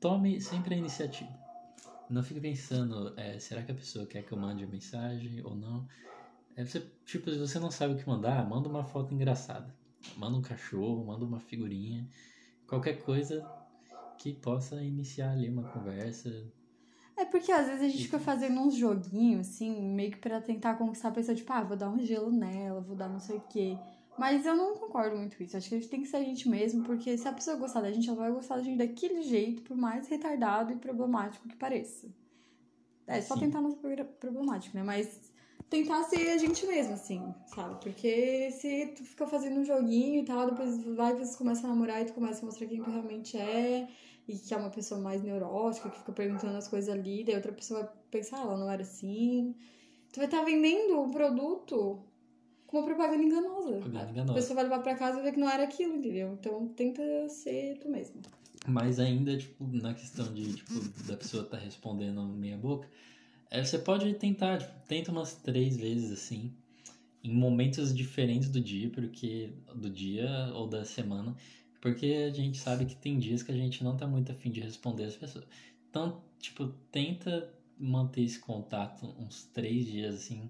tome 0.00 0.40
sempre 0.40 0.74
a 0.74 0.78
iniciativa. 0.78 1.32
Não 2.10 2.22
fique 2.22 2.40
pensando, 2.40 3.18
é, 3.18 3.38
será 3.38 3.62
que 3.62 3.72
a 3.72 3.74
pessoa 3.74 4.06
quer 4.06 4.22
que 4.22 4.32
eu 4.32 4.38
mande 4.38 4.64
a 4.64 4.66
mensagem 4.66 5.42
ou 5.44 5.54
não? 5.54 5.86
É, 6.56 6.64
você, 6.64 6.80
tipo, 7.04 7.30
se 7.30 7.38
você 7.38 7.58
não 7.58 7.70
sabe 7.70 7.94
o 7.94 7.96
que 7.96 8.06
mandar, 8.06 8.48
manda 8.48 8.68
uma 8.68 8.84
foto 8.84 9.14
engraçada. 9.14 9.74
Manda 10.16 10.36
um 10.36 10.42
cachorro, 10.42 11.04
manda 11.06 11.24
uma 11.24 11.40
figurinha, 11.40 12.06
qualquer 12.66 13.02
coisa 13.02 13.42
que 14.18 14.34
possa 14.34 14.82
iniciar 14.82 15.32
ali 15.32 15.48
uma 15.48 15.64
conversa. 15.64 16.30
É 17.16 17.24
porque 17.24 17.52
às 17.52 17.66
vezes 17.66 17.82
a 17.82 17.88
gente 17.88 18.04
fica 18.04 18.18
fazendo 18.18 18.60
uns 18.60 18.74
joguinhos, 18.74 19.48
assim, 19.48 19.70
meio 19.82 20.10
que 20.10 20.18
pra 20.18 20.40
tentar 20.40 20.74
conquistar 20.74 21.08
a 21.08 21.12
pessoa, 21.12 21.34
tipo, 21.34 21.52
ah, 21.52 21.62
vou 21.62 21.76
dar 21.76 21.88
um 21.88 21.98
gelo 21.98 22.30
nela, 22.30 22.80
vou 22.80 22.96
dar 22.96 23.08
não 23.08 23.20
sei 23.20 23.36
o 23.36 23.42
quê. 23.48 23.78
Mas 24.18 24.46
eu 24.46 24.56
não 24.56 24.76
concordo 24.76 25.16
muito 25.16 25.36
com 25.36 25.42
isso. 25.42 25.56
Acho 25.56 25.68
que 25.68 25.74
a 25.74 25.78
gente 25.78 25.90
tem 25.90 26.02
que 26.02 26.08
ser 26.08 26.18
a 26.18 26.24
gente 26.24 26.48
mesmo, 26.48 26.84
porque 26.84 27.16
se 27.16 27.26
a 27.26 27.32
pessoa 27.32 27.56
gostar 27.56 27.80
da 27.80 27.92
gente, 27.92 28.08
ela 28.08 28.18
vai 28.18 28.32
gostar 28.32 28.56
da 28.56 28.62
gente 28.62 28.78
daquele 28.78 29.22
jeito, 29.22 29.62
por 29.62 29.76
mais 29.76 30.08
retardado 30.08 30.72
e 30.72 30.76
problemático 30.76 31.48
que 31.48 31.56
pareça. 31.56 32.08
É 33.06 33.20
só 33.20 33.34
Sim. 33.34 33.40
tentar 33.40 33.60
não 33.60 33.70
ser 33.70 34.04
problemático, 34.04 34.76
né? 34.76 34.82
Mas 34.82 35.32
tentar 35.68 36.04
ser 36.04 36.30
a 36.30 36.38
gente 36.38 36.66
mesmo, 36.66 36.94
assim, 36.94 37.34
sabe? 37.46 37.80
Porque 37.82 38.50
se 38.52 38.94
tu 38.96 39.04
fica 39.04 39.26
fazendo 39.26 39.60
um 39.60 39.64
joguinho 39.64 40.20
e 40.20 40.24
tal, 40.24 40.46
depois 40.50 40.82
vai, 40.94 41.14
vocês 41.14 41.36
começam 41.36 41.70
a 41.70 41.74
namorar 41.74 42.02
e 42.02 42.06
tu 42.06 42.12
começa 42.12 42.42
a 42.42 42.46
mostrar 42.46 42.66
quem 42.66 42.82
tu 42.82 42.90
realmente 42.90 43.36
é 43.36 43.88
e 44.26 44.38
que 44.38 44.54
é 44.54 44.56
uma 44.56 44.70
pessoa 44.70 45.00
mais 45.00 45.22
neurótica, 45.22 45.90
que 45.90 45.98
fica 45.98 46.12
perguntando 46.12 46.56
as 46.56 46.68
coisas 46.68 46.88
ali, 46.88 47.24
daí 47.24 47.34
outra 47.34 47.52
pessoa 47.52 47.80
vai 47.80 47.90
pensar, 48.10 48.38
ah, 48.38 48.42
ela 48.42 48.56
não 48.56 48.70
era 48.70 48.82
assim. 48.82 49.54
Tu 50.12 50.16
vai 50.16 50.26
estar 50.26 50.42
vendendo 50.44 51.00
um 51.00 51.10
produto 51.10 52.02
com 52.66 52.78
uma 52.78 52.86
propaganda 52.86 53.22
enganosa. 53.22 53.72
Propaganda 53.72 54.06
A 54.06 54.10
enganosa. 54.10 54.34
pessoa 54.34 54.54
vai 54.54 54.64
levar 54.64 54.78
pra 54.82 54.94
casa 54.94 55.20
e 55.20 55.22
ver 55.22 55.32
que 55.32 55.40
não 55.40 55.48
era 55.50 55.64
aquilo, 55.64 55.96
entendeu? 55.96 56.32
Então 56.32 56.68
tenta 56.68 57.02
ser 57.28 57.78
tu 57.78 57.88
mesmo. 57.88 58.22
Mas 58.66 58.98
ainda, 58.98 59.36
tipo, 59.36 59.66
na 59.66 59.92
questão 59.92 60.32
de, 60.32 60.54
tipo, 60.54 60.72
da 61.06 61.16
pessoa 61.16 61.42
estar 61.44 61.58
respondendo 61.58 62.22
meia 62.22 62.56
boca, 62.56 62.88
é, 63.50 63.62
você 63.62 63.78
pode 63.78 64.12
tentar, 64.14 64.58
tipo, 64.58 64.72
tenta 64.88 65.12
umas 65.12 65.34
três 65.34 65.76
vezes, 65.76 66.10
assim, 66.10 66.50
em 67.22 67.34
momentos 67.34 67.94
diferentes 67.94 68.48
do 68.48 68.60
dia, 68.60 68.88
porque 68.90 69.52
do 69.74 69.90
dia 69.90 70.28
ou 70.54 70.66
da 70.66 70.84
semana, 70.84 71.36
porque 71.84 72.06
a 72.26 72.30
gente 72.30 72.56
sabe 72.56 72.86
que 72.86 72.96
tem 72.96 73.18
dias 73.18 73.42
que 73.42 73.52
a 73.52 73.54
gente 73.54 73.84
não 73.84 73.94
tá 73.94 74.06
muito 74.06 74.32
afim 74.32 74.50
de 74.50 74.58
responder 74.58 75.04
as 75.04 75.16
pessoas. 75.16 75.44
Então, 75.90 76.24
tipo, 76.38 76.68
tenta 76.90 77.52
manter 77.78 78.22
esse 78.22 78.38
contato 78.38 79.04
uns 79.18 79.44
três 79.52 79.84
dias, 79.84 80.14
assim, 80.14 80.48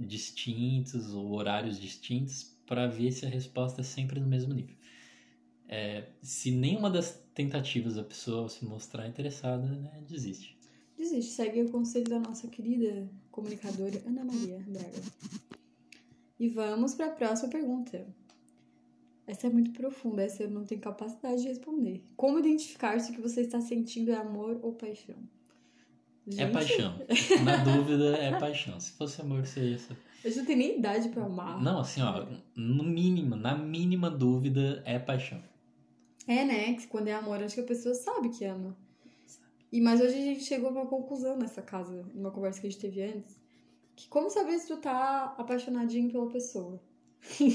distintos 0.00 1.12
ou 1.12 1.32
horários 1.32 1.78
distintos, 1.78 2.56
para 2.64 2.86
ver 2.86 3.12
se 3.12 3.26
a 3.26 3.28
resposta 3.28 3.82
é 3.82 3.84
sempre 3.84 4.18
no 4.18 4.26
mesmo 4.26 4.54
nível. 4.54 4.74
É, 5.68 6.08
se 6.22 6.50
nenhuma 6.50 6.88
das 6.88 7.22
tentativas 7.34 7.96
da 7.96 8.02
pessoa 8.02 8.48
se 8.48 8.64
mostrar 8.64 9.06
interessada, 9.06 9.66
né, 9.66 10.02
desiste. 10.08 10.58
Desiste, 10.96 11.32
segue 11.32 11.60
o 11.60 11.70
conselho 11.70 12.08
da 12.08 12.18
nossa 12.18 12.48
querida 12.48 13.06
comunicadora 13.30 14.02
Ana 14.06 14.24
Maria 14.24 14.58
Braga. 14.66 15.02
E 16.40 16.48
vamos 16.48 16.94
para 16.94 17.08
a 17.08 17.10
próxima 17.10 17.50
pergunta. 17.50 18.23
Essa 19.26 19.46
é 19.46 19.50
muito 19.50 19.70
profunda, 19.70 20.22
essa 20.22 20.42
eu 20.42 20.50
não 20.50 20.64
tenho 20.64 20.80
capacidade 20.80 21.42
de 21.42 21.48
responder. 21.48 22.04
Como 22.16 22.38
identificar 22.38 22.98
se 23.00 23.10
o 23.10 23.14
que 23.14 23.20
você 23.20 23.40
está 23.40 23.60
sentindo 23.60 24.10
é 24.10 24.16
amor 24.16 24.58
ou 24.62 24.72
paixão? 24.72 25.16
É 26.26 26.32
Gente, 26.32 26.52
paixão. 26.52 26.94
Na 27.44 27.56
dúvida, 27.56 28.16
é 28.16 28.38
paixão. 28.38 28.78
Se 28.80 28.92
fosse 28.92 29.20
amor, 29.20 29.46
seria 29.46 29.76
isso. 29.76 29.96
A 30.24 30.28
gente 30.28 30.38
não 30.38 30.46
tem 30.46 30.56
nem 30.56 30.78
idade 30.78 31.08
pra 31.10 31.24
amar. 31.24 31.62
Não, 31.62 31.80
assim, 31.80 32.00
ó, 32.02 32.26
no 32.54 32.82
mínimo, 32.82 33.36
na 33.36 33.56
mínima 33.56 34.10
dúvida, 34.10 34.82
é 34.86 34.98
paixão. 34.98 35.42
É, 36.26 36.44
né? 36.44 36.74
Que 36.74 36.86
quando 36.86 37.08
é 37.08 37.12
amor, 37.12 37.42
acho 37.42 37.54
que 37.54 37.60
a 37.60 37.64
pessoa 37.64 37.94
sabe 37.94 38.30
que 38.30 38.44
ama. 38.44 38.76
E, 39.70 39.80
mas 39.80 40.00
hoje 40.00 40.14
a 40.14 40.24
gente 40.24 40.44
chegou 40.44 40.68
a 40.68 40.72
uma 40.72 40.86
conclusão 40.86 41.36
nessa 41.36 41.60
casa, 41.60 42.06
numa 42.14 42.30
conversa 42.30 42.60
que 42.60 42.66
a 42.66 42.70
gente 42.70 42.80
teve 42.80 43.02
antes. 43.02 43.38
Que 43.96 44.08
como 44.08 44.30
saber 44.30 44.58
se 44.58 44.68
tu 44.68 44.76
tá 44.78 45.34
apaixonadinho 45.36 46.10
pela 46.10 46.30
pessoa? 46.30 46.80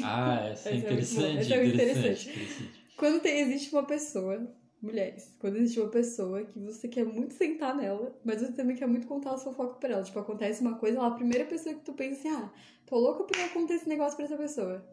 Ah, 0.01 0.47
essa 0.51 0.69
é 0.69 0.73
é 0.73 0.77
interessante, 0.77 1.39
essa 1.39 1.53
é 1.53 1.65
interessante, 1.67 2.29
interessante. 2.29 2.89
Quando 2.95 3.21
tem- 3.21 3.39
existe 3.41 3.71
uma 3.73 3.85
pessoa, 3.85 4.47
mulheres, 4.81 5.33
quando 5.39 5.57
existe 5.57 5.79
uma 5.79 5.89
pessoa 5.89 6.43
que 6.43 6.59
você 6.59 6.87
quer 6.87 7.05
muito 7.05 7.33
sentar 7.33 7.75
nela, 7.75 8.17
mas 8.23 8.41
você 8.41 8.51
também 8.53 8.75
quer 8.75 8.87
muito 8.87 9.07
contar 9.07 9.31
a 9.33 9.37
sua 9.37 9.53
fofoca 9.53 9.79
pra 9.79 9.89
ela. 9.93 10.03
Tipo, 10.03 10.19
acontece 10.19 10.61
uma 10.61 10.75
coisa, 10.77 10.97
ela 10.97 11.07
é 11.07 11.11
a 11.11 11.13
primeira 11.15 11.45
pessoa 11.45 11.75
que 11.75 11.81
tu 11.81 11.93
pensa 11.93 12.19
assim, 12.19 12.29
ah, 12.29 12.51
tô 12.85 12.97
louca 12.97 13.23
pra 13.25 13.49
contar 13.49 13.75
esse 13.75 13.87
negócio 13.87 14.15
pra 14.17 14.25
essa 14.25 14.37
pessoa. 14.37 14.85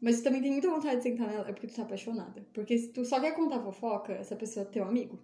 Mas 0.00 0.18
tu 0.20 0.24
também 0.24 0.42
tem 0.42 0.52
muita 0.52 0.70
vontade 0.70 0.96
de 0.98 1.02
sentar 1.04 1.28
nela, 1.28 1.48
é 1.48 1.52
porque 1.52 1.66
tu 1.68 1.74
tá 1.76 1.82
apaixonada. 1.82 2.46
Porque 2.52 2.76
se 2.78 2.88
tu 2.88 3.04
só 3.04 3.20
quer 3.20 3.32
contar 3.34 3.60
fofoca, 3.62 4.12
essa 4.12 4.36
pessoa 4.36 4.64
é 4.66 4.68
teu 4.70 4.84
amigo. 4.84 5.18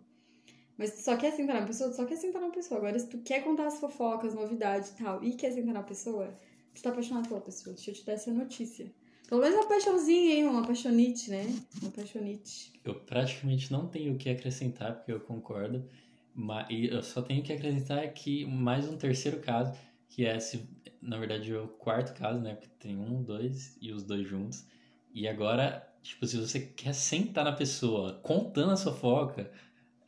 Mas 0.76 0.90
se 0.90 0.96
tu 0.96 1.02
só 1.04 1.16
quer 1.16 1.32
sentar 1.32 1.60
na 1.60 1.66
pessoa, 1.66 1.90
tu 1.90 1.96
só 1.96 2.04
quer 2.04 2.16
sentar 2.16 2.40
na 2.42 2.50
pessoa. 2.50 2.78
Agora, 2.78 2.98
se 2.98 3.08
tu 3.08 3.18
quer 3.22 3.42
contar 3.44 3.66
as 3.66 3.78
fofocas, 3.78 4.34
novidades 4.34 4.90
e 4.90 4.96
tal, 4.96 5.22
e 5.22 5.34
quer 5.34 5.52
sentar 5.52 5.74
na 5.74 5.82
pessoa, 5.82 6.34
tu 6.74 6.82
tá 6.82 6.90
apaixonado 6.90 7.28
pela 7.28 7.40
pessoa. 7.40 7.74
Deixa 7.74 7.90
eu 7.90 7.94
te 7.94 8.04
dar 8.04 8.12
essa 8.12 8.32
notícia. 8.32 8.92
Pelo 9.28 9.40
menos 9.40 9.56
uma 9.56 9.68
paixãozinha, 9.68 10.34
hein? 10.34 10.46
Uma 10.46 10.66
paixonite, 10.66 11.30
né? 11.30 11.46
Uma 11.80 11.90
paixonite. 11.90 12.72
Eu 12.84 12.94
praticamente 12.94 13.72
não 13.72 13.86
tenho 13.86 14.14
o 14.14 14.18
que 14.18 14.28
acrescentar, 14.28 14.96
porque 14.96 15.12
eu 15.12 15.20
concordo. 15.20 15.88
Mas 16.34 16.66
e 16.70 16.86
eu 16.86 17.02
só 17.02 17.22
tenho 17.22 17.42
que 17.42 17.52
acrescentar 17.52 18.12
que 18.12 18.44
mais 18.46 18.88
um 18.88 18.96
terceiro 18.96 19.40
caso, 19.40 19.78
que 20.08 20.24
é, 20.24 20.38
se, 20.38 20.68
na 21.00 21.18
verdade, 21.18 21.52
é 21.52 21.58
o 21.58 21.68
quarto 21.68 22.14
caso, 22.18 22.40
né? 22.40 22.54
Porque 22.54 22.70
tem 22.78 22.96
um, 22.96 23.22
dois 23.22 23.76
e 23.80 23.92
os 23.92 24.02
dois 24.02 24.26
juntos. 24.26 24.66
E 25.14 25.28
agora, 25.28 25.86
tipo, 26.02 26.26
se 26.26 26.38
você 26.38 26.60
quer 26.60 26.94
sentar 26.94 27.44
na 27.44 27.52
pessoa 27.52 28.20
contando 28.22 28.72
a 28.72 28.76
sua 28.76 28.94
foca, 28.94 29.50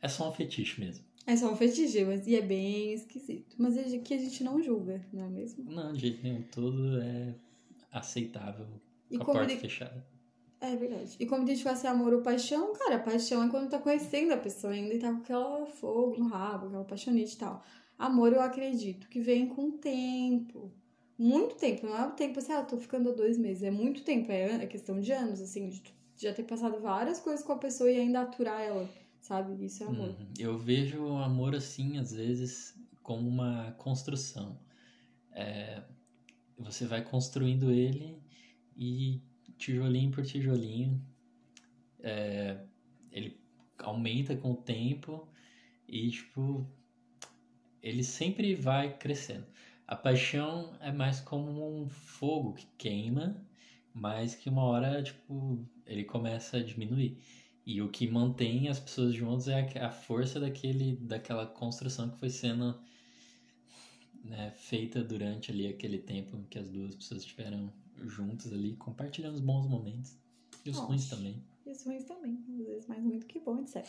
é 0.01 0.07
só 0.07 0.29
um 0.29 0.33
fetiche 0.33 0.79
mesmo. 0.79 1.04
É 1.27 1.35
só 1.35 1.51
um 1.51 1.55
fetiche, 1.55 2.03
mas 2.05 2.27
e 2.27 2.35
é 2.35 2.41
bem 2.41 2.93
esquisito. 2.93 3.55
Mas 3.57 3.77
é 3.77 3.97
que 3.99 4.13
a 4.13 4.17
gente 4.17 4.43
não 4.43 4.61
julga, 4.61 5.03
não 5.11 5.25
é 5.25 5.29
mesmo? 5.29 5.63
Não, 5.71 5.91
de 5.93 5.99
jeito 5.99 6.23
nenhum. 6.23 6.43
Tudo 6.51 7.01
é 7.01 7.33
aceitável 7.91 8.67
E 9.09 9.17
com 9.17 9.31
a 9.31 9.35
porta 9.35 9.53
de- 9.53 9.57
fechada. 9.59 10.05
É 10.61 10.75
verdade. 10.75 11.15
E 11.19 11.25
como 11.25 11.43
identificar 11.43 11.75
se 11.75 11.85
amor 11.85 12.13
ou 12.13 12.21
paixão, 12.21 12.73
cara, 12.73 12.97
paixão 12.99 13.43
é 13.43 13.49
quando 13.49 13.69
tá 13.69 13.77
conhecendo 13.77 14.33
a 14.33 14.37
pessoa 14.37 14.73
ainda 14.73 14.93
e 14.93 14.99
tá 14.99 15.11
com 15.11 15.19
aquela 15.19 15.65
fogo 15.65 16.17
no 16.17 16.27
rabo, 16.27 16.67
aquela 16.67 16.85
paixonite 16.85 17.35
e 17.35 17.37
tal. 17.37 17.63
Amor, 17.99 18.33
eu 18.33 18.41
acredito 18.41 19.07
que 19.09 19.19
vem 19.19 19.47
com 19.47 19.69
o 19.69 19.71
tempo. 19.73 20.71
Muito 21.17 21.55
tempo, 21.55 21.85
não 21.85 21.95
é 21.97 22.07
o 22.07 22.11
tempo 22.11 22.39
assim, 22.39 22.51
ah, 22.53 22.63
tô 22.63 22.77
ficando 22.77 23.09
há 23.09 23.13
dois 23.13 23.37
meses. 23.37 23.63
É 23.63 23.71
muito 23.71 24.03
tempo, 24.03 24.31
é, 24.31 24.63
é 24.63 24.65
questão 24.67 24.99
de 24.99 25.11
anos, 25.11 25.39
assim, 25.41 25.69
de 25.69 25.81
já 26.17 26.33
ter 26.33 26.43
passado 26.43 26.79
várias 26.81 27.19
coisas 27.19 27.45
com 27.45 27.53
a 27.53 27.57
pessoa 27.57 27.89
e 27.91 27.99
ainda 27.99 28.21
aturar 28.21 28.59
ela, 28.61 28.89
sabe? 29.25 29.65
Isso 29.65 29.83
é 29.83 29.87
amor. 29.87 30.09
Uhum. 30.09 30.27
Eu 30.37 30.57
vejo 30.57 31.03
o 31.03 31.17
amor 31.17 31.55
assim, 31.55 31.97
às 31.97 32.13
vezes, 32.13 32.79
como 33.01 33.27
uma 33.27 33.71
construção. 33.73 34.59
É, 35.31 35.83
você 36.57 36.85
vai 36.85 37.03
construindo 37.03 37.71
ele 37.71 38.21
e 38.77 39.21
tijolinho 39.57 40.11
por 40.11 40.23
tijolinho, 40.23 41.01
é, 41.99 42.63
ele 43.11 43.39
aumenta 43.79 44.35
com 44.37 44.51
o 44.51 44.55
tempo 44.55 45.27
e, 45.87 46.11
tipo, 46.11 46.69
ele 47.81 48.03
sempre 48.03 48.53
vai 48.53 48.95
crescendo. 48.95 49.47
A 49.87 49.95
paixão 49.95 50.77
é 50.81 50.91
mais 50.91 51.19
como 51.19 51.81
um 51.81 51.89
fogo 51.89 52.53
que 52.53 52.67
queima, 52.77 53.43
mas 53.91 54.35
que 54.35 54.49
uma 54.49 54.63
hora, 54.63 55.01
tipo, 55.01 55.67
ele 55.85 56.03
começa 56.03 56.57
a 56.57 56.63
diminuir. 56.63 57.19
E 57.65 57.81
o 57.81 57.89
que 57.89 58.07
mantém 58.07 58.67
as 58.67 58.79
pessoas 58.79 59.13
juntas 59.13 59.47
é 59.47 59.79
a, 59.79 59.87
a 59.87 59.91
força 59.91 60.39
daquele, 60.39 60.95
daquela 60.97 61.47
construção 61.47 62.09
que 62.11 62.19
foi 62.19 62.29
sendo 62.29 62.79
né, 64.23 64.51
feita 64.51 65.03
durante 65.03 65.51
ali 65.51 65.67
aquele 65.67 65.97
tempo 65.97 66.43
que 66.49 66.59
as 66.59 66.69
duas 66.69 66.95
pessoas 66.95 67.21
estiveram 67.21 67.73
juntas 68.03 68.51
ali, 68.53 68.75
compartilhando 68.75 69.35
os 69.35 69.41
bons 69.41 69.67
momentos. 69.67 70.17
E 70.65 70.69
os 70.69 70.77
Nossa. 70.77 70.87
ruins 70.87 71.09
também. 71.09 71.43
E 71.65 71.71
os 71.71 71.83
ruins 71.83 72.03
também, 72.05 72.43
às 72.59 72.65
vezes 72.65 72.87
mais 72.87 73.03
ruim 73.03 73.19
do 73.19 73.25
que 73.25 73.39
bom, 73.39 73.61
etc. 73.61 73.85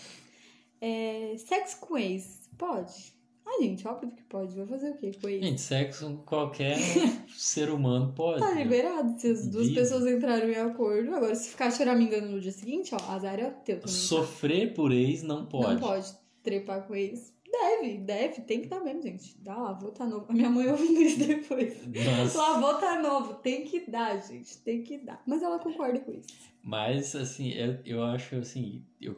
É, 0.80 1.36
sexo 1.38 1.80
com 1.80 1.98
ex, 1.98 2.50
pode? 2.56 3.15
Ah, 3.58 3.62
gente, 3.62 3.88
óbvio 3.88 4.10
que 4.10 4.22
pode. 4.24 4.54
Vai 4.54 4.66
fazer 4.66 4.90
o 4.90 4.96
quê 4.96 5.12
com 5.20 5.28
ex? 5.28 5.44
Gente, 5.44 5.60
sexo 5.60 6.06
com 6.06 6.16
qualquer 6.18 6.76
ser 7.34 7.70
humano 7.70 8.12
pode. 8.14 8.40
Tá 8.40 8.54
né? 8.54 8.62
liberado. 8.62 9.18
Se 9.18 9.28
as 9.28 9.48
duas 9.48 9.70
pessoas 9.70 10.06
entraram 10.06 10.48
em 10.48 10.56
acordo. 10.56 11.14
Agora, 11.14 11.34
se 11.34 11.50
ficar 11.50 11.70
choramingando 11.70 12.28
no 12.28 12.40
dia 12.40 12.52
seguinte, 12.52 12.94
ó, 12.94 13.12
azar 13.12 13.38
é 13.38 13.50
teu 13.50 13.80
também. 13.80 13.80
tá? 13.80 13.88
Sofrer 13.88 14.74
por 14.74 14.92
ex 14.92 15.22
não 15.22 15.46
pode. 15.46 15.74
Não 15.74 15.80
pode 15.80 16.12
trepar 16.42 16.86
com 16.86 16.94
eles. 16.94 17.34
Deve, 17.50 17.98
deve, 17.98 18.40
tem 18.42 18.60
que 18.60 18.68
dar 18.68 18.80
mesmo, 18.80 19.02
gente. 19.02 19.36
Dá 19.40 19.56
lá, 19.56 19.72
vou 19.72 19.90
tá 19.90 20.04
novo. 20.04 20.26
A 20.28 20.32
minha 20.32 20.50
mãe 20.50 20.68
ouvindo 20.68 21.00
isso 21.00 21.18
depois. 21.18 21.86
Nossa. 21.86 22.38
Lá, 22.38 22.60
vou 22.60 22.74
tá 22.74 23.00
novo. 23.00 23.34
Tem 23.34 23.64
que 23.64 23.90
dar, 23.90 24.18
gente. 24.18 24.58
Tem 24.58 24.82
que 24.82 24.98
dar. 24.98 25.22
Mas 25.26 25.42
ela 25.42 25.58
concorda 25.58 26.00
com 26.00 26.12
isso. 26.12 26.28
Mas, 26.62 27.14
assim, 27.14 27.52
eu, 27.52 27.78
eu 27.84 28.02
acho, 28.02 28.36
assim, 28.36 28.84
eu, 29.00 29.16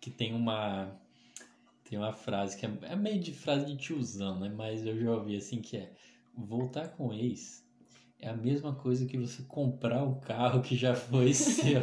que 0.00 0.10
tem 0.10 0.34
uma... 0.34 1.00
Tem 1.90 1.98
uma 1.98 2.12
frase 2.12 2.56
que 2.56 2.64
é, 2.64 2.70
é 2.82 2.94
meio 2.94 3.18
de 3.18 3.32
frase 3.32 3.66
de 3.66 3.76
tiozão, 3.76 4.38
né? 4.38 4.48
Mas 4.48 4.86
eu 4.86 4.96
já 4.96 5.10
ouvi, 5.10 5.36
assim, 5.36 5.60
que 5.60 5.76
é... 5.76 5.92
Voltar 6.32 6.90
com 6.90 7.08
o 7.08 7.12
ex 7.12 7.66
é 8.20 8.28
a 8.28 8.36
mesma 8.36 8.72
coisa 8.72 9.04
que 9.04 9.18
você 9.18 9.42
comprar 9.42 10.04
um 10.04 10.20
carro 10.20 10.62
que 10.62 10.76
já 10.76 10.94
foi 10.94 11.34
seu. 11.34 11.82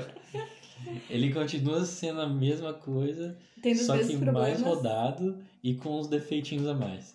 Ele 1.10 1.34
continua 1.34 1.84
sendo 1.84 2.22
a 2.22 2.30
mesma 2.30 2.74
coisa, 2.74 3.38
Tendo 3.62 3.80
só 3.80 3.98
que 3.98 4.06
mesmos 4.06 4.22
mais 4.32 4.62
problemas. 4.62 4.62
rodado 4.62 5.44
e 5.62 5.76
com 5.76 6.00
uns 6.00 6.08
defeitinhos 6.08 6.66
a 6.68 6.74
mais. 6.74 7.14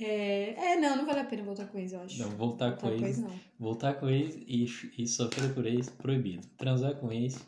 É, 0.00 0.72
é, 0.72 0.80
não, 0.80 0.96
não 0.96 1.06
vale 1.06 1.20
a 1.20 1.24
pena 1.24 1.44
voltar 1.44 1.66
com 1.66 1.78
eles, 1.78 1.92
eu 1.92 2.00
acho. 2.00 2.18
Não, 2.18 2.30
voltar 2.30 2.76
com 2.76 2.88
voltar 2.88 2.98
com 2.98 3.06
ex, 3.06 3.18
não. 3.18 3.40
voltar 3.56 3.94
com 3.94 4.08
ex 4.08 4.34
e, 4.48 4.66
e 4.98 5.06
sofrer 5.06 5.54
por 5.54 5.64
ex, 5.64 5.88
proibido. 5.88 6.44
Transar 6.58 6.96
com 6.96 7.12
ex, 7.12 7.38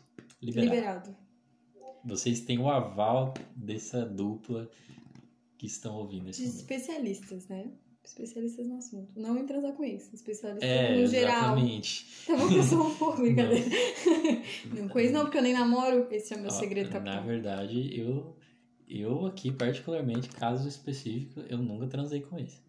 liberado. 0.41 0.73
Liberado. 0.73 1.26
Vocês 2.05 2.41
têm 2.41 2.59
o 2.59 2.69
aval 2.69 3.33
dessa 3.55 4.05
dupla 4.05 4.69
que 5.57 5.65
estão 5.65 5.95
ouvindo 5.95 6.25
De 6.25 6.29
esse 6.31 6.41
momento. 6.41 6.57
especialistas, 6.59 7.47
né? 7.47 7.71
Especialistas 8.03 8.65
no 8.67 8.77
assunto. 8.77 9.11
Não 9.19 9.37
em 9.37 9.45
transar 9.45 9.73
com 9.73 9.83
ex. 9.83 10.13
Especialistas 10.13 10.69
É, 10.69 10.95
no 11.01 11.07
geral. 11.07 11.57
exatamente. 11.57 12.25
Tá 12.25 12.37
bom 12.37 12.47
que 12.47 12.55
eu 12.55 12.63
sou 12.63 12.87
um 12.87 12.95
pouco, 12.95 13.17
brincadeira. 13.21 13.65
Não, 14.73 14.87
com 14.87 14.99
ex 14.99 15.11
não, 15.11 15.23
porque 15.23 15.37
eu 15.37 15.41
nem 15.41 15.51
namoro. 15.53 16.07
Esse 16.09 16.33
é 16.33 16.37
o 16.37 16.39
meu 16.39 16.49
Ó, 16.49 16.53
segredo, 16.53 16.87
Na 16.87 16.93
capitão. 16.93 17.25
verdade, 17.25 17.99
eu, 17.99 18.37
eu 18.87 19.25
aqui, 19.25 19.51
particularmente, 19.51 20.29
caso 20.29 20.69
específico, 20.69 21.41
eu 21.49 21.57
nunca 21.57 21.87
transei 21.87 22.21
com 22.21 22.39
ex. 22.39 22.61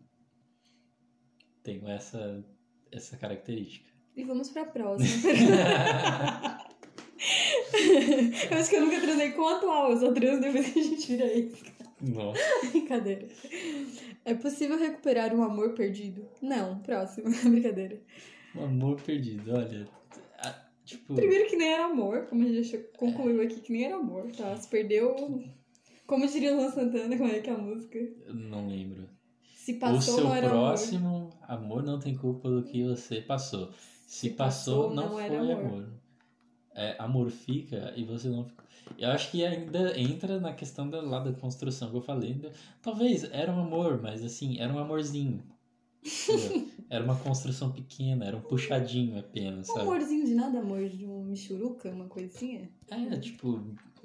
Tenho 1.63 1.87
essa, 1.87 2.45
essa 2.91 3.17
característica. 3.17 3.89
E 4.17 4.25
vamos 4.25 4.51
pra 4.51 4.65
próxima. 4.65 5.07
eu 8.51 8.59
acho 8.59 8.71
que 8.71 8.77
eu 8.77 8.81
nunca 8.87 9.01
transei 9.01 9.33
com 9.33 9.43
o 9.43 9.49
atual, 9.49 9.91
eu 9.93 9.99
só 9.99 10.13
transo 10.13 10.41
depois 10.41 10.69
que 10.73 10.79
a 10.81 10.83
gente 10.83 11.07
vira 11.17 11.27
ex. 11.27 11.63
Nossa. 12.01 12.41
Brincadeira. 12.71 13.27
É 14.25 14.35
possível 14.35 14.79
recuperar 14.79 15.35
um 15.35 15.43
amor 15.43 15.75
perdido? 15.75 16.27
Não. 16.43 16.79
Próximo. 16.81 17.29
Brincadeira. 17.51 18.01
Um 18.55 18.65
amor 18.65 19.01
perdido, 19.01 19.53
olha. 19.53 19.89
a- 20.39 20.69
Tipo, 20.85 21.15
Primeiro 21.15 21.49
que 21.51 21.57
nem 21.57 21.71
era 21.73 21.85
amor, 21.85 22.27
como 22.27 22.45
a 22.45 22.49
gente 22.49 22.63
já 22.71 22.79
concluiu 22.97 23.43
aqui, 23.43 23.61
que 23.61 23.73
nem 23.73 23.85
era 23.85 23.97
amor, 23.97 24.31
tá? 24.33 24.57
Se 24.57 24.69
perdeu. 24.69 25.15
Como 26.07 26.27
diria 26.27 26.55
Luan 26.55 26.71
Santana, 26.71 27.15
como 27.19 27.31
é 27.31 27.41
que 27.41 27.51
é 27.51 27.53
a 27.53 27.59
música? 27.59 27.99
eu 27.99 28.33
não 28.35 28.69
lembro. 28.69 29.07
Se 29.55 29.73
o 29.73 29.79
passou, 29.79 30.15
seu 30.15 30.25
não 30.25 30.35
era 30.35 30.49
amor. 30.49 30.69
próximo 30.69 31.31
amor. 31.43 31.83
não 31.83 31.99
tem 31.99 32.17
culpa 32.17 32.49
do 32.49 32.63
que 32.63 32.83
você 32.85 33.21
passou. 33.21 33.71
Se, 34.07 34.31
Se 34.31 34.31
passou, 34.31 34.85
passou, 34.89 34.95
não, 34.95 35.09
não 35.11 35.11
foi 35.17 35.37
amor. 35.37 35.51
amor. 35.59 35.98
É, 36.79 36.97
amor 36.99 37.31
fica 37.31 37.93
e 37.97 38.05
você 38.05 38.29
não 38.29 38.45
ficou. 38.45 38.65
Eu 38.97 39.11
acho 39.11 39.31
que 39.31 39.45
ainda 39.45 39.99
entra 39.99 40.39
na 40.41 40.53
questão 40.53 40.89
da, 40.89 41.01
lá 41.01 41.19
da 41.19 41.33
construção 41.33 41.91
que 41.91 41.97
eu 41.97 42.01
falei. 42.01 42.41
Talvez 42.81 43.25
era 43.25 43.53
um 43.53 43.61
amor, 43.61 44.01
mas 44.01 44.25
assim, 44.25 44.59
era 44.61 44.73
um 44.73 44.79
amorzinho. 44.79 45.43
era 46.89 47.05
uma 47.05 47.17
construção 47.17 47.73
pequena, 47.73 48.25
era 48.25 48.37
um 48.37 48.41
puxadinho 48.41 49.19
apenas, 49.19 49.69
Um 49.69 49.75
sabe? 49.75 49.89
amorzinho 49.89 50.25
de 50.25 50.35
nada, 50.35 50.61
amor 50.61 50.89
de 50.89 51.05
um 51.05 51.25
michuruca, 51.25 51.91
uma 51.91 52.07
coisinha. 52.07 52.71
É, 52.89 53.17
tipo, 53.19 53.61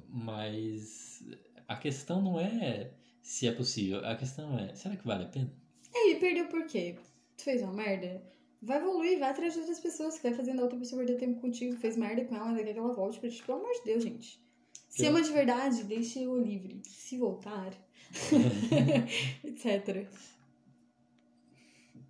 mas 0.10 1.24
a 1.68 1.76
questão 1.76 2.22
não 2.22 2.40
é 2.40 2.92
se 3.22 3.48
é 3.48 3.52
possível, 3.52 4.06
a 4.06 4.16
questão 4.16 4.60
é, 4.60 4.76
será 4.76 4.98
que 4.98 5.08
vale 5.08 5.24
a 5.24 5.28
pena? 5.28 5.50
É, 5.96 6.12
e 6.12 6.16
perdeu 6.20 6.48
por 6.48 6.66
quê? 6.66 6.96
Tu 7.38 7.44
fez 7.44 7.62
uma 7.62 7.72
merda? 7.72 8.22
Vai 8.64 8.78
evoluir, 8.78 9.20
vai 9.20 9.30
atrás 9.30 9.54
de 9.54 9.60
outras 9.60 9.80
pessoas 9.80 10.16
que 10.16 10.24
vai 10.24 10.34
fazendo 10.34 10.60
a 10.60 10.64
outra 10.64 10.80
pessoa 10.80 11.04
perder 11.04 11.20
tempo 11.20 11.42
contigo. 11.42 11.76
Fez 11.76 11.98
merda 11.98 12.24
com 12.24 12.34
ela, 12.34 12.48
ainda 12.48 12.64
quer 12.64 12.72
que 12.72 12.80
ela 12.80 12.94
volte 12.94 13.20
pra 13.20 13.30
ti. 13.30 13.44
Pelo 13.44 13.58
amor 13.58 13.74
de 13.74 13.84
Deus, 13.84 14.04
gente. 14.04 14.42
Se 14.88 15.06
ama 15.06 15.22
de 15.22 15.32
verdade, 15.32 15.84
deixe-o 15.84 16.38
livre. 16.38 16.82
Se 16.86 17.18
voltar, 17.18 17.74
etc. 19.44 20.08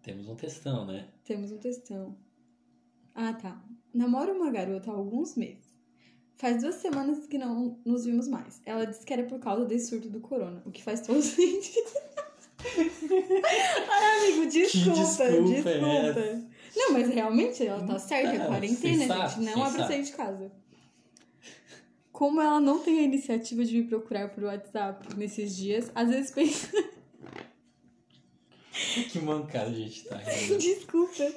Temos 0.03 0.27
um 0.27 0.35
textão, 0.35 0.85
né? 0.85 1.09
Temos 1.23 1.51
um 1.51 1.57
textão. 1.57 2.15
Ah, 3.15 3.33
tá. 3.33 3.63
Namoro 3.91 4.33
uma 4.33 4.51
garota 4.51 4.91
há 4.91 4.93
alguns 4.93 5.35
meses. 5.35 5.73
Faz 6.35 6.61
duas 6.61 6.75
semanas 6.75 7.25
que 7.25 7.37
não 7.37 7.79
nos 7.83 8.05
vimos 8.05 8.27
mais. 8.27 8.61
Ela 8.63 8.85
disse 8.85 9.05
que 9.05 9.13
era 9.13 9.23
por 9.23 9.39
causa 9.39 9.65
desse 9.65 9.87
surto 9.87 10.09
do 10.09 10.19
corona, 10.19 10.61
o 10.65 10.71
que 10.71 10.83
faz 10.83 11.01
todo 11.01 11.21
sentido. 11.21 11.89
Ai, 13.89 14.31
amigo, 14.31 14.45
desculpa, 14.49 14.99
desculpa 14.99 15.23
é 15.23 15.41
desculpa. 15.41 16.53
Não, 16.75 16.93
mas 16.93 17.09
realmente 17.09 17.65
ela 17.65 17.85
tá 17.85 17.99
certa, 17.99 18.33
é 18.33 18.47
quarentena, 18.47 18.97
sensato, 18.99 19.35
gente. 19.35 19.45
Não 19.45 19.63
abre 19.63 19.71
sensato. 19.71 19.87
sair 19.87 20.03
de 20.03 20.11
casa. 20.11 20.51
Como 22.11 22.41
ela 22.41 22.59
não 22.59 22.79
tem 22.79 22.99
a 22.99 23.03
iniciativa 23.03 23.63
de 23.63 23.77
me 23.77 23.83
procurar 23.83 24.29
por 24.29 24.43
WhatsApp 24.43 25.15
nesses 25.15 25.55
dias, 25.55 25.91
às 25.93 26.09
vezes 26.09 26.31
pensa. 26.31 26.69
Que 29.11 29.19
mancada 29.19 29.69
a 29.69 29.73
gente 29.73 30.03
tá 30.05 30.17
rindo. 30.25 30.57
Desculpa. 30.57 31.31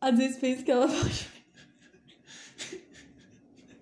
Às 0.00 0.18
vezes 0.18 0.38
penso 0.38 0.64
que 0.64 0.70
ela 0.72 0.88
pode. 0.88 1.28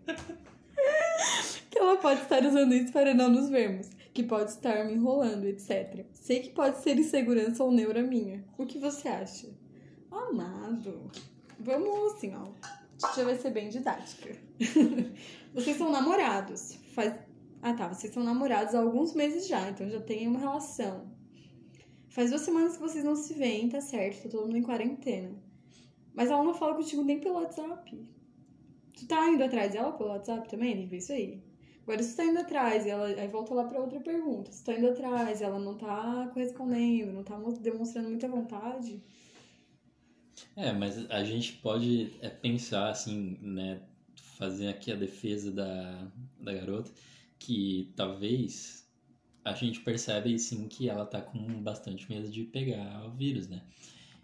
que 1.71 1.79
ela 1.79 1.97
pode 1.97 2.21
estar 2.23 2.45
usando 2.45 2.75
isso 2.75 2.93
para 2.93 3.15
não 3.15 3.31
nos 3.31 3.49
vermos. 3.49 3.89
Que 4.17 4.23
pode 4.23 4.49
estar 4.49 4.83
me 4.87 4.95
enrolando, 4.95 5.45
etc. 5.45 6.07
Sei 6.15 6.41
que 6.41 6.49
pode 6.49 6.79
ser 6.79 6.99
insegurança 6.99 7.63
ou 7.63 7.71
neura 7.71 8.03
minha. 8.03 8.43
O 8.57 8.65
que 8.65 8.79
você 8.79 9.09
acha? 9.09 9.47
Amado. 10.11 11.11
Vamos 11.61 12.15
assim, 12.15 12.35
ó. 12.35 12.47
Já 13.15 13.25
vai 13.25 13.37
ser 13.37 13.51
bem 13.51 13.69
didática. 13.69 14.35
vocês 15.53 15.77
são 15.77 15.93
namorados. 15.93 16.79
Faz... 16.95 17.15
Ah 17.61 17.75
tá, 17.75 17.93
vocês 17.93 18.11
são 18.11 18.25
namorados 18.25 18.75
há 18.75 18.81
alguns 18.81 19.13
meses 19.13 19.47
já, 19.47 19.69
então 19.69 19.87
já 19.91 20.01
tem 20.01 20.27
uma 20.27 20.39
relação. 20.39 21.13
Faz 22.09 22.31
duas 22.31 22.41
semanas 22.41 22.79
que 22.79 22.83
vocês 22.83 23.05
não 23.05 23.17
se 23.17 23.35
veem, 23.35 23.69
tá 23.69 23.83
certo, 23.83 24.23
tá 24.23 24.29
todo 24.31 24.47
mundo 24.47 24.57
em 24.57 24.63
quarentena. 24.63 25.37
Mas 26.15 26.31
ela 26.31 26.43
não 26.43 26.55
fala 26.55 26.75
contigo 26.75 27.03
nem 27.03 27.21
pelo 27.21 27.35
WhatsApp. 27.35 28.09
Tu 28.95 29.07
tá 29.07 29.29
indo 29.29 29.45
atrás 29.45 29.75
dela 29.75 29.93
pelo 29.93 30.09
WhatsApp 30.09 30.49
também? 30.49 30.89
Tem 30.89 30.99
isso 30.99 31.13
aí. 31.13 31.45
Agora, 31.87 32.03
se 32.03 32.13
tu 32.15 32.17
tá 32.19 32.25
indo 32.27 32.39
atrás, 32.41 32.85
e 32.85 32.91
ela 32.91 33.07
aí 33.07 33.29
volta 33.29 33.55
lá 33.55 33.65
pra 33.65 33.81
outra 33.81 33.99
pergunta. 34.01 34.53
Se 34.53 34.63
tu 34.63 34.67
tá 34.67 34.75
indo 34.79 34.89
atrás, 34.89 35.41
ela 35.41 35.59
não 35.59 35.75
tá 35.77 36.29
correspondendo, 36.35 37.13
não 37.13 37.23
tá 37.25 37.39
mo- 37.39 37.53
demonstrando 37.59 38.09
muita 38.11 38.29
vontade. 38.29 39.01
É, 40.55 40.73
mas 40.73 41.09
a 41.11 41.23
gente 41.25 41.53
pode 41.55 42.11
é, 42.21 42.29
pensar 42.29 42.89
assim, 42.91 43.39
né? 43.41 43.81
Fazer 44.17 44.69
aqui 44.69 44.93
a 44.93 44.97
defesa 44.97 45.51
da, 45.51 46.09
da 46.39 46.53
garota, 46.53 46.91
que 47.39 47.91
talvez 47.97 48.87
a 49.45 49.53
gente 49.55 49.81
percebe 49.81 50.39
sim 50.39 50.69
que 50.69 50.89
ela 50.89 51.07
tá 51.07 51.23
com 51.23 51.63
bastante 51.63 52.09
medo 52.11 52.29
de 52.31 52.45
pegar 52.45 53.07
o 53.07 53.13
vírus, 53.13 53.49
né? 53.49 53.63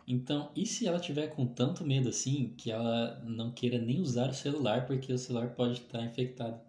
Então, 0.06 0.50
e 0.56 0.66
se 0.66 0.86
ela 0.86 1.00
tiver 1.00 1.28
com 1.28 1.46
tanto 1.46 1.84
medo 1.84 2.08
assim 2.10 2.54
que 2.56 2.70
ela 2.70 3.20
não 3.24 3.50
queira 3.52 3.78
nem 3.78 4.00
usar 4.00 4.30
o 4.30 4.34
celular 4.34 4.86
porque 4.86 5.12
o 5.12 5.18
celular 5.18 5.50
pode 5.54 5.74
estar 5.80 6.04
infectado? 6.04 6.60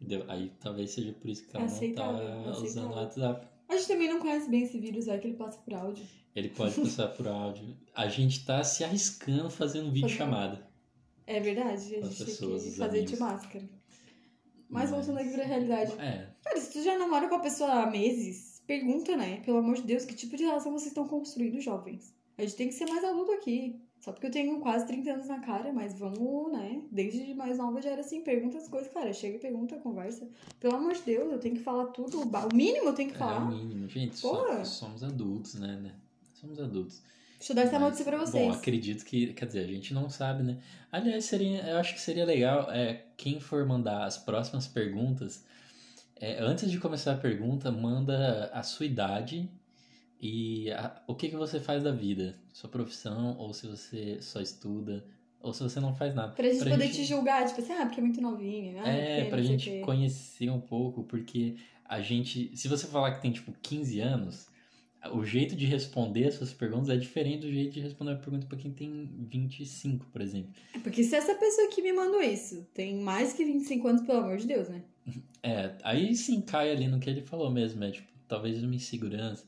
Entendeu? 0.00 0.24
Aí 0.28 0.52
talvez 0.60 0.90
seja 0.90 1.12
por 1.12 1.28
isso 1.30 1.46
que 1.48 1.56
ela 1.56 1.64
Aceitável, 1.66 2.28
não 2.28 2.44
tá 2.52 2.58
usando 2.58 2.90
o 2.90 2.94
WhatsApp. 2.94 3.46
A 3.68 3.76
gente 3.76 3.88
também 3.88 4.08
não 4.08 4.20
conhece 4.20 4.48
bem 4.50 4.62
esse 4.62 4.78
vírus, 4.78 5.06
vai 5.06 5.18
que 5.18 5.26
ele 5.28 5.36
passa 5.36 5.58
por 5.58 5.74
áudio. 5.74 6.04
Ele 6.34 6.48
pode 6.50 6.78
passar 6.80 7.08
por 7.08 7.26
áudio. 7.26 7.76
A 7.94 8.06
gente 8.08 8.44
tá 8.44 8.62
se 8.62 8.84
arriscando 8.84 9.48
fazendo 9.50 9.90
vídeo 9.90 10.08
chamada. 10.08 10.66
É 11.26 11.40
verdade, 11.40 11.70
a 11.70 11.74
As 11.74 11.82
gente 11.84 12.16
tem 12.18 12.26
pessoas, 12.26 12.62
que 12.62 12.68
os 12.68 12.76
fazer 12.76 12.98
amigos. 12.98 13.10
de 13.14 13.18
máscara. 13.20 13.64
Mas 14.68 14.90
Mas- 14.90 15.06
voltando 15.06 15.18
aqui 15.26 15.34
pra 15.34 15.44
realidade. 15.44 15.92
É, 15.98 16.28
Cara, 16.44 16.60
se 16.60 16.72
tu 16.72 16.82
já 16.84 16.96
namora 16.98 17.28
com 17.28 17.34
a 17.36 17.40
pessoa 17.40 17.70
há 17.70 17.90
meses, 17.90 18.62
pergunta, 18.66 19.16
né? 19.16 19.40
Pelo 19.44 19.58
amor 19.58 19.76
de 19.76 19.82
Deus, 19.82 20.04
que 20.04 20.14
tipo 20.14 20.36
de 20.36 20.44
relação 20.44 20.70
vocês 20.72 20.88
estão 20.88 21.08
construindo, 21.08 21.60
jovens? 21.60 22.14
A 22.38 22.42
gente 22.42 22.54
tem 22.56 22.68
que 22.68 22.74
ser 22.74 22.86
mais 22.86 23.02
adulto 23.02 23.32
aqui. 23.32 23.80
Só 24.06 24.12
porque 24.12 24.28
eu 24.28 24.30
tenho 24.30 24.60
quase 24.60 24.86
30 24.86 25.14
anos 25.14 25.26
na 25.26 25.40
cara, 25.40 25.72
mas 25.72 25.98
vamos, 25.98 26.52
né? 26.52 26.80
Desde 26.92 27.34
mais 27.34 27.58
nova 27.58 27.82
já 27.82 27.90
era 27.90 28.02
assim, 28.02 28.20
pergunta 28.20 28.56
as 28.56 28.68
coisas, 28.68 28.88
cara. 28.92 29.12
Chega 29.12 29.34
e 29.34 29.40
pergunta, 29.40 29.74
conversa. 29.78 30.28
Pelo 30.60 30.76
amor 30.76 30.92
de 30.92 31.02
Deus, 31.02 31.32
eu 31.32 31.40
tenho 31.40 31.56
que 31.56 31.60
falar 31.60 31.86
tudo. 31.86 32.20
o 32.20 32.54
mínimo 32.54 32.90
eu 32.90 32.92
tenho 32.92 33.08
que 33.08 33.16
é 33.16 33.18
falar. 33.18 33.42
o 33.42 33.48
mínimo. 33.48 33.88
Gente, 33.88 34.20
Porra. 34.20 34.64
so- 34.64 34.76
somos 34.78 35.02
adultos, 35.02 35.56
né, 35.56 35.76
né? 35.82 35.90
Somos 36.34 36.60
adultos. 36.60 37.02
Deixa 37.36 37.50
eu 37.52 37.56
dar 37.56 37.62
essa 37.62 37.80
notícia 37.80 38.04
pra 38.04 38.16
vocês. 38.16 38.46
Bom, 38.46 38.52
acredito 38.52 39.04
que, 39.04 39.32
quer 39.32 39.46
dizer, 39.46 39.64
a 39.64 39.66
gente 39.66 39.92
não 39.92 40.08
sabe, 40.08 40.44
né? 40.44 40.58
Aliás, 40.92 41.24
seria, 41.24 41.62
eu 41.66 41.76
acho 41.78 41.92
que 41.92 42.00
seria 42.00 42.24
legal 42.24 42.70
é, 42.70 43.06
quem 43.16 43.40
for 43.40 43.66
mandar 43.66 44.04
as 44.04 44.16
próximas 44.16 44.68
perguntas, 44.68 45.42
é, 46.14 46.38
antes 46.40 46.70
de 46.70 46.78
começar 46.78 47.14
a 47.14 47.16
pergunta, 47.16 47.72
manda 47.72 48.52
a 48.54 48.62
sua 48.62 48.86
idade 48.86 49.50
e 50.20 50.70
a- 50.72 51.02
o 51.06 51.14
que, 51.14 51.28
que 51.28 51.36
você 51.36 51.60
faz 51.60 51.82
da 51.82 51.92
vida, 51.92 52.34
sua 52.52 52.70
profissão, 52.70 53.36
ou 53.38 53.52
se 53.52 53.66
você 53.66 54.18
só 54.20 54.40
estuda, 54.40 55.04
ou 55.40 55.52
se 55.52 55.62
você 55.62 55.78
não 55.80 55.94
faz 55.94 56.14
nada. 56.14 56.32
Pra 56.32 56.48
gente 56.48 56.58
Pra 56.60 56.70
poder 56.70 56.86
gente- 56.86 56.96
te 56.96 57.04
julgar, 57.04 57.46
tipo 57.46 57.60
assim, 57.60 57.72
ah, 57.72 57.86
porque 57.86 58.00
é 58.00 58.02
muito 58.02 58.20
novinha. 58.20 58.82
Ah, 58.82 58.88
É, 58.88 59.16
porque 59.16 59.30
pra 59.30 59.42
gente 59.42 59.70
quê. 59.70 59.80
conhecer 59.80 60.50
um 60.50 60.60
pouco, 60.60 61.04
porque 61.04 61.56
a 61.84 62.00
gente. 62.00 62.56
Se 62.56 62.66
você 62.68 62.86
falar 62.86 63.12
que 63.12 63.22
tem, 63.22 63.30
tipo, 63.30 63.52
15 63.62 64.00
anos, 64.00 64.46
o 65.12 65.24
jeito 65.24 65.54
de 65.54 65.66
responder 65.66 66.24
essas 66.24 66.52
perguntas 66.52 66.88
é 66.88 66.96
diferente 66.96 67.42
do 67.42 67.52
jeito 67.52 67.74
de 67.74 67.80
responder 67.80 68.12
uma 68.12 68.18
pergunta 68.18 68.46
pra 68.46 68.58
quem 68.58 68.72
tem 68.72 69.08
25, 69.30 70.06
por 70.06 70.20
exemplo. 70.20 70.50
É 70.74 70.78
Porque 70.80 71.04
se 71.04 71.14
essa 71.14 71.32
pessoa 71.34 71.68
que 71.68 71.80
me 71.82 71.92
mandou 71.92 72.20
isso 72.20 72.66
tem 72.74 72.96
mais 72.96 73.32
que 73.32 73.44
25 73.44 73.86
anos, 73.86 74.02
pelo 74.02 74.18
amor 74.20 74.36
de 74.38 74.46
Deus, 74.46 74.68
né? 74.68 74.82
É, 75.44 75.76
aí 75.84 76.16
sim 76.16 76.40
cai 76.40 76.72
ali 76.72 76.88
no 76.88 76.98
que 76.98 77.08
ele 77.08 77.20
falou 77.22 77.48
mesmo, 77.52 77.84
é 77.84 77.92
tipo, 77.92 78.08
talvez 78.26 78.60
uma 78.64 78.74
insegurança, 78.74 79.44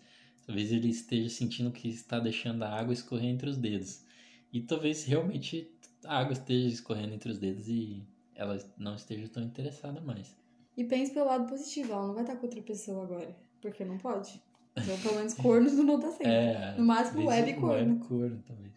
talvez 0.49 0.73
ele 0.73 0.89
esteja 0.89 1.29
sentindo 1.29 1.71
que 1.71 1.91
está 1.91 2.19
deixando 2.19 2.63
a 2.63 2.71
água 2.71 2.95
escorrer 2.95 3.27
entre 3.29 3.51
os 3.51 3.59
dedos. 3.59 4.03
E 4.51 4.63
talvez 4.63 5.05
realmente 5.05 5.71
a 6.03 6.21
água 6.21 6.33
esteja 6.33 6.69
escorrendo 6.69 7.13
entre 7.13 7.31
os 7.31 7.39
dedos 7.39 7.69
e 7.69 8.03
ela 8.35 8.59
não 8.79 8.95
esteja 8.95 9.29
tão 9.29 9.43
interessada 9.43 10.01
mais. 10.01 10.35
E 10.75 10.85
pense 10.85 11.13
pelo 11.13 11.27
lado 11.27 11.47
positivo, 11.47 11.93
ela 11.93 12.07
não 12.07 12.15
vai 12.15 12.23
estar 12.23 12.37
com 12.37 12.47
outra 12.47 12.63
pessoa 12.63 13.05
agora. 13.05 13.37
Porque 13.61 13.85
não 13.85 13.99
pode. 13.99 14.43
Então, 14.75 14.99
pelo 15.01 15.17
menos 15.17 15.35
corno 15.35 15.71
não 15.85 16.01
tá 16.01 16.11
sendo. 16.13 16.31
É, 16.31 16.75
No 16.79 16.85
máximo, 16.87 17.27
web 17.27 17.53
corno. 17.55 17.93
Web 17.93 18.09
corno, 18.09 18.43
talvez. 18.47 18.73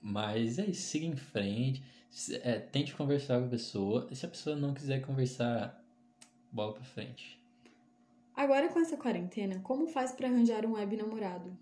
Mas 0.00 0.58
é 0.58 0.64
isso, 0.64 0.88
siga 0.88 1.04
em 1.04 1.16
frente. 1.16 1.82
É, 2.42 2.58
tente 2.60 2.94
conversar 2.94 3.40
com 3.40 3.46
a 3.46 3.50
pessoa. 3.50 4.08
E 4.10 4.16
se 4.16 4.24
a 4.24 4.28
pessoa 4.28 4.56
não 4.56 4.72
quiser 4.72 5.02
conversar, 5.02 5.84
bola 6.50 6.72
pra 6.72 6.84
frente. 6.84 7.38
Agora 8.34 8.68
com 8.68 8.80
essa 8.80 8.96
quarentena, 8.96 9.60
como 9.62 9.86
faz 9.86 10.12
pra 10.12 10.28
arranjar 10.28 10.66
um 10.66 10.72
web 10.72 10.96
namorado? 10.96 11.56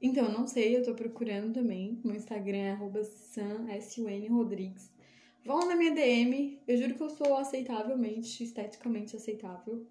Então, 0.00 0.30
não 0.30 0.46
sei, 0.46 0.76
eu 0.76 0.84
tô 0.84 0.94
procurando 0.94 1.52
também. 1.52 2.00
Meu 2.04 2.14
Instagram 2.14 2.58
é 2.58 2.70
arroba. 2.72 3.02
Vão 5.44 5.66
na 5.66 5.74
minha 5.74 5.92
DM. 5.92 6.60
Eu 6.66 6.76
juro 6.76 6.94
que 6.94 7.02
eu 7.02 7.10
sou 7.10 7.36
aceitavelmente, 7.36 8.42
esteticamente 8.44 9.16
aceitável. 9.16 9.86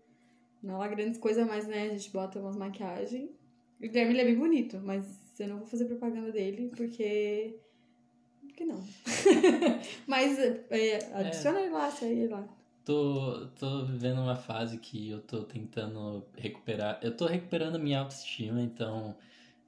Não 0.61 0.81
há 0.81 0.87
grandes 0.87 1.19
coisas, 1.19 1.45
mas 1.45 1.67
né, 1.67 1.87
a 1.87 1.89
gente 1.89 2.11
bota 2.11 2.39
umas 2.39 2.55
maquiagens. 2.55 3.29
O 3.77 3.81
Guilherme 3.81 4.13
ele 4.13 4.21
é 4.21 4.25
bem 4.25 4.35
bonito, 4.35 4.79
mas 4.83 5.05
eu 5.39 5.47
não 5.47 5.57
vou 5.57 5.65
fazer 5.65 5.85
propaganda 5.85 6.31
dele 6.31 6.71
porque. 6.75 7.57
Porque 8.41 8.63
não. 8.65 8.83
mas 10.05 10.37
é, 10.37 11.09
adiciona 11.13 11.61
ele 11.61 11.71
lá, 11.71 11.89
segue 11.89 12.21
ele 12.21 12.27
lá. 12.27 12.47
Tô, 12.91 13.47
tô 13.57 13.85
vivendo 13.85 14.19
uma 14.21 14.35
fase 14.35 14.77
que 14.77 15.09
eu 15.09 15.21
tô 15.21 15.45
tentando 15.45 16.27
recuperar. 16.37 16.99
Eu 17.01 17.15
tô 17.15 17.25
recuperando 17.25 17.75
a 17.75 17.79
minha 17.79 17.99
autoestima, 17.99 18.61
então 18.61 19.17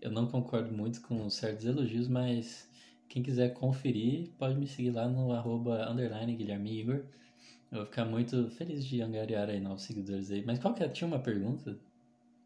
eu 0.01 0.11
não 0.11 0.27
concordo 0.27 0.73
muito 0.73 0.99
com 1.01 1.29
certos 1.29 1.63
elogios, 1.65 2.09
mas 2.09 2.69
quem 3.07 3.23
quiser 3.23 3.53
conferir, 3.53 4.29
pode 4.37 4.55
me 4.57 4.67
seguir 4.67 4.91
lá 4.91 5.07
no 5.07 5.31
arroba 5.31 5.89
underline 5.89 6.35
Guilherme 6.35 6.77
Igor. 6.81 7.05
Eu 7.71 7.77
vou 7.79 7.85
ficar 7.85 8.05
muito 8.05 8.49
feliz 8.51 8.85
de 8.85 9.01
angariar 9.01 9.49
aí 9.49 9.61
novos 9.61 9.83
seguidores 9.83 10.29
aí. 10.31 10.43
Mas 10.45 10.59
qual 10.59 10.73
que 10.73 10.83
é? 10.83 10.89
Tinha 10.89 11.07
uma 11.07 11.19
pergunta? 11.19 11.79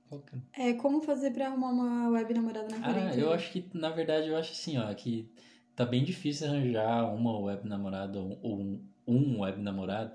Que 0.09 0.35
é? 0.35 0.69
É, 0.69 0.73
como 0.73 1.01
fazer 1.01 1.31
pra 1.31 1.47
arrumar 1.47 1.69
uma 1.69 2.09
web 2.09 2.33
namorada 2.33 2.67
na 2.69 2.79
Ah, 2.81 2.83
quarentena? 2.83 3.21
eu 3.21 3.31
acho 3.31 3.51
que, 3.51 3.69
na 3.77 3.89
verdade, 3.89 4.27
eu 4.29 4.37
acho 4.37 4.51
assim, 4.51 4.77
ó, 4.77 4.93
que 4.93 5.31
tá 5.75 5.85
bem 5.85 6.03
difícil 6.03 6.47
arranjar 6.47 7.05
uma 7.13 7.37
web 7.39 7.67
namorada 7.67 8.19
ou 8.19 8.39
ou 8.41 8.59
um, 8.61 8.89
um 9.07 9.39
web 9.41 9.61
namorado, 9.61 10.13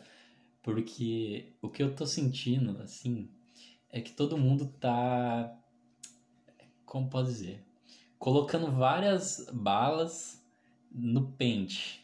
porque 0.63 1.47
o 1.61 1.69
que 1.69 1.83
eu 1.83 1.95
tô 1.95 2.07
sentindo, 2.07 2.81
assim, 2.83 3.29
é 3.91 4.01
que 4.01 4.13
todo 4.13 4.39
mundo 4.39 4.73
tá, 4.81 5.55
como 6.87 7.09
pode 7.11 7.29
dizer, 7.29 7.63
colocando 8.19 8.71
várias 8.71 9.47
balas 9.53 10.41
no 10.91 11.27
pente. 11.33 12.01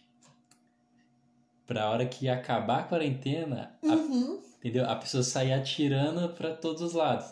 Pra 1.66 1.90
hora 1.90 2.06
que 2.06 2.28
acabar 2.28 2.80
a 2.80 2.82
quarentena, 2.84 3.78
a- 3.82 3.94
Uhum. 3.94 4.40
entendeu? 4.58 4.86
A 4.88 4.96
pessoa 4.96 5.22
sair 5.22 5.52
atirando 5.52 6.34
pra 6.34 6.54
todos 6.56 6.80
os 6.82 6.94
lados. 6.94 7.26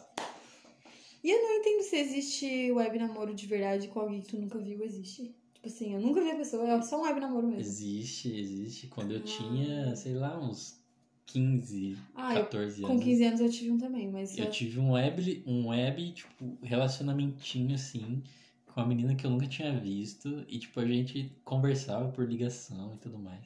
E 1.24 1.30
eu 1.30 1.42
não 1.42 1.56
entendo 1.56 1.82
se 1.82 1.96
existe 1.96 2.70
web 2.70 2.98
namoro 2.98 3.34
de 3.34 3.46
verdade 3.46 3.88
com 3.88 3.98
alguém 3.98 4.20
que 4.20 4.28
tu 4.28 4.36
nunca 4.38 4.58
viu, 4.58 4.84
existe. 4.84 5.34
Tipo 5.54 5.66
assim, 5.66 5.94
eu 5.94 6.00
nunca 6.00 6.20
vi 6.22 6.30
a 6.30 6.36
pessoa, 6.36 6.68
é 6.68 6.82
só 6.82 7.00
um 7.00 7.04
web 7.04 7.18
namoro 7.18 7.48
mesmo. 7.48 7.60
Existe, 7.62 8.28
existe. 8.38 8.86
Quando 8.88 9.12
eu 9.12 9.20
Ah. 9.20 9.22
tinha, 9.24 9.96
sei 9.96 10.14
lá, 10.14 10.38
uns 10.38 10.78
15, 11.26 11.96
Ah, 12.14 12.34
eu- 12.34 12.42
14 12.44 12.82
Com 12.82 12.92
anos. 12.92 13.04
15 13.04 13.24
anos 13.24 13.40
eu 13.40 13.50
tive 13.50 13.70
um 13.70 13.78
também, 13.78 14.08
mas. 14.08 14.36
Eu 14.38 14.48
tive 14.50 14.78
um 14.78 14.92
web, 14.92 15.42
um 15.46 15.68
web, 15.68 16.12
tipo, 16.12 16.56
relacionamentinho 16.62 17.74
assim, 17.74 18.22
com 18.66 18.80
uma 18.80 18.86
menina 18.86 19.14
que 19.14 19.26
eu 19.26 19.30
nunca 19.30 19.46
tinha 19.46 19.78
visto. 19.78 20.44
E, 20.48 20.58
tipo, 20.58 20.78
a 20.80 20.86
gente 20.86 21.36
conversava 21.44 22.08
por 22.10 22.26
ligação 22.28 22.94
e 22.94 22.98
tudo 22.98 23.18
mais. 23.18 23.44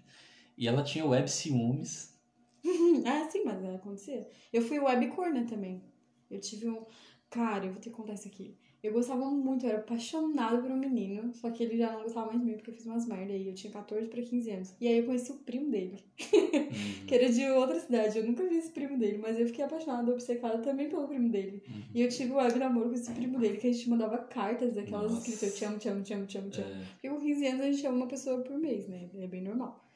E 0.56 0.68
ela 0.68 0.82
tinha 0.82 1.04
web 1.06 1.28
ciúmes. 1.30 2.14
Ah, 3.06 3.28
sim, 3.30 3.42
mas 3.44 3.64
acontecia. 3.64 4.28
Eu 4.52 4.60
fui 4.62 4.78
webcorna 4.78 5.44
também. 5.46 5.82
Eu 6.30 6.38
tive 6.40 6.68
um. 6.68 6.84
Cara, 7.30 7.64
eu 7.64 7.72
vou 7.72 7.80
ter 7.80 7.88
que 7.90 7.96
contar 7.96 8.14
isso 8.14 8.28
aqui. 8.28 8.54
Eu 8.82 8.92
gostava 8.92 9.24
muito, 9.30 9.64
eu 9.66 9.70
era 9.70 9.78
apaixonada 9.80 10.58
por 10.62 10.70
um 10.70 10.76
menino, 10.76 11.34
só 11.34 11.50
que 11.50 11.62
ele 11.62 11.76
já 11.76 11.92
não 11.92 12.02
gostava 12.02 12.28
mais 12.28 12.40
de 12.40 12.46
mim 12.46 12.54
porque 12.54 12.70
eu 12.70 12.74
fiz 12.74 12.86
umas 12.86 13.06
merda 13.06 13.32
aí. 13.32 13.46
Eu 13.48 13.54
tinha 13.54 13.72
14 13.72 14.08
pra 14.08 14.22
15 14.22 14.50
anos. 14.50 14.74
E 14.80 14.88
aí 14.88 14.98
eu 14.98 15.04
conheci 15.04 15.30
o 15.32 15.36
primo 15.36 15.70
dele, 15.70 16.02
Uhum, 16.32 17.06
que 17.06 17.14
era 17.14 17.30
de 17.30 17.44
outra 17.50 17.78
cidade. 17.78 18.18
Eu 18.18 18.24
nunca 18.24 18.46
vi 18.46 18.56
esse 18.56 18.70
primo 18.70 18.98
dele, 18.98 19.18
mas 19.18 19.38
eu 19.38 19.46
fiquei 19.46 19.64
apaixonada, 19.64 20.10
obcecada 20.12 20.58
também 20.58 20.88
pelo 20.88 21.06
primo 21.06 21.28
dele. 21.28 21.62
uhum. 21.68 21.82
E 21.94 22.02
eu 22.02 22.08
tive 22.08 22.32
um 22.32 22.36
web 22.36 22.58
namoro 22.58 22.88
com 22.88 22.94
esse 22.94 23.10
primo 23.12 23.38
dele, 23.38 23.58
que 23.58 23.66
a 23.66 23.72
gente 23.72 23.88
mandava 23.90 24.18
cartas 24.18 24.72
daquelas 24.74 25.12
Nossa. 25.12 25.28
escritas: 25.30 25.42
Eu 25.50 25.56
te 25.56 25.64
amo, 25.64 25.78
te 25.78 25.88
amo, 25.88 26.02
te 26.02 26.14
amo, 26.14 26.26
te 26.26 26.38
amo, 26.38 26.50
te 26.50 26.60
amo. 26.60 26.70
É, 26.70 26.84
Porque 26.92 27.08
com 27.10 27.20
15 27.20 27.46
anos 27.46 27.60
a 27.60 27.70
gente 27.72 27.86
ama 27.86 27.96
uma 27.96 28.06
pessoa 28.06 28.38
por 28.42 28.58
mês, 28.58 28.88
né? 28.88 29.08
É 29.18 29.26
bem 29.26 29.42
normal. 29.42 29.89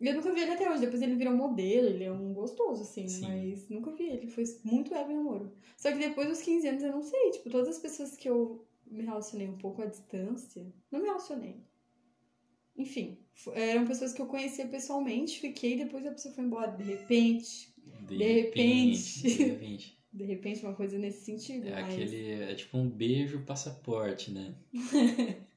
E 0.00 0.06
eu 0.06 0.14
nunca 0.14 0.32
vi 0.32 0.40
ele 0.40 0.52
até 0.52 0.70
hoje. 0.70 0.80
Depois 0.80 1.02
ele 1.02 1.14
virou 1.14 1.34
modelo, 1.34 1.88
ele 1.88 2.04
é 2.04 2.12
um 2.12 2.32
gostoso, 2.32 2.82
assim, 2.82 3.06
Sim. 3.06 3.26
mas 3.26 3.68
nunca 3.68 3.92
vi 3.92 4.04
ele. 4.04 4.26
Foi 4.28 4.44
muito 4.64 4.94
web 4.94 5.12
namoro. 5.12 5.52
Só 5.76 5.92
que 5.92 5.98
depois 5.98 6.28
dos 6.28 6.40
15 6.40 6.68
anos 6.68 6.82
eu 6.82 6.92
não 6.92 7.02
sei. 7.02 7.30
Tipo, 7.32 7.50
todas 7.50 7.68
as 7.68 7.78
pessoas 7.78 8.16
que 8.16 8.28
eu 8.28 8.64
me 8.86 9.04
relacionei 9.04 9.48
um 9.48 9.58
pouco 9.58 9.82
à 9.82 9.86
distância, 9.86 10.66
não 10.90 11.00
me 11.00 11.06
relacionei. 11.06 11.60
Enfim, 12.76 13.18
eram 13.52 13.86
pessoas 13.86 14.12
que 14.14 14.22
eu 14.22 14.26
conhecia 14.26 14.66
pessoalmente, 14.66 15.38
fiquei, 15.38 15.76
depois 15.76 16.06
a 16.06 16.12
pessoa 16.12 16.34
foi 16.34 16.44
embora. 16.44 16.72
De 16.72 16.82
repente, 16.82 17.70
de, 18.06 18.16
De 18.16 18.24
repente. 18.24 19.22
De 19.22 19.44
repente. 19.44 19.98
de 20.12 20.24
repente, 20.24 20.64
uma 20.64 20.74
coisa 20.74 20.98
nesse 20.98 21.24
sentido. 21.24 21.68
É 21.68 21.82
mas... 21.82 21.94
aquele. 21.94 22.30
É 22.30 22.54
tipo 22.54 22.78
um 22.78 22.88
beijo 22.88 23.44
passaporte, 23.44 24.30
né? 24.30 24.54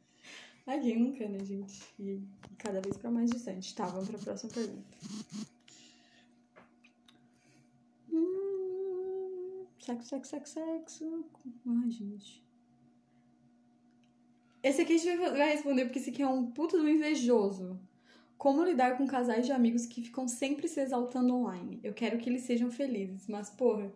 Ai, 0.65 0.79
quem 0.79 0.97
nunca, 0.97 1.27
né, 1.27 1.43
gente? 1.43 1.83
E 1.99 2.21
cada 2.57 2.79
vez 2.79 2.97
pra 2.97 3.11
mais 3.11 3.29
distante. 3.29 3.75
Tá, 3.75 3.85
vamos 3.85 4.09
pra 4.09 4.17
próxima 4.17 4.51
pergunta. 4.51 4.97
Hum, 8.11 9.65
sexo, 9.79 10.07
sexo, 10.07 10.31
sexo, 10.31 10.53
sexo. 10.53 11.25
Ai, 11.67 11.91
gente. 11.91 12.43
Esse 14.63 14.81
aqui 14.81 14.93
a 14.93 14.97
gente 14.97 15.17
vai 15.17 15.51
responder 15.51 15.83
porque 15.83 15.99
esse 15.99 16.09
aqui 16.09 16.21
é 16.21 16.27
um 16.27 16.49
puto 16.49 16.77
do 16.77 16.89
invejoso. 16.89 17.77
Como 18.37 18.63
lidar 18.63 18.97
com 18.97 19.05
casais 19.05 19.45
de 19.45 19.51
amigos 19.51 19.85
que 19.85 20.01
ficam 20.01 20.27
sempre 20.27 20.69
se 20.69 20.79
exaltando 20.79 21.35
online? 21.35 21.81
Eu 21.83 21.93
quero 21.93 22.17
que 22.17 22.29
eles 22.29 22.43
sejam 22.43 22.71
felizes, 22.71 23.27
mas 23.27 23.49
porra. 23.49 23.91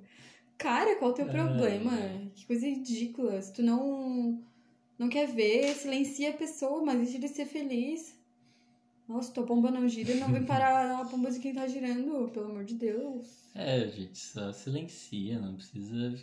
Cara, 0.57 0.97
qual 0.97 1.11
o 1.11 1.13
teu 1.13 1.26
Ai, 1.26 1.32
problema? 1.32 1.91
Que 2.36 2.45
coisa 2.45 2.65
ridícula. 2.65 3.41
Se 3.41 3.53
tu 3.53 3.63
não 3.63 4.43
não 4.98 5.10
quer 5.10 5.28
ver, 5.28 5.74
silencia 5.76 6.32
a 6.32 6.34
pessoa, 6.34 6.84
mas 6.84 7.00
deixa 7.00 7.18
ele 7.18 7.28
ser 7.28 7.45
feliz. 7.45 8.16
Nossa, 9.08 9.32
tua 9.32 9.45
pomba 9.45 9.72
não 9.72 9.88
gira, 9.88 10.16
não 10.16 10.32
vem 10.32 10.43
parar 10.45 11.00
a 11.02 11.06
pomba 11.06 11.32
de 11.32 11.39
quem 11.39 11.54
tá 11.54 11.68
girando, 11.68 12.30
pelo 12.30 12.48
amor 12.48 12.66
de 12.66 12.76
Deus. 12.76 13.28
É, 13.56 13.88
gente, 13.88 14.18
só 14.18 14.52
silencia, 14.52 15.39
não 15.39 15.56
precisa, 15.56 16.20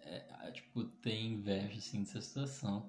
é, 0.00 0.50
tipo, 0.50 0.84
ter 0.84 1.20
inveja, 1.20 1.78
assim, 1.78 2.00
dessa 2.00 2.20
situação. 2.20 2.86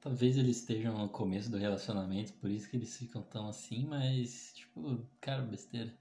Talvez 0.00 0.36
eles 0.36 0.56
estejam 0.56 0.98
no 0.98 1.08
começo 1.08 1.48
do 1.48 1.56
relacionamento, 1.58 2.32
por 2.34 2.50
isso 2.50 2.68
que 2.68 2.76
eles 2.76 2.96
ficam 2.96 3.22
tão 3.22 3.48
assim, 3.48 3.86
mas, 3.88 4.50
tipo, 4.54 4.98
cara, 5.20 5.42
besteira. 5.42 5.94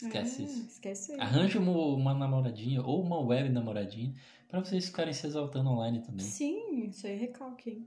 Esquece 0.00 0.42
É, 0.42 0.44
isso. 0.44 0.66
Esquece 0.68 1.12
aí. 1.12 1.20
Arranja 1.20 1.58
uma, 1.58 1.72
uma 1.72 2.14
namoradinha 2.14 2.82
ou 2.82 3.02
uma 3.02 3.18
web 3.18 3.48
namoradinha 3.48 4.14
pra 4.48 4.60
vocês 4.60 4.86
ficarem 4.86 5.12
se 5.12 5.26
exaltando 5.26 5.70
online 5.70 6.00
também. 6.00 6.24
Sim, 6.24 6.86
isso 6.86 7.06
aí 7.06 7.14
é 7.14 7.16
recalque, 7.16 7.70
hein? 7.70 7.86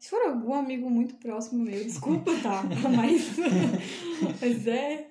Se 0.00 0.08
for 0.08 0.22
algum 0.22 0.54
amigo 0.54 0.88
muito 0.88 1.14
próximo 1.16 1.62
meu, 1.62 1.84
desculpa, 1.84 2.32
tá? 2.42 2.62
Mas. 2.96 3.36
mas 4.40 4.66
é. 4.66 5.06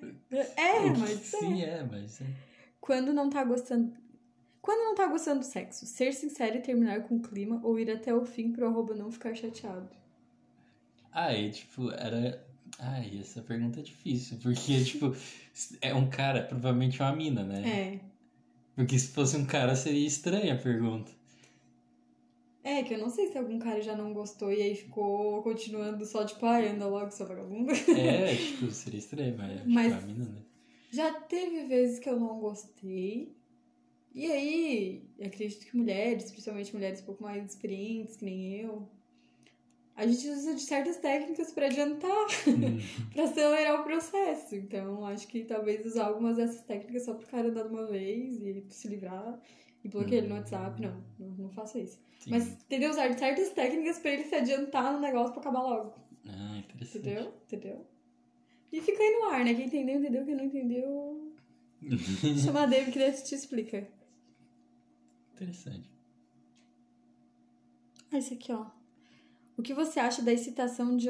É, 0.56 0.80
mas 0.98 1.12
é. 1.12 1.38
Sim, 1.38 1.62
é, 1.62 1.84
mas 1.84 2.20
é. 2.20 2.26
Quando 2.80 3.12
não 3.12 3.30
tá 3.30 3.44
gostando. 3.44 3.92
Quando 4.60 4.80
não 4.80 4.96
tá 4.96 5.06
gostando 5.06 5.40
do 5.40 5.46
sexo, 5.46 5.86
ser 5.86 6.12
sincero 6.12 6.56
e 6.56 6.60
terminar 6.60 7.04
com 7.04 7.16
o 7.16 7.22
clima 7.22 7.60
ou 7.62 7.78
ir 7.78 7.88
até 7.88 8.12
o 8.12 8.26
fim 8.26 8.50
pro 8.50 8.66
arroba 8.66 8.94
não 8.94 9.12
ficar 9.12 9.32
chateado. 9.32 9.88
Aí, 11.12 11.52
tipo, 11.52 11.92
era. 11.92 12.44
Ai, 12.80 13.16
essa 13.20 13.42
pergunta 13.42 13.78
é 13.78 13.82
difícil, 13.84 14.38
porque, 14.42 14.82
tipo, 14.84 15.14
é 15.80 15.94
um 15.94 16.10
cara, 16.10 16.42
provavelmente 16.42 17.00
é 17.00 17.04
uma 17.04 17.14
mina, 17.14 17.44
né? 17.44 17.68
É. 17.68 18.00
Porque 18.74 18.98
se 18.98 19.08
fosse 19.08 19.36
um 19.36 19.46
cara 19.46 19.76
seria 19.76 20.06
estranha 20.06 20.54
a 20.54 20.58
pergunta. 20.58 21.12
É, 22.78 22.82
que 22.84 22.94
eu 22.94 22.98
não 22.98 23.10
sei 23.10 23.26
se 23.32 23.36
algum 23.38 23.58
cara 23.58 23.80
já 23.82 23.96
não 23.96 24.12
gostou 24.12 24.52
e 24.52 24.62
aí 24.62 24.74
ficou 24.74 25.42
continuando 25.42 26.04
só, 26.06 26.24
tipo, 26.24 26.44
ai, 26.46 26.68
anda 26.68 26.86
logo, 26.86 27.10
sua 27.10 27.26
vagabunda. 27.26 27.72
É, 27.72 28.34
tipo, 28.36 28.70
seria 28.70 28.98
estranho, 28.98 29.36
mas, 29.36 29.58
tipo, 29.60 29.70
Mas- 29.70 29.92
a 29.92 30.00
mina, 30.06 30.24
né? 30.26 30.42
Já 30.92 31.12
teve 31.20 31.64
vezes 31.66 31.98
que 31.98 32.08
eu 32.08 32.18
não 32.18 32.38
gostei. 32.40 33.34
E 34.12 34.26
aí, 34.30 35.04
acredito 35.24 35.64
que 35.66 35.76
mulheres, 35.76 36.30
principalmente 36.30 36.74
mulheres 36.74 37.00
um 37.00 37.04
pouco 37.06 37.22
mais 37.22 37.44
experientes, 37.44 38.16
que 38.16 38.24
nem 38.24 38.60
eu, 38.60 38.88
a 39.94 40.04
gente 40.06 40.28
usa 40.28 40.54
de 40.54 40.62
certas 40.62 40.96
técnicas 40.96 41.52
pra 41.52 41.66
adiantar, 41.66 42.26
Hum, 42.48 42.78
pra 43.14 43.24
acelerar 43.24 43.80
o 43.80 43.84
processo. 43.84 44.56
Então, 44.56 45.04
acho 45.06 45.28
que 45.28 45.44
talvez 45.44 45.84
usar 45.86 46.06
algumas 46.06 46.36
dessas 46.36 46.62
técnicas 46.62 47.04
só 47.04 47.14
pro 47.14 47.26
cara 47.28 47.48
andar 47.48 47.64
de 47.64 47.68
uma 47.68 47.86
vez 47.86 48.40
e 48.42 48.64
se 48.70 48.88
livrar 48.88 49.40
e 49.84 49.88
bloquear 49.88 50.18
ele 50.22 50.28
no 50.28 50.34
WhatsApp. 50.36 50.80
Não, 50.80 51.02
não, 51.18 51.28
não 51.36 51.50
faça 51.50 51.78
isso. 51.78 51.98
sim. 52.18 52.30
Mas 52.30 52.48
entendeu? 52.48 52.90
Usar 52.90 53.08
de 53.08 53.18
certas 53.18 53.50
técnicas 53.50 53.98
pra 53.98 54.10
ele 54.12 54.24
se 54.24 54.34
adiantar 54.34 54.92
no 54.92 55.00
negócio 55.00 55.32
pra 55.32 55.40
acabar 55.40 55.62
logo. 55.62 55.94
Ah, 56.26 56.58
interessante. 56.58 56.98
Entendeu? 56.98 57.34
Entendeu? 57.46 57.86
E 58.72 58.80
fica 58.80 59.02
aí 59.02 59.18
no 59.18 59.24
ar, 59.30 59.44
né? 59.44 59.54
Quem 59.54 59.66
entendeu, 59.66 59.98
entendeu. 59.98 60.24
Quem 60.24 60.34
não 60.36 60.44
entendeu, 60.44 61.32
chama 62.44 62.62
a 62.62 62.66
David 62.66 62.92
que 62.92 62.98
daí 62.98 63.12
te 63.12 63.34
explica. 63.34 63.88
interessante. 65.34 65.90
Ah, 68.12 68.18
esse 68.18 68.34
aqui, 68.34 68.52
ó. 68.52 68.66
O 69.56 69.62
que 69.62 69.74
você 69.74 70.00
acha 70.00 70.22
da 70.22 70.32
excitação 70.32 70.96
de, 70.96 71.08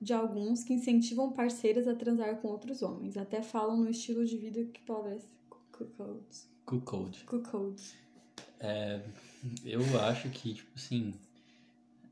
de 0.00 0.12
alguns 0.12 0.62
que 0.64 0.72
incentivam 0.72 1.32
parceiras 1.32 1.86
a 1.88 1.94
transar 1.94 2.40
com 2.40 2.48
outros 2.48 2.82
homens? 2.82 3.16
Até 3.16 3.42
falam 3.42 3.76
no 3.76 3.90
estilo 3.90 4.24
de 4.24 4.36
vida 4.36 4.64
que 4.64 4.80
parece 4.82 5.26
cuckolds. 5.72 6.48
Cuckold. 6.64 7.24
Cuckolds. 7.24 7.94
Eu 9.64 10.00
acho 10.00 10.30
que, 10.30 10.54
tipo 10.54 10.70
assim, 10.74 11.14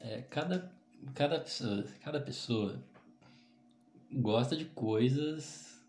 é, 0.00 0.22
cada, 0.22 0.70
cada, 1.14 1.40
pessoa, 1.40 1.84
cada 2.02 2.20
pessoa 2.20 2.82
gosta 4.12 4.54
de 4.56 4.66
coisas 4.66 5.80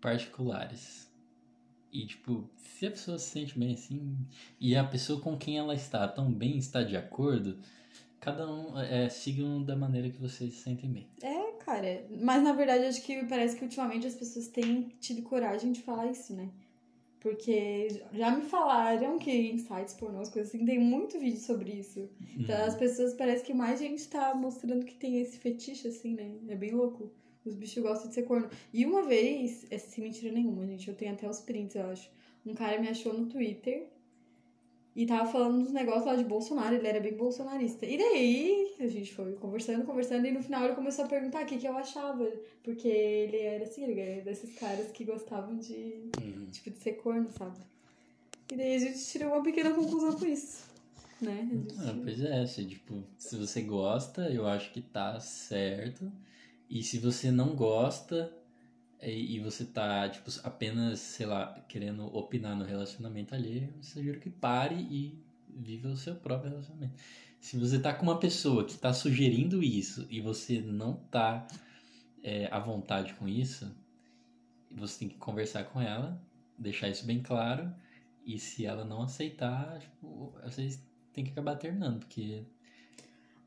particulares. 0.00 1.10
E, 1.92 2.06
tipo, 2.06 2.48
se 2.56 2.86
a 2.86 2.90
pessoa 2.90 3.18
se 3.18 3.30
sente 3.30 3.58
bem 3.58 3.74
assim, 3.74 4.16
e 4.60 4.76
a 4.76 4.84
pessoa 4.84 5.20
com 5.20 5.36
quem 5.36 5.58
ela 5.58 5.74
está 5.74 6.06
também 6.06 6.58
está 6.58 6.82
de 6.82 6.96
acordo, 6.96 7.58
cada 8.20 8.50
um 8.50 8.78
é, 8.78 9.08
sigam 9.08 9.62
da 9.62 9.76
maneira 9.76 10.10
que 10.10 10.20
vocês 10.20 10.54
se 10.54 10.62
sentem 10.62 10.90
bem. 10.90 11.08
É, 11.22 11.52
cara. 11.64 12.06
Mas 12.20 12.42
na 12.42 12.52
verdade, 12.52 12.84
acho 12.84 13.02
que 13.02 13.24
parece 13.26 13.56
que 13.56 13.64
ultimamente 13.64 14.06
as 14.06 14.14
pessoas 14.14 14.48
têm 14.48 14.92
tido 15.00 15.22
coragem 15.22 15.72
de 15.72 15.82
falar 15.82 16.10
isso, 16.10 16.34
né? 16.34 16.50
Porque 17.24 17.88
já 18.12 18.30
me 18.30 18.42
falaram 18.42 19.18
que 19.18 19.30
em 19.32 19.56
sites 19.56 19.94
pornôs, 19.94 20.28
coisas 20.28 20.54
assim, 20.54 20.66
tem 20.66 20.78
muito 20.78 21.18
vídeo 21.18 21.40
sobre 21.40 21.72
isso. 21.72 22.06
Então 22.38 22.54
Uhum. 22.60 22.66
as 22.66 22.76
pessoas 22.76 23.14
parece 23.14 23.42
que 23.42 23.54
mais 23.54 23.78
gente 23.80 24.06
tá 24.10 24.34
mostrando 24.34 24.84
que 24.84 24.94
tem 24.94 25.18
esse 25.22 25.38
fetiche, 25.38 25.88
assim, 25.88 26.14
né? 26.14 26.36
É 26.48 26.54
bem 26.54 26.72
louco. 26.72 27.10
Os 27.42 27.54
bichos 27.54 27.82
gostam 27.82 28.08
de 28.10 28.14
ser 28.14 28.24
corno. 28.24 28.50
E 28.74 28.84
uma 28.84 29.02
vez, 29.04 29.66
é 29.70 29.78
sem 29.78 30.04
mentira 30.04 30.30
nenhuma, 30.30 30.66
gente, 30.66 30.86
eu 30.86 30.94
tenho 30.94 31.14
até 31.14 31.26
os 31.26 31.40
prints, 31.40 31.74
eu 31.76 31.86
acho. 31.86 32.10
Um 32.44 32.52
cara 32.52 32.78
me 32.78 32.88
achou 32.88 33.14
no 33.14 33.26
Twitter 33.26 33.88
e 34.96 35.06
tava 35.06 35.30
falando 35.30 35.62
dos 35.64 35.72
negócios 35.72 36.04
lá 36.06 36.14
de 36.14 36.24
Bolsonaro, 36.24 36.74
ele 36.74 36.86
era 36.86 37.00
bem 37.00 37.14
bolsonarista. 37.14 37.84
E 37.84 37.98
daí, 37.98 38.74
a 38.78 38.86
gente 38.86 39.12
foi 39.12 39.32
conversando, 39.34 39.84
conversando, 39.84 40.26
e 40.26 40.30
no 40.32 40.42
final 40.42 40.64
ele 40.64 40.74
começou 40.74 41.04
a 41.04 41.08
perguntar 41.08 41.42
o 41.42 41.46
que, 41.46 41.58
que 41.58 41.66
eu 41.66 41.76
achava. 41.76 42.30
Porque 42.62 42.86
ele 42.88 43.38
era 43.38 43.64
assim, 43.64 43.84
ele 43.84 44.00
era 44.00 44.22
desses 44.22 44.54
caras 44.58 44.90
que 44.92 45.04
gostavam 45.04 45.56
de, 45.56 46.10
Uhum. 46.22 46.46
tipo, 46.52 46.70
de 46.70 46.78
ser 46.78 46.92
corno, 46.92 47.28
sabe? 47.30 47.58
E 48.52 48.56
daí 48.56 48.76
a 48.76 48.78
gente 48.78 49.04
tirou 49.04 49.32
uma 49.32 49.42
pequena 49.42 49.72
conclusão 49.72 50.12
com 50.18 50.26
isso. 50.26 50.62
Né? 51.20 51.48
Gente- 51.50 51.74
Ah, 51.78 51.96
pois 52.02 52.20
é, 52.22 52.46
se, 52.46 52.64
tipo, 52.64 53.02
se 53.18 53.36
você 53.36 53.62
gosta, 53.62 54.28
eu 54.30 54.46
acho 54.46 54.70
que 54.72 54.80
tá 54.82 55.18
certo. 55.18 56.10
E 56.68 56.82
se 56.82 56.98
você 56.98 57.30
não 57.30 57.54
gosta 57.56 58.32
e, 59.06 59.36
e 59.36 59.40
você 59.40 59.64
tá, 59.64 60.08
tipo, 60.08 60.30
apenas, 60.42 61.00
sei 61.00 61.26
lá, 61.26 61.54
querendo 61.68 62.06
opinar 62.16 62.56
no 62.56 62.64
relacionamento 62.64 63.34
alheio, 63.34 63.72
eu 63.76 63.82
sugiro 63.82 64.20
que 64.20 64.30
pare 64.30 64.74
e 64.74 65.22
viva 65.48 65.88
o 65.88 65.96
seu 65.96 66.14
próprio 66.16 66.50
relacionamento. 66.50 66.94
Se 67.40 67.58
você 67.58 67.78
tá 67.78 67.92
com 67.92 68.04
uma 68.04 68.18
pessoa 68.18 68.64
que 68.64 68.76
tá 68.78 68.92
sugerindo 68.92 69.62
isso 69.62 70.06
e 70.10 70.20
você 70.20 70.60
não 70.60 70.94
tá 70.94 71.46
é, 72.22 72.48
à 72.50 72.58
vontade 72.58 73.14
com 73.14 73.28
isso, 73.28 73.70
você 74.70 75.00
tem 75.00 75.08
que 75.08 75.16
conversar 75.16 75.64
com 75.64 75.80
ela, 75.80 76.20
deixar 76.58 76.88
isso 76.88 77.04
bem 77.04 77.22
claro. 77.22 77.72
E 78.24 78.38
se 78.38 78.64
ela 78.64 78.84
não 78.84 79.02
aceitar, 79.02 79.78
tipo, 79.78 80.34
vocês 80.42 80.82
têm 81.12 81.24
que 81.24 81.32
acabar 81.32 81.56
terminando, 81.56 82.00
porque 82.00 82.44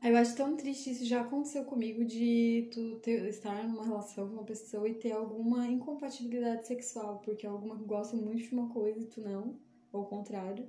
Eu 0.02 0.16
acho 0.16 0.36
tão 0.36 0.56
triste 0.56 0.90
isso 0.90 1.04
já 1.04 1.20
aconteceu 1.22 1.64
comigo 1.64 2.04
de 2.04 2.68
tu 2.72 2.96
ter- 3.00 3.28
estar 3.28 3.66
numa 3.66 3.84
relação 3.84 4.28
com 4.28 4.34
uma 4.34 4.44
pessoa 4.44 4.88
e 4.88 4.94
ter 4.94 5.12
alguma 5.12 5.66
incompatibilidade 5.66 6.66
sexual, 6.66 7.20
porque 7.24 7.46
alguma 7.46 7.74
gosta 7.74 8.16
muito 8.16 8.42
de 8.42 8.52
uma 8.54 8.68
coisa 8.68 9.00
e 9.00 9.06
tu 9.06 9.20
não, 9.20 9.56
ou 9.92 10.02
o 10.02 10.06
contrário. 10.06 10.66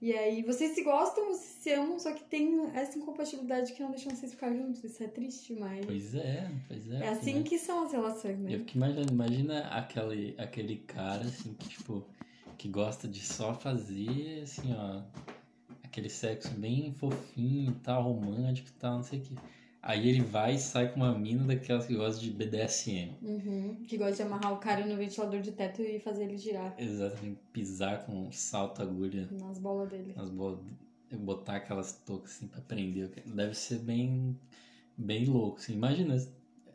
E 0.00 0.12
aí 0.12 0.42
vocês 0.42 0.74
se 0.74 0.82
gostam, 0.82 1.26
vocês 1.28 1.40
se 1.62 1.72
amam, 1.72 1.98
só 1.98 2.12
que 2.12 2.24
tem 2.24 2.66
essa 2.74 2.98
incompatibilidade 2.98 3.72
que 3.72 3.82
não 3.82 3.90
deixa 3.90 4.10
vocês 4.10 4.32
ficar 4.32 4.52
juntos. 4.54 4.82
Isso 4.84 5.02
é 5.02 5.08
triste, 5.08 5.54
mas 5.54 5.84
Pois 5.86 6.14
é, 6.14 6.50
pois 6.68 6.90
é. 6.90 6.96
é 7.04 7.08
assim 7.08 7.42
que 7.42 7.58
são 7.58 7.84
as 7.84 7.92
relações, 7.92 8.38
né? 8.38 8.54
Eu 8.54 8.58
fico 8.60 8.76
imaginando, 8.76 9.12
imagina 9.12 9.60
aquele, 9.68 10.34
aquele 10.38 10.76
cara, 10.78 11.22
assim, 11.22 11.54
que, 11.54 11.68
tipo, 11.68 12.04
que 12.58 12.68
gosta 12.68 13.06
de 13.08 13.20
só 13.24 13.54
fazer, 13.54 14.42
assim, 14.42 14.74
ó, 14.74 15.02
aquele 15.94 16.08
sexo 16.10 16.50
bem 16.54 16.92
fofinho 16.92 17.70
e 17.70 17.74
tal, 17.74 18.02
romântico 18.02 18.68
e 18.68 18.72
tal, 18.72 18.96
não 18.96 19.02
sei 19.04 19.20
o 19.20 19.22
que. 19.22 19.36
Aí 19.80 20.08
ele 20.08 20.22
vai 20.22 20.54
e 20.54 20.58
sai 20.58 20.90
com 20.90 20.96
uma 20.96 21.16
mina 21.16 21.44
daquelas 21.44 21.86
que 21.86 21.94
gosta 21.94 22.20
de 22.20 22.30
BDSM. 22.30 23.12
Uhum. 23.22 23.84
Que 23.86 23.96
gosta 23.96 24.16
de 24.16 24.22
amarrar 24.22 24.52
o 24.52 24.56
cara 24.56 24.84
no 24.86 24.96
ventilador 24.96 25.40
de 25.40 25.52
teto 25.52 25.82
e 25.82 26.00
fazer 26.00 26.24
ele 26.24 26.38
girar 26.38 26.74
Exatamente, 26.78 27.38
pisar 27.52 28.04
com 28.04 28.26
um 28.26 28.32
salto 28.32 28.82
agulha 28.82 29.28
nas 29.30 29.58
bolas 29.58 29.90
dele. 29.90 30.14
nas 30.16 30.30
bolas, 30.30 30.58
botar 31.12 31.56
aquelas 31.56 31.92
toucas 31.92 32.32
assim 32.32 32.48
pra 32.48 32.60
prender. 32.62 33.10
Deve 33.26 33.54
ser 33.54 33.78
bem, 33.78 34.36
bem 34.96 35.26
louco, 35.26 35.58
assim. 35.58 35.74
Imagina, 35.74 36.16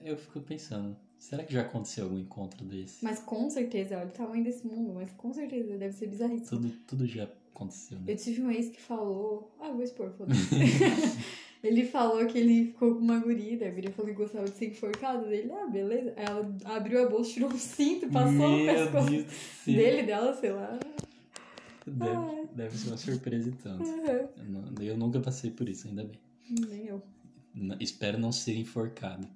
eu 0.02 0.16
fico 0.16 0.40
pensando, 0.40 0.96
será 1.18 1.44
que 1.44 1.52
já 1.52 1.62
aconteceu 1.62 2.06
algum 2.06 2.20
encontro 2.20 2.64
desse? 2.64 3.04
Mas 3.04 3.20
com 3.20 3.50
certeza, 3.50 3.98
olha 3.98 4.08
o 4.08 4.12
tamanho 4.12 4.44
desse 4.44 4.66
mundo, 4.66 4.94
mas 4.94 5.12
com 5.14 5.34
certeza 5.34 5.78
deve 5.78 5.94
ser 5.94 6.08
bizarríssimo. 6.08 6.62
Tudo, 6.62 6.74
tudo 6.88 7.06
já 7.08 7.28
aconteceu, 7.60 7.98
né? 8.00 8.06
Eu 8.08 8.16
tive 8.18 8.42
um 8.42 8.52
ex 8.52 8.70
que 8.70 8.82
falou. 8.82 9.52
Ah, 9.60 9.70
vou 9.72 9.84
expor, 9.84 10.12
foda-se. 10.12 10.40
ele 11.64 11.86
falou 11.86 12.26
que 12.26 12.38
ele 12.38 12.66
ficou 12.68 12.96
com 12.96 13.02
uma 13.02 13.20
guria, 13.20 13.58
daí 13.58 13.68
a 13.70 13.72
guria 13.72 13.92
falou 13.92 14.12
que 14.12 14.18
gostava 14.18 14.46
de 14.46 14.52
ser 14.58 14.68
enforcado 14.70 15.28
dele. 15.28 15.52
Ah, 15.52 15.68
beleza. 15.68 16.14
Aí 16.16 16.26
ela 16.26 16.58
abriu 16.66 17.06
a 17.06 17.10
bolsa, 17.10 17.32
tirou 17.34 17.50
um 17.52 17.58
cinto 17.58 18.06
e 18.06 18.10
passou 18.10 18.32
no 18.32 18.58
Meu 18.58 18.66
pescoço 18.76 19.10
Deus 19.10 19.26
dele, 19.66 20.04
dela, 20.04 20.34
sei 20.36 20.52
lá. 20.52 20.80
Deve, 21.86 22.48
deve 22.54 22.78
ser 22.78 22.88
uma 22.90 22.98
surpresa 22.98 23.50
e 23.50 23.52
tanto. 23.54 23.84
Uhum. 23.84 24.06
Eu, 24.80 24.84
eu 24.86 24.98
nunca 24.98 25.20
passei 25.20 25.50
por 25.50 25.68
isso, 25.68 25.88
ainda 25.88 26.04
bem. 26.04 26.20
Nem 26.70 26.86
eu. 26.86 27.02
N- 27.56 27.76
espero 27.80 28.18
não 28.20 28.32
ser 28.32 28.56
enforcado. 28.58 29.28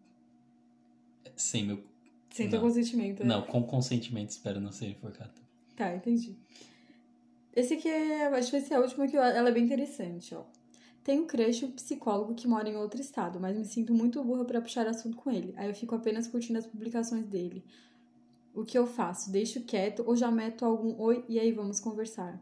Sem 1.36 1.66
meu. 1.66 1.84
Sem 2.30 2.50
teu 2.50 2.60
Não. 2.60 2.68
consentimento. 2.68 3.20
né? 3.22 3.26
Não, 3.26 3.42
com 3.44 3.64
consentimento 3.64 4.30
espero 4.30 4.60
não 4.60 4.72
ser 4.72 4.88
enforcado. 4.88 5.32
Tá, 5.76 5.96
entendi. 5.96 6.36
Esse 7.56 7.76
aqui 7.76 7.88
é, 7.88 8.26
acho 8.28 8.52
que 8.52 8.58
vai 8.58 8.68
ser 8.68 8.74
a 8.76 8.80
última 8.80 9.08
que 9.08 9.16
eu- 9.16 9.22
ela 9.22 9.50
é 9.50 9.52
bem 9.52 9.64
interessante, 9.64 10.34
ó. 10.36 10.44
Tenho 11.04 11.26
crush 11.26 11.64
um 11.66 11.72
psicólogo 11.72 12.34
que 12.34 12.48
mora 12.48 12.68
em 12.70 12.76
outro 12.78 13.00
estado, 13.02 13.40
mas 13.40 13.58
me 13.58 13.66
sinto 13.66 13.94
muito 13.94 14.24
burra 14.24 14.46
pra 14.46 14.62
puxar 14.62 14.88
assunto 14.88 15.18
com 15.18 15.30
ele. 15.32 15.54
Aí 15.58 15.68
eu 15.70 15.76
fico 15.76 15.94
apenas 15.96 16.28
curtindo 16.28 16.60
as 16.60 16.66
publicações 16.66 17.26
dele. 17.28 17.64
O 18.54 18.64
que 18.64 18.78
eu 18.78 18.88
faço? 18.88 19.32
Deixo 19.32 19.64
quieto 19.64 20.04
ou 20.08 20.16
já 20.16 20.32
meto 20.32 20.66
algum 20.66 21.00
oi 21.02 21.26
e 21.28 21.40
aí 21.40 21.52
vamos 21.52 21.80
conversar? 21.80 22.42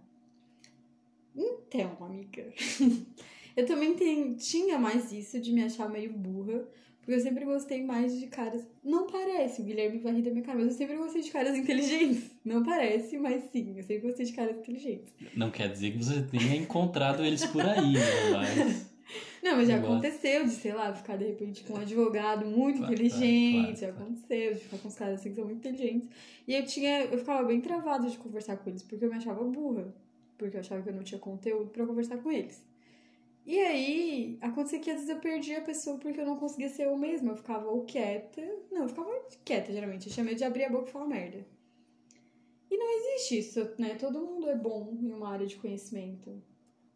Então, 1.36 1.97
amiga. 2.01 2.53
eu 3.55 3.66
também 3.66 3.95
tinha 4.36 4.78
mais 4.78 5.12
isso 5.12 5.39
de 5.39 5.51
me 5.51 5.64
achar 5.64 5.89
meio 5.89 6.14
burra, 6.14 6.68
porque 7.02 7.14
eu 7.14 7.20
sempre 7.20 7.43
gostei 7.45 7.84
mais 7.84 8.18
de 8.20 8.28
caras. 8.28 8.66
Não 8.84 9.08
parece, 9.08 9.62
o 9.62 9.66
Guilherme 9.66 9.99
vai 9.99 10.14
rir 10.14 10.22
da 10.22 10.32
minha 10.32 10.43
cara, 10.43 10.58
mas 10.60 10.68
eu 10.68 10.74
sempre 10.74 10.95
gostei 10.95 11.22
de 11.22 11.32
caras 11.32 11.58
inteligentes. 11.58 12.32
Não 12.45 12.64
parece, 12.64 13.18
mas 13.18 13.43
sim, 13.52 13.74
eu 13.78 13.84
sempre 13.84 14.08
gostei 14.08 14.26
de 14.26 14.34
caras 14.34 14.58
inteligentes. 14.58 15.14
Não 15.36 15.49
quer 15.52 15.70
dizer 15.72 15.91
que 15.91 15.97
você 16.04 16.22
tenha 16.24 16.56
encontrado 16.56 17.24
eles 17.26 17.45
por 17.47 17.62
aí, 17.66 17.93
né? 17.93 18.30
Mas. 18.32 18.91
Não, 19.43 19.58
mas 19.58 19.68
já 19.68 19.78
gosto. 19.80 19.91
aconteceu 19.93 20.45
de, 20.45 20.52
sei 20.52 20.72
lá, 20.72 20.93
ficar 20.93 21.18
de 21.18 21.26
repente 21.26 21.64
com 21.64 21.74
um 21.74 21.78
advogado 21.82 22.45
muito 22.45 22.78
Claro, 22.78 22.93
inteligente. 22.93 23.60
claro, 23.64 23.76
já 23.76 23.91
claro. 23.91 24.04
aconteceu, 24.06 24.54
de 24.54 24.60
ficar 24.62 24.78
com 24.78 24.88
os 24.88 24.95
caras 24.95 25.20
assim 25.20 25.30
que 25.32 25.36
são 25.36 25.45
muito 25.45 25.68
inteligentes. 25.68 26.08
E 26.47 26.54
eu 26.56 26.64
tinha. 26.66 27.02
Eu 27.06 27.18
ficava 27.18 27.43
bem 27.43 27.60
travada 27.60 28.08
de 28.08 28.18
conversar 28.18 28.56
com 28.58 28.70
eles, 28.70 28.84
porque 28.84 29.04
eu 29.04 29.10
me 29.10 29.16
achava 29.16 29.43
burra. 29.43 29.93
Porque 30.38 30.56
eu 30.56 30.62
achava 30.62 30.82
que 30.84 30.89
eu 30.89 30.93
não 30.93 31.04
tinha 31.04 31.20
conteúdo 31.20 31.72
pra 31.72 31.86
conversar 31.86 32.18
com 32.20 32.32
eles. 32.32 32.64
E 33.46 33.60
aí, 33.60 34.38
acontecia 34.42 34.80
que 34.80 34.89
às 34.89 34.98
vezes 34.98 35.10
eu 35.10 35.20
perdia 35.20 35.58
a 35.58 35.64
pessoa 35.64 35.98
porque 35.98 36.22
eu 36.22 36.26
não 36.26 36.38
conseguia 36.38 36.70
ser 36.70 36.86
eu 36.86 36.98
mesma. 36.98 37.32
Eu 37.32 37.38
ficava 37.38 37.68
ou 37.68 37.84
quieta. 37.84 38.42
Não, 38.72 38.84
eu 38.84 38.89
ficava 38.89 39.10
quieta, 39.44 39.72
geralmente. 39.72 40.08
Eu 40.08 40.14
tinha 40.14 40.24
medo 40.24 40.38
de 40.38 40.44
abrir 40.44 40.66
a 40.66 40.70
boca 40.70 40.89
e 40.89 40.92
falar 40.92 41.08
merda. 41.08 41.46
E 42.70 42.78
não 42.78 42.89
existe 42.98 43.39
isso, 43.39 43.70
né? 43.78 43.96
Todo 43.96 44.26
mundo 44.26 44.48
é 44.48 44.56
bom 44.56 44.96
em 45.02 45.12
uma 45.12 45.30
área 45.30 45.46
de 45.46 45.58
conhecimento. 45.58 46.42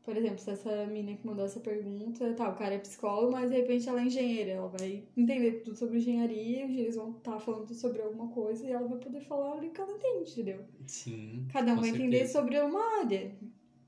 Por 0.03 0.15
exemplo, 0.15 0.37
se 0.37 0.51
essa 0.51 0.85
menina 0.85 1.17
que 1.17 1.25
mandou 1.25 1.43
essa 1.43 1.59
pergunta, 1.59 2.31
tá, 2.35 2.47
o 2.47 2.55
cara 2.55 2.75
é 2.75 2.77
psicólogo, 2.77 3.31
mas 3.31 3.49
de 3.49 3.57
repente 3.57 3.89
ela 3.89 3.99
é 3.99 4.05
engenheira. 4.05 4.51
Ela 4.51 4.67
vai 4.67 5.03
entender 5.17 5.63
tudo 5.63 5.75
sobre 5.75 5.97
engenharia, 5.97 6.63
eles 6.63 6.95
vão 6.95 7.17
estar 7.17 7.39
falando 7.39 7.73
sobre 7.73 8.03
alguma 8.03 8.27
coisa 8.27 8.67
e 8.67 8.71
ela 8.71 8.87
vai 8.87 8.99
poder 8.99 9.19
falar 9.21 9.55
o 9.55 9.59
que 9.59 9.81
ela 9.81 9.91
entende, 9.91 10.31
entendeu? 10.31 10.63
Sim. 10.85 11.47
Cada 11.51 11.73
um 11.73 11.77
vai 11.77 11.89
entender 11.89 12.19
certeza. 12.19 12.39
sobre 12.39 12.59
uma 12.59 12.99
área. 12.99 13.35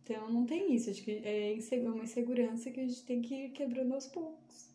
Então 0.10 0.32
não 0.32 0.46
tem 0.46 0.74
isso. 0.74 0.90
Acho 0.90 1.04
que 1.04 1.12
é 1.12 1.54
inse- 1.54 1.80
uma 1.80 2.04
insegurança 2.04 2.72
que 2.72 2.80
a 2.80 2.88
gente 2.88 3.04
tem 3.04 3.22
que 3.22 3.36
ir 3.36 3.50
quebrando 3.50 3.94
aos 3.94 4.08
poucos. 4.08 4.70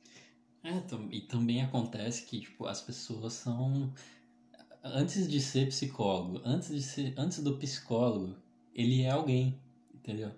É, 0.62 0.70
e 1.10 1.22
também 1.22 1.62
acontece 1.62 2.26
que, 2.26 2.40
tipo, 2.40 2.66
as 2.66 2.80
pessoas 2.82 3.32
são. 3.32 3.92
Antes 4.84 5.28
de 5.28 5.40
ser 5.40 5.68
psicólogo, 5.68 6.40
antes 6.44 6.68
de 6.68 6.82
ser. 6.82 7.14
Antes 7.16 7.42
do 7.42 7.56
psicólogo, 7.56 8.36
ele 8.74 9.02
é 9.02 9.10
alguém, 9.10 9.58
entendeu? 9.94 10.30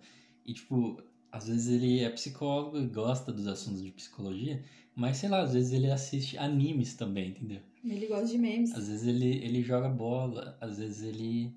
E, 0.46 0.52
tipo, 0.54 1.02
às 1.32 1.48
vezes 1.48 1.68
ele 1.68 2.00
é 2.00 2.10
psicólogo 2.10 2.78
e 2.78 2.86
gosta 2.86 3.32
dos 3.32 3.46
assuntos 3.48 3.82
de 3.82 3.90
psicologia, 3.90 4.62
mas 4.94 5.16
sei 5.16 5.28
lá, 5.28 5.42
às 5.42 5.52
vezes 5.54 5.72
ele 5.72 5.90
assiste 5.90 6.38
animes 6.38 6.94
também, 6.94 7.30
entendeu? 7.30 7.60
Ele 7.84 8.06
gosta 8.06 8.26
de 8.28 8.38
memes. 8.38 8.72
Às 8.74 8.88
vezes 8.88 9.06
ele, 9.06 9.44
ele 9.44 9.62
joga 9.62 9.88
bola, 9.88 10.56
às 10.60 10.78
vezes 10.78 11.02
ele 11.02 11.52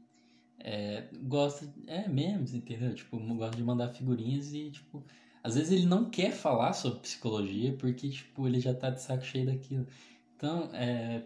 é, 0.60 1.08
gosta. 1.24 1.72
É 1.88 2.08
memes, 2.08 2.54
entendeu? 2.54 2.94
Tipo, 2.94 3.18
gosta 3.36 3.56
de 3.56 3.64
mandar 3.64 3.90
figurinhas 3.90 4.54
e, 4.54 4.72
tipo. 4.72 5.04
Às 5.44 5.56
vezes 5.56 5.72
ele 5.72 5.86
não 5.86 6.10
quer 6.10 6.32
falar 6.32 6.74
sobre 6.74 7.00
psicologia 7.00 7.74
porque, 7.78 8.10
tipo, 8.10 8.48
ele 8.48 8.60
já 8.60 8.74
tá 8.74 8.90
de 8.90 9.02
saco 9.02 9.24
cheio 9.24 9.46
daquilo. 9.46 9.88
Então, 10.36 10.70
é. 10.74 11.24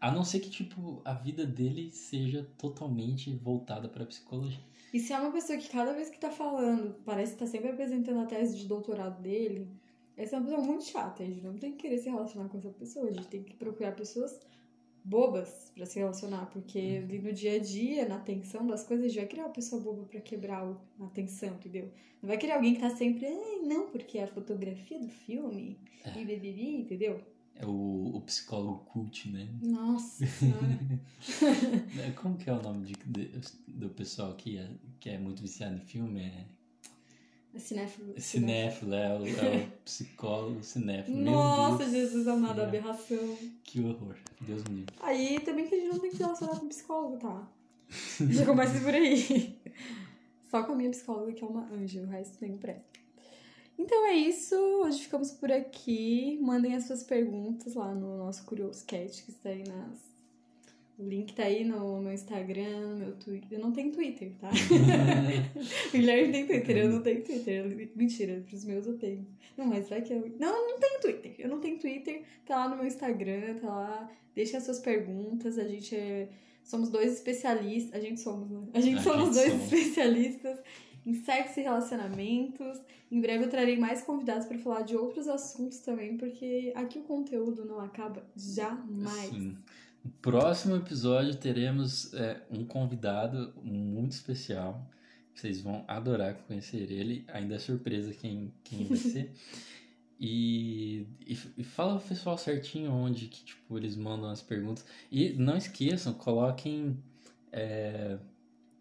A 0.00 0.12
não 0.12 0.22
ser 0.22 0.38
que, 0.38 0.48
tipo, 0.48 1.02
a 1.04 1.12
vida 1.12 1.44
dele 1.44 1.90
seja 1.90 2.48
totalmente 2.56 3.34
voltada 3.34 3.88
pra 3.88 4.06
psicologia. 4.06 4.60
E 4.94 5.00
se 5.00 5.12
é 5.12 5.18
uma 5.18 5.32
pessoa 5.32 5.58
que 5.58 5.68
cada 5.68 5.92
vez 5.92 6.08
que 6.08 6.18
tá 6.18 6.30
falando, 6.30 6.94
parece 7.04 7.32
que 7.32 7.38
tá 7.40 7.46
sempre 7.46 7.70
apresentando 7.70 8.20
a 8.20 8.26
tese 8.26 8.56
de 8.56 8.66
doutorado 8.66 9.20
dele, 9.20 9.68
essa 10.16 10.36
é 10.36 10.38
uma 10.38 10.48
pessoa 10.48 10.64
muito 10.64 10.84
chata. 10.84 11.22
A 11.22 11.26
gente 11.26 11.42
não 11.42 11.56
tem 11.56 11.72
que 11.72 11.78
querer 11.78 11.98
se 11.98 12.08
relacionar 12.08 12.48
com 12.48 12.58
essa 12.58 12.70
pessoa. 12.70 13.08
A 13.08 13.12
gente 13.12 13.26
tem 13.26 13.42
que 13.42 13.54
procurar 13.54 13.92
pessoas 13.92 14.38
bobas 15.04 15.70
pra 15.74 15.86
se 15.86 15.98
relacionar, 15.98 16.46
porque 16.46 17.00
ali 17.02 17.18
no 17.20 17.32
dia 17.32 17.54
a 17.54 17.58
dia, 17.58 18.08
na 18.08 18.18
tensão 18.18 18.66
das 18.66 18.84
coisas, 18.84 19.06
a 19.06 19.08
gente 19.08 19.18
vai 19.18 19.26
criar 19.26 19.44
uma 19.44 19.52
pessoa 19.52 19.80
boba 19.80 20.04
pra 20.04 20.20
quebrar 20.20 20.62
a 21.00 21.06
tensão, 21.06 21.54
entendeu? 21.54 21.90
Não 22.20 22.28
vai 22.28 22.36
criar 22.38 22.56
alguém 22.56 22.74
que 22.74 22.80
tá 22.80 22.90
sempre, 22.90 23.28
não, 23.62 23.88
porque 23.90 24.18
é 24.18 24.24
a 24.24 24.28
fotografia 24.28 24.98
do 24.98 25.08
filme, 25.08 25.78
e 26.16 26.24
bibibi, 26.24 26.76
entendeu? 26.76 27.20
É 27.54 27.66
o, 27.66 28.12
o 28.16 28.20
psicólogo 28.22 28.84
cult, 28.84 29.28
né? 29.30 29.48
Nossa. 29.62 30.24
É, 32.06 32.10
Como 32.12 32.36
que 32.36 32.48
é 32.48 32.52
o 32.52 32.62
nome 32.62 32.86
de, 32.86 32.94
de- 33.06 33.30
do 33.66 33.88
pessoal 33.90 34.34
que 34.36 34.56
é, 34.58 34.70
que 35.00 35.10
é 35.10 35.18
muito 35.18 35.42
viciado 35.42 35.76
em 35.76 35.80
filme? 35.80 36.20
É 36.20 36.26
É 36.26 36.44
cinéfilo. 37.56 38.14
cinéfilo, 38.20 38.94
é 38.94 39.18
o, 39.18 39.26
é 39.26 39.64
o 39.64 39.70
psicólogo 39.84 40.62
cinéfilo. 40.62 41.16
Nossa, 41.18 41.78
Deus, 41.78 41.90
Jesus 41.92 42.28
amado, 42.28 42.60
É. 42.60 42.64
aberração. 42.64 43.36
Que 43.64 43.80
horror. 43.80 44.14
Deus 44.40 44.62
me 44.64 44.76
livre. 44.80 44.94
Aí 45.00 45.40
também 45.40 45.66
que 45.66 45.74
a 45.74 45.78
gente 45.78 45.90
não 45.92 45.98
tem 45.98 46.10
que 46.10 46.16
se 46.16 46.22
relacionar 46.22 46.58
com 46.60 46.68
psicólogo, 46.68 47.16
tá? 47.18 47.48
Já 48.30 48.44
começa 48.44 48.78
por 48.80 48.94
aí. 48.94 49.58
Só 50.50 50.62
com 50.62 50.72
a 50.72 50.76
minha 50.76 50.90
psicóloga, 50.90 51.32
que 51.32 51.42
é 51.44 51.46
uma 51.46 51.66
anja, 51.72 52.00
o 52.02 52.06
resto 52.06 52.38
nem 52.40 52.56
presta. 52.56 52.98
Então 53.78 54.06
é 54.06 54.14
isso, 54.14 54.56
hoje 54.56 55.00
ficamos 55.02 55.30
por 55.30 55.52
aqui. 55.52 56.38
Mandem 56.42 56.74
as 56.74 56.84
suas 56.84 57.02
perguntas 57.04 57.74
lá 57.74 57.94
no 57.94 58.16
nosso 58.18 58.44
Curioso 58.44 58.84
Cat, 58.84 59.22
que 59.22 59.30
está 59.30 59.50
aí 59.50 59.62
nas. 59.66 59.98
O 60.98 61.04
link 61.04 61.32
tá 61.32 61.44
aí 61.44 61.64
no 61.64 62.00
meu 62.00 62.12
Instagram, 62.12 62.88
no 62.88 62.96
meu 62.96 63.12
Twitter. 63.12 63.58
Eu 63.58 63.60
não 63.60 63.72
tenho 63.72 63.92
Twitter, 63.92 64.32
tá? 64.40 64.50
o 65.88 65.92
Guilherme 65.92 66.32
tem 66.32 66.46
Twitter, 66.46 66.76
eu 66.76 66.90
não 66.90 67.02
tenho 67.02 67.22
Twitter. 67.22 67.90
Mentira, 67.94 68.42
pros 68.48 68.64
meus 68.64 68.84
eu 68.84 68.98
tenho. 68.98 69.24
Não, 69.56 69.66
mas 69.66 69.88
vai 69.88 70.02
que 70.02 70.12
eu. 70.12 70.28
Não, 70.40 70.48
eu 70.48 70.72
não 70.72 70.80
tenho 70.80 71.00
Twitter. 71.00 71.34
Eu 71.38 71.48
não 71.48 71.60
tenho 71.60 71.78
Twitter. 71.78 72.22
Tá 72.44 72.56
lá 72.56 72.68
no 72.68 72.76
meu 72.76 72.86
Instagram, 72.86 73.58
tá 73.60 73.68
lá. 73.68 74.10
Deixe 74.34 74.56
as 74.56 74.64
suas 74.64 74.80
perguntas. 74.80 75.56
A 75.56 75.68
gente 75.68 75.94
é. 75.94 76.28
Somos 76.64 76.90
dois 76.90 77.12
especialistas. 77.14 77.94
A 77.94 78.00
gente 78.00 78.20
somos, 78.20 78.50
né? 78.50 78.66
A 78.74 78.80
gente 78.80 78.98
A 78.98 79.02
somos 79.02 79.26
gente 79.26 79.34
dois 79.34 79.50
somos. 79.52 79.72
especialistas 79.72 80.58
em 81.06 81.14
sexo 81.14 81.60
e 81.60 81.62
relacionamentos. 81.62 82.80
Em 83.10 83.20
breve 83.20 83.44
eu 83.44 83.48
trarei 83.48 83.78
mais 83.78 84.02
convidados 84.02 84.46
pra 84.46 84.58
falar 84.58 84.82
de 84.82 84.94
outros 84.94 85.26
assuntos 85.28 85.78
também, 85.78 86.18
porque 86.18 86.72
aqui 86.74 86.98
o 86.98 87.02
conteúdo 87.02 87.64
não 87.64 87.80
acaba 87.80 88.22
jamais. 88.36 89.30
Sim. 89.30 89.56
No 90.08 90.12
próximo 90.22 90.74
episódio 90.76 91.34
teremos 91.34 92.14
é, 92.14 92.40
um 92.50 92.64
convidado 92.64 93.52
muito 93.62 94.12
especial. 94.12 94.88
Vocês 95.34 95.60
vão 95.60 95.84
adorar 95.86 96.34
conhecer 96.46 96.90
ele. 96.90 97.26
Ainda 97.28 97.56
é 97.56 97.58
surpresa 97.58 98.14
quem, 98.14 98.52
quem 98.64 98.86
vai 98.86 98.96
ser. 98.96 99.32
E, 100.20 101.06
e, 101.24 101.38
e 101.58 101.62
fala 101.62 101.96
pro 101.96 102.08
pessoal 102.08 102.36
certinho 102.36 102.90
onde 102.90 103.28
que 103.28 103.44
tipo, 103.44 103.78
eles 103.78 103.94
mandam 103.94 104.28
as 104.28 104.42
perguntas. 104.42 104.84
E 105.12 105.34
não 105.34 105.56
esqueçam, 105.56 106.12
coloquem. 106.12 107.00
É, 107.52 108.18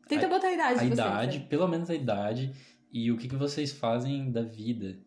Tenta 0.08 0.26
a, 0.26 0.30
botar 0.30 0.48
a 0.48 0.54
idade 0.54 0.80
a 0.80 0.84
idade, 0.84 1.40
pelo 1.42 1.68
menos 1.68 1.92
a 1.92 1.94
idade, 1.94 2.52
e 2.92 3.12
o 3.12 3.18
que, 3.18 3.28
que 3.28 3.36
vocês 3.36 3.72
fazem 3.72 4.32
da 4.32 4.42
vida. 4.42 4.98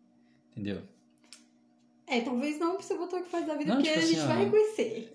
Entendeu? 0.51 0.83
É, 2.07 2.21
talvez 2.21 2.57
não 2.57 2.75
precisa 2.77 2.97
botar 2.97 3.17
o 3.17 3.23
que 3.23 3.29
faz 3.29 3.45
da 3.45 3.55
vida, 3.55 3.73
Não, 3.73 3.81
porque 3.81 3.89
tipo 3.89 3.99
a 3.99 4.03
assim, 4.03 4.15
gente 4.15 4.23
ó, 4.23 4.27
vai 4.27 4.45
reconhecer. 4.45 5.13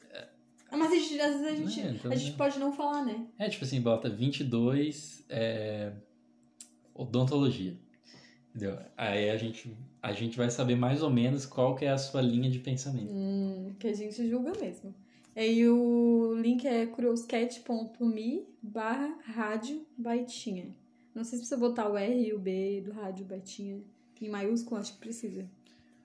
Mas 0.71 0.93
a 0.93 0.95
gente, 0.97 1.21
às 1.21 1.41
vezes 1.41 1.47
a 1.47 1.55
gente, 1.55 1.81
É, 1.81 1.91
então, 1.91 2.13
a 2.13 2.15
gente 2.15 2.31
né? 2.33 2.37
pode 2.37 2.59
não 2.59 2.73
falar, 2.73 3.05
né? 3.05 3.27
É 3.39 3.49
tipo 3.49 3.65
assim, 3.65 3.81
bota 3.81 4.09
22 4.11 5.25
é, 5.29 5.93
odontologia. 6.95 7.77
Entendeu? 8.51 8.79
Aí 8.97 9.31
a 9.31 9.37
gente, 9.37 9.77
a 10.03 10.13
gente 10.13 10.37
vai 10.37 10.51
saber 10.51 10.77
mais 10.77 11.03
ou 11.03 11.11
menos 11.11 11.45
qual 11.45 11.75
que 11.75 11.85
é 11.85 11.91
a 11.91 11.99
sua 11.99 12.23
linha 12.23 12.51
de 12.51 12.59
pensamento. 12.59 13.13
Hum, 13.13 13.75
que 13.79 13.87
a 13.87 13.95
gente 13.95 14.29
julga 14.29 14.53
mesmo. 14.59 14.95
E 15.35 15.41
aí 15.41 15.69
o 15.69 16.35
link 16.41 16.67
é 16.67 16.87
curioscat.me 16.87 18.47
barra 18.63 19.19
rádio 19.23 19.87
baitinha. 19.97 20.75
Não 21.15 21.23
sei 21.23 21.39
se 21.39 21.45
precisa 21.45 21.57
botar 21.57 21.89
o 21.91 21.97
R 21.97 22.29
e 22.29 22.33
o 22.33 22.39
B 22.39 22.83
do 22.85 22.93
rádio 22.93 23.27
baitinha 23.27 23.83
em 24.21 24.29
maiúsculo, 24.31 24.81
acho 24.81 24.95
que 24.95 24.99
precisa. 24.99 25.49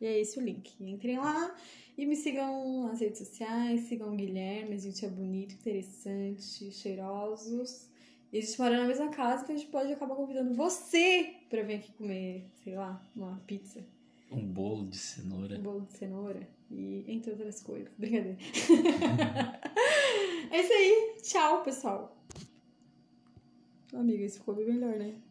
E 0.01 0.05
é 0.05 0.19
esse 0.19 0.39
o 0.39 0.41
link. 0.41 0.73
Entrem 0.81 1.17
lá 1.19 1.55
e 1.97 2.05
me 2.05 2.15
sigam 2.15 2.87
nas 2.87 2.99
redes 2.99 3.19
sociais, 3.19 3.81
sigam 3.81 4.13
o 4.13 4.15
Guilherme, 4.15 4.75
a 4.75 4.79
gente 4.79 5.05
é 5.05 5.09
bonito, 5.09 5.53
interessante, 5.53 6.71
cheirosos. 6.71 7.87
E 8.33 8.39
a 8.39 8.41
gente 8.41 8.59
mora 8.59 8.77
na 8.79 8.87
mesma 8.87 9.09
casa, 9.09 9.43
então 9.43 9.55
a 9.55 9.59
gente 9.59 9.69
pode 9.69 9.91
acabar 9.93 10.15
convidando 10.15 10.53
você 10.53 11.35
pra 11.49 11.61
vir 11.63 11.75
aqui 11.75 11.91
comer, 11.93 12.45
sei 12.63 12.75
lá, 12.75 13.01
uma 13.15 13.37
pizza, 13.45 13.85
Um 14.31 14.47
bolo 14.47 14.87
de 14.87 14.97
cenoura. 14.97 15.59
um 15.59 15.61
bolo 15.61 15.81
de 15.81 15.93
cenoura 15.97 16.47
e 16.71 17.03
entre 17.07 17.31
outras 17.31 17.61
coisas. 17.61 17.91
Brincadeira. 17.97 18.37
é 20.49 20.61
isso 20.61 20.73
aí. 20.73 21.15
Tchau, 21.21 21.61
pessoal. 21.61 22.17
Amiga, 23.93 24.23
esse 24.23 24.39
ficou 24.39 24.55
bem 24.55 24.65
melhor, 24.65 24.97
né? 24.97 25.13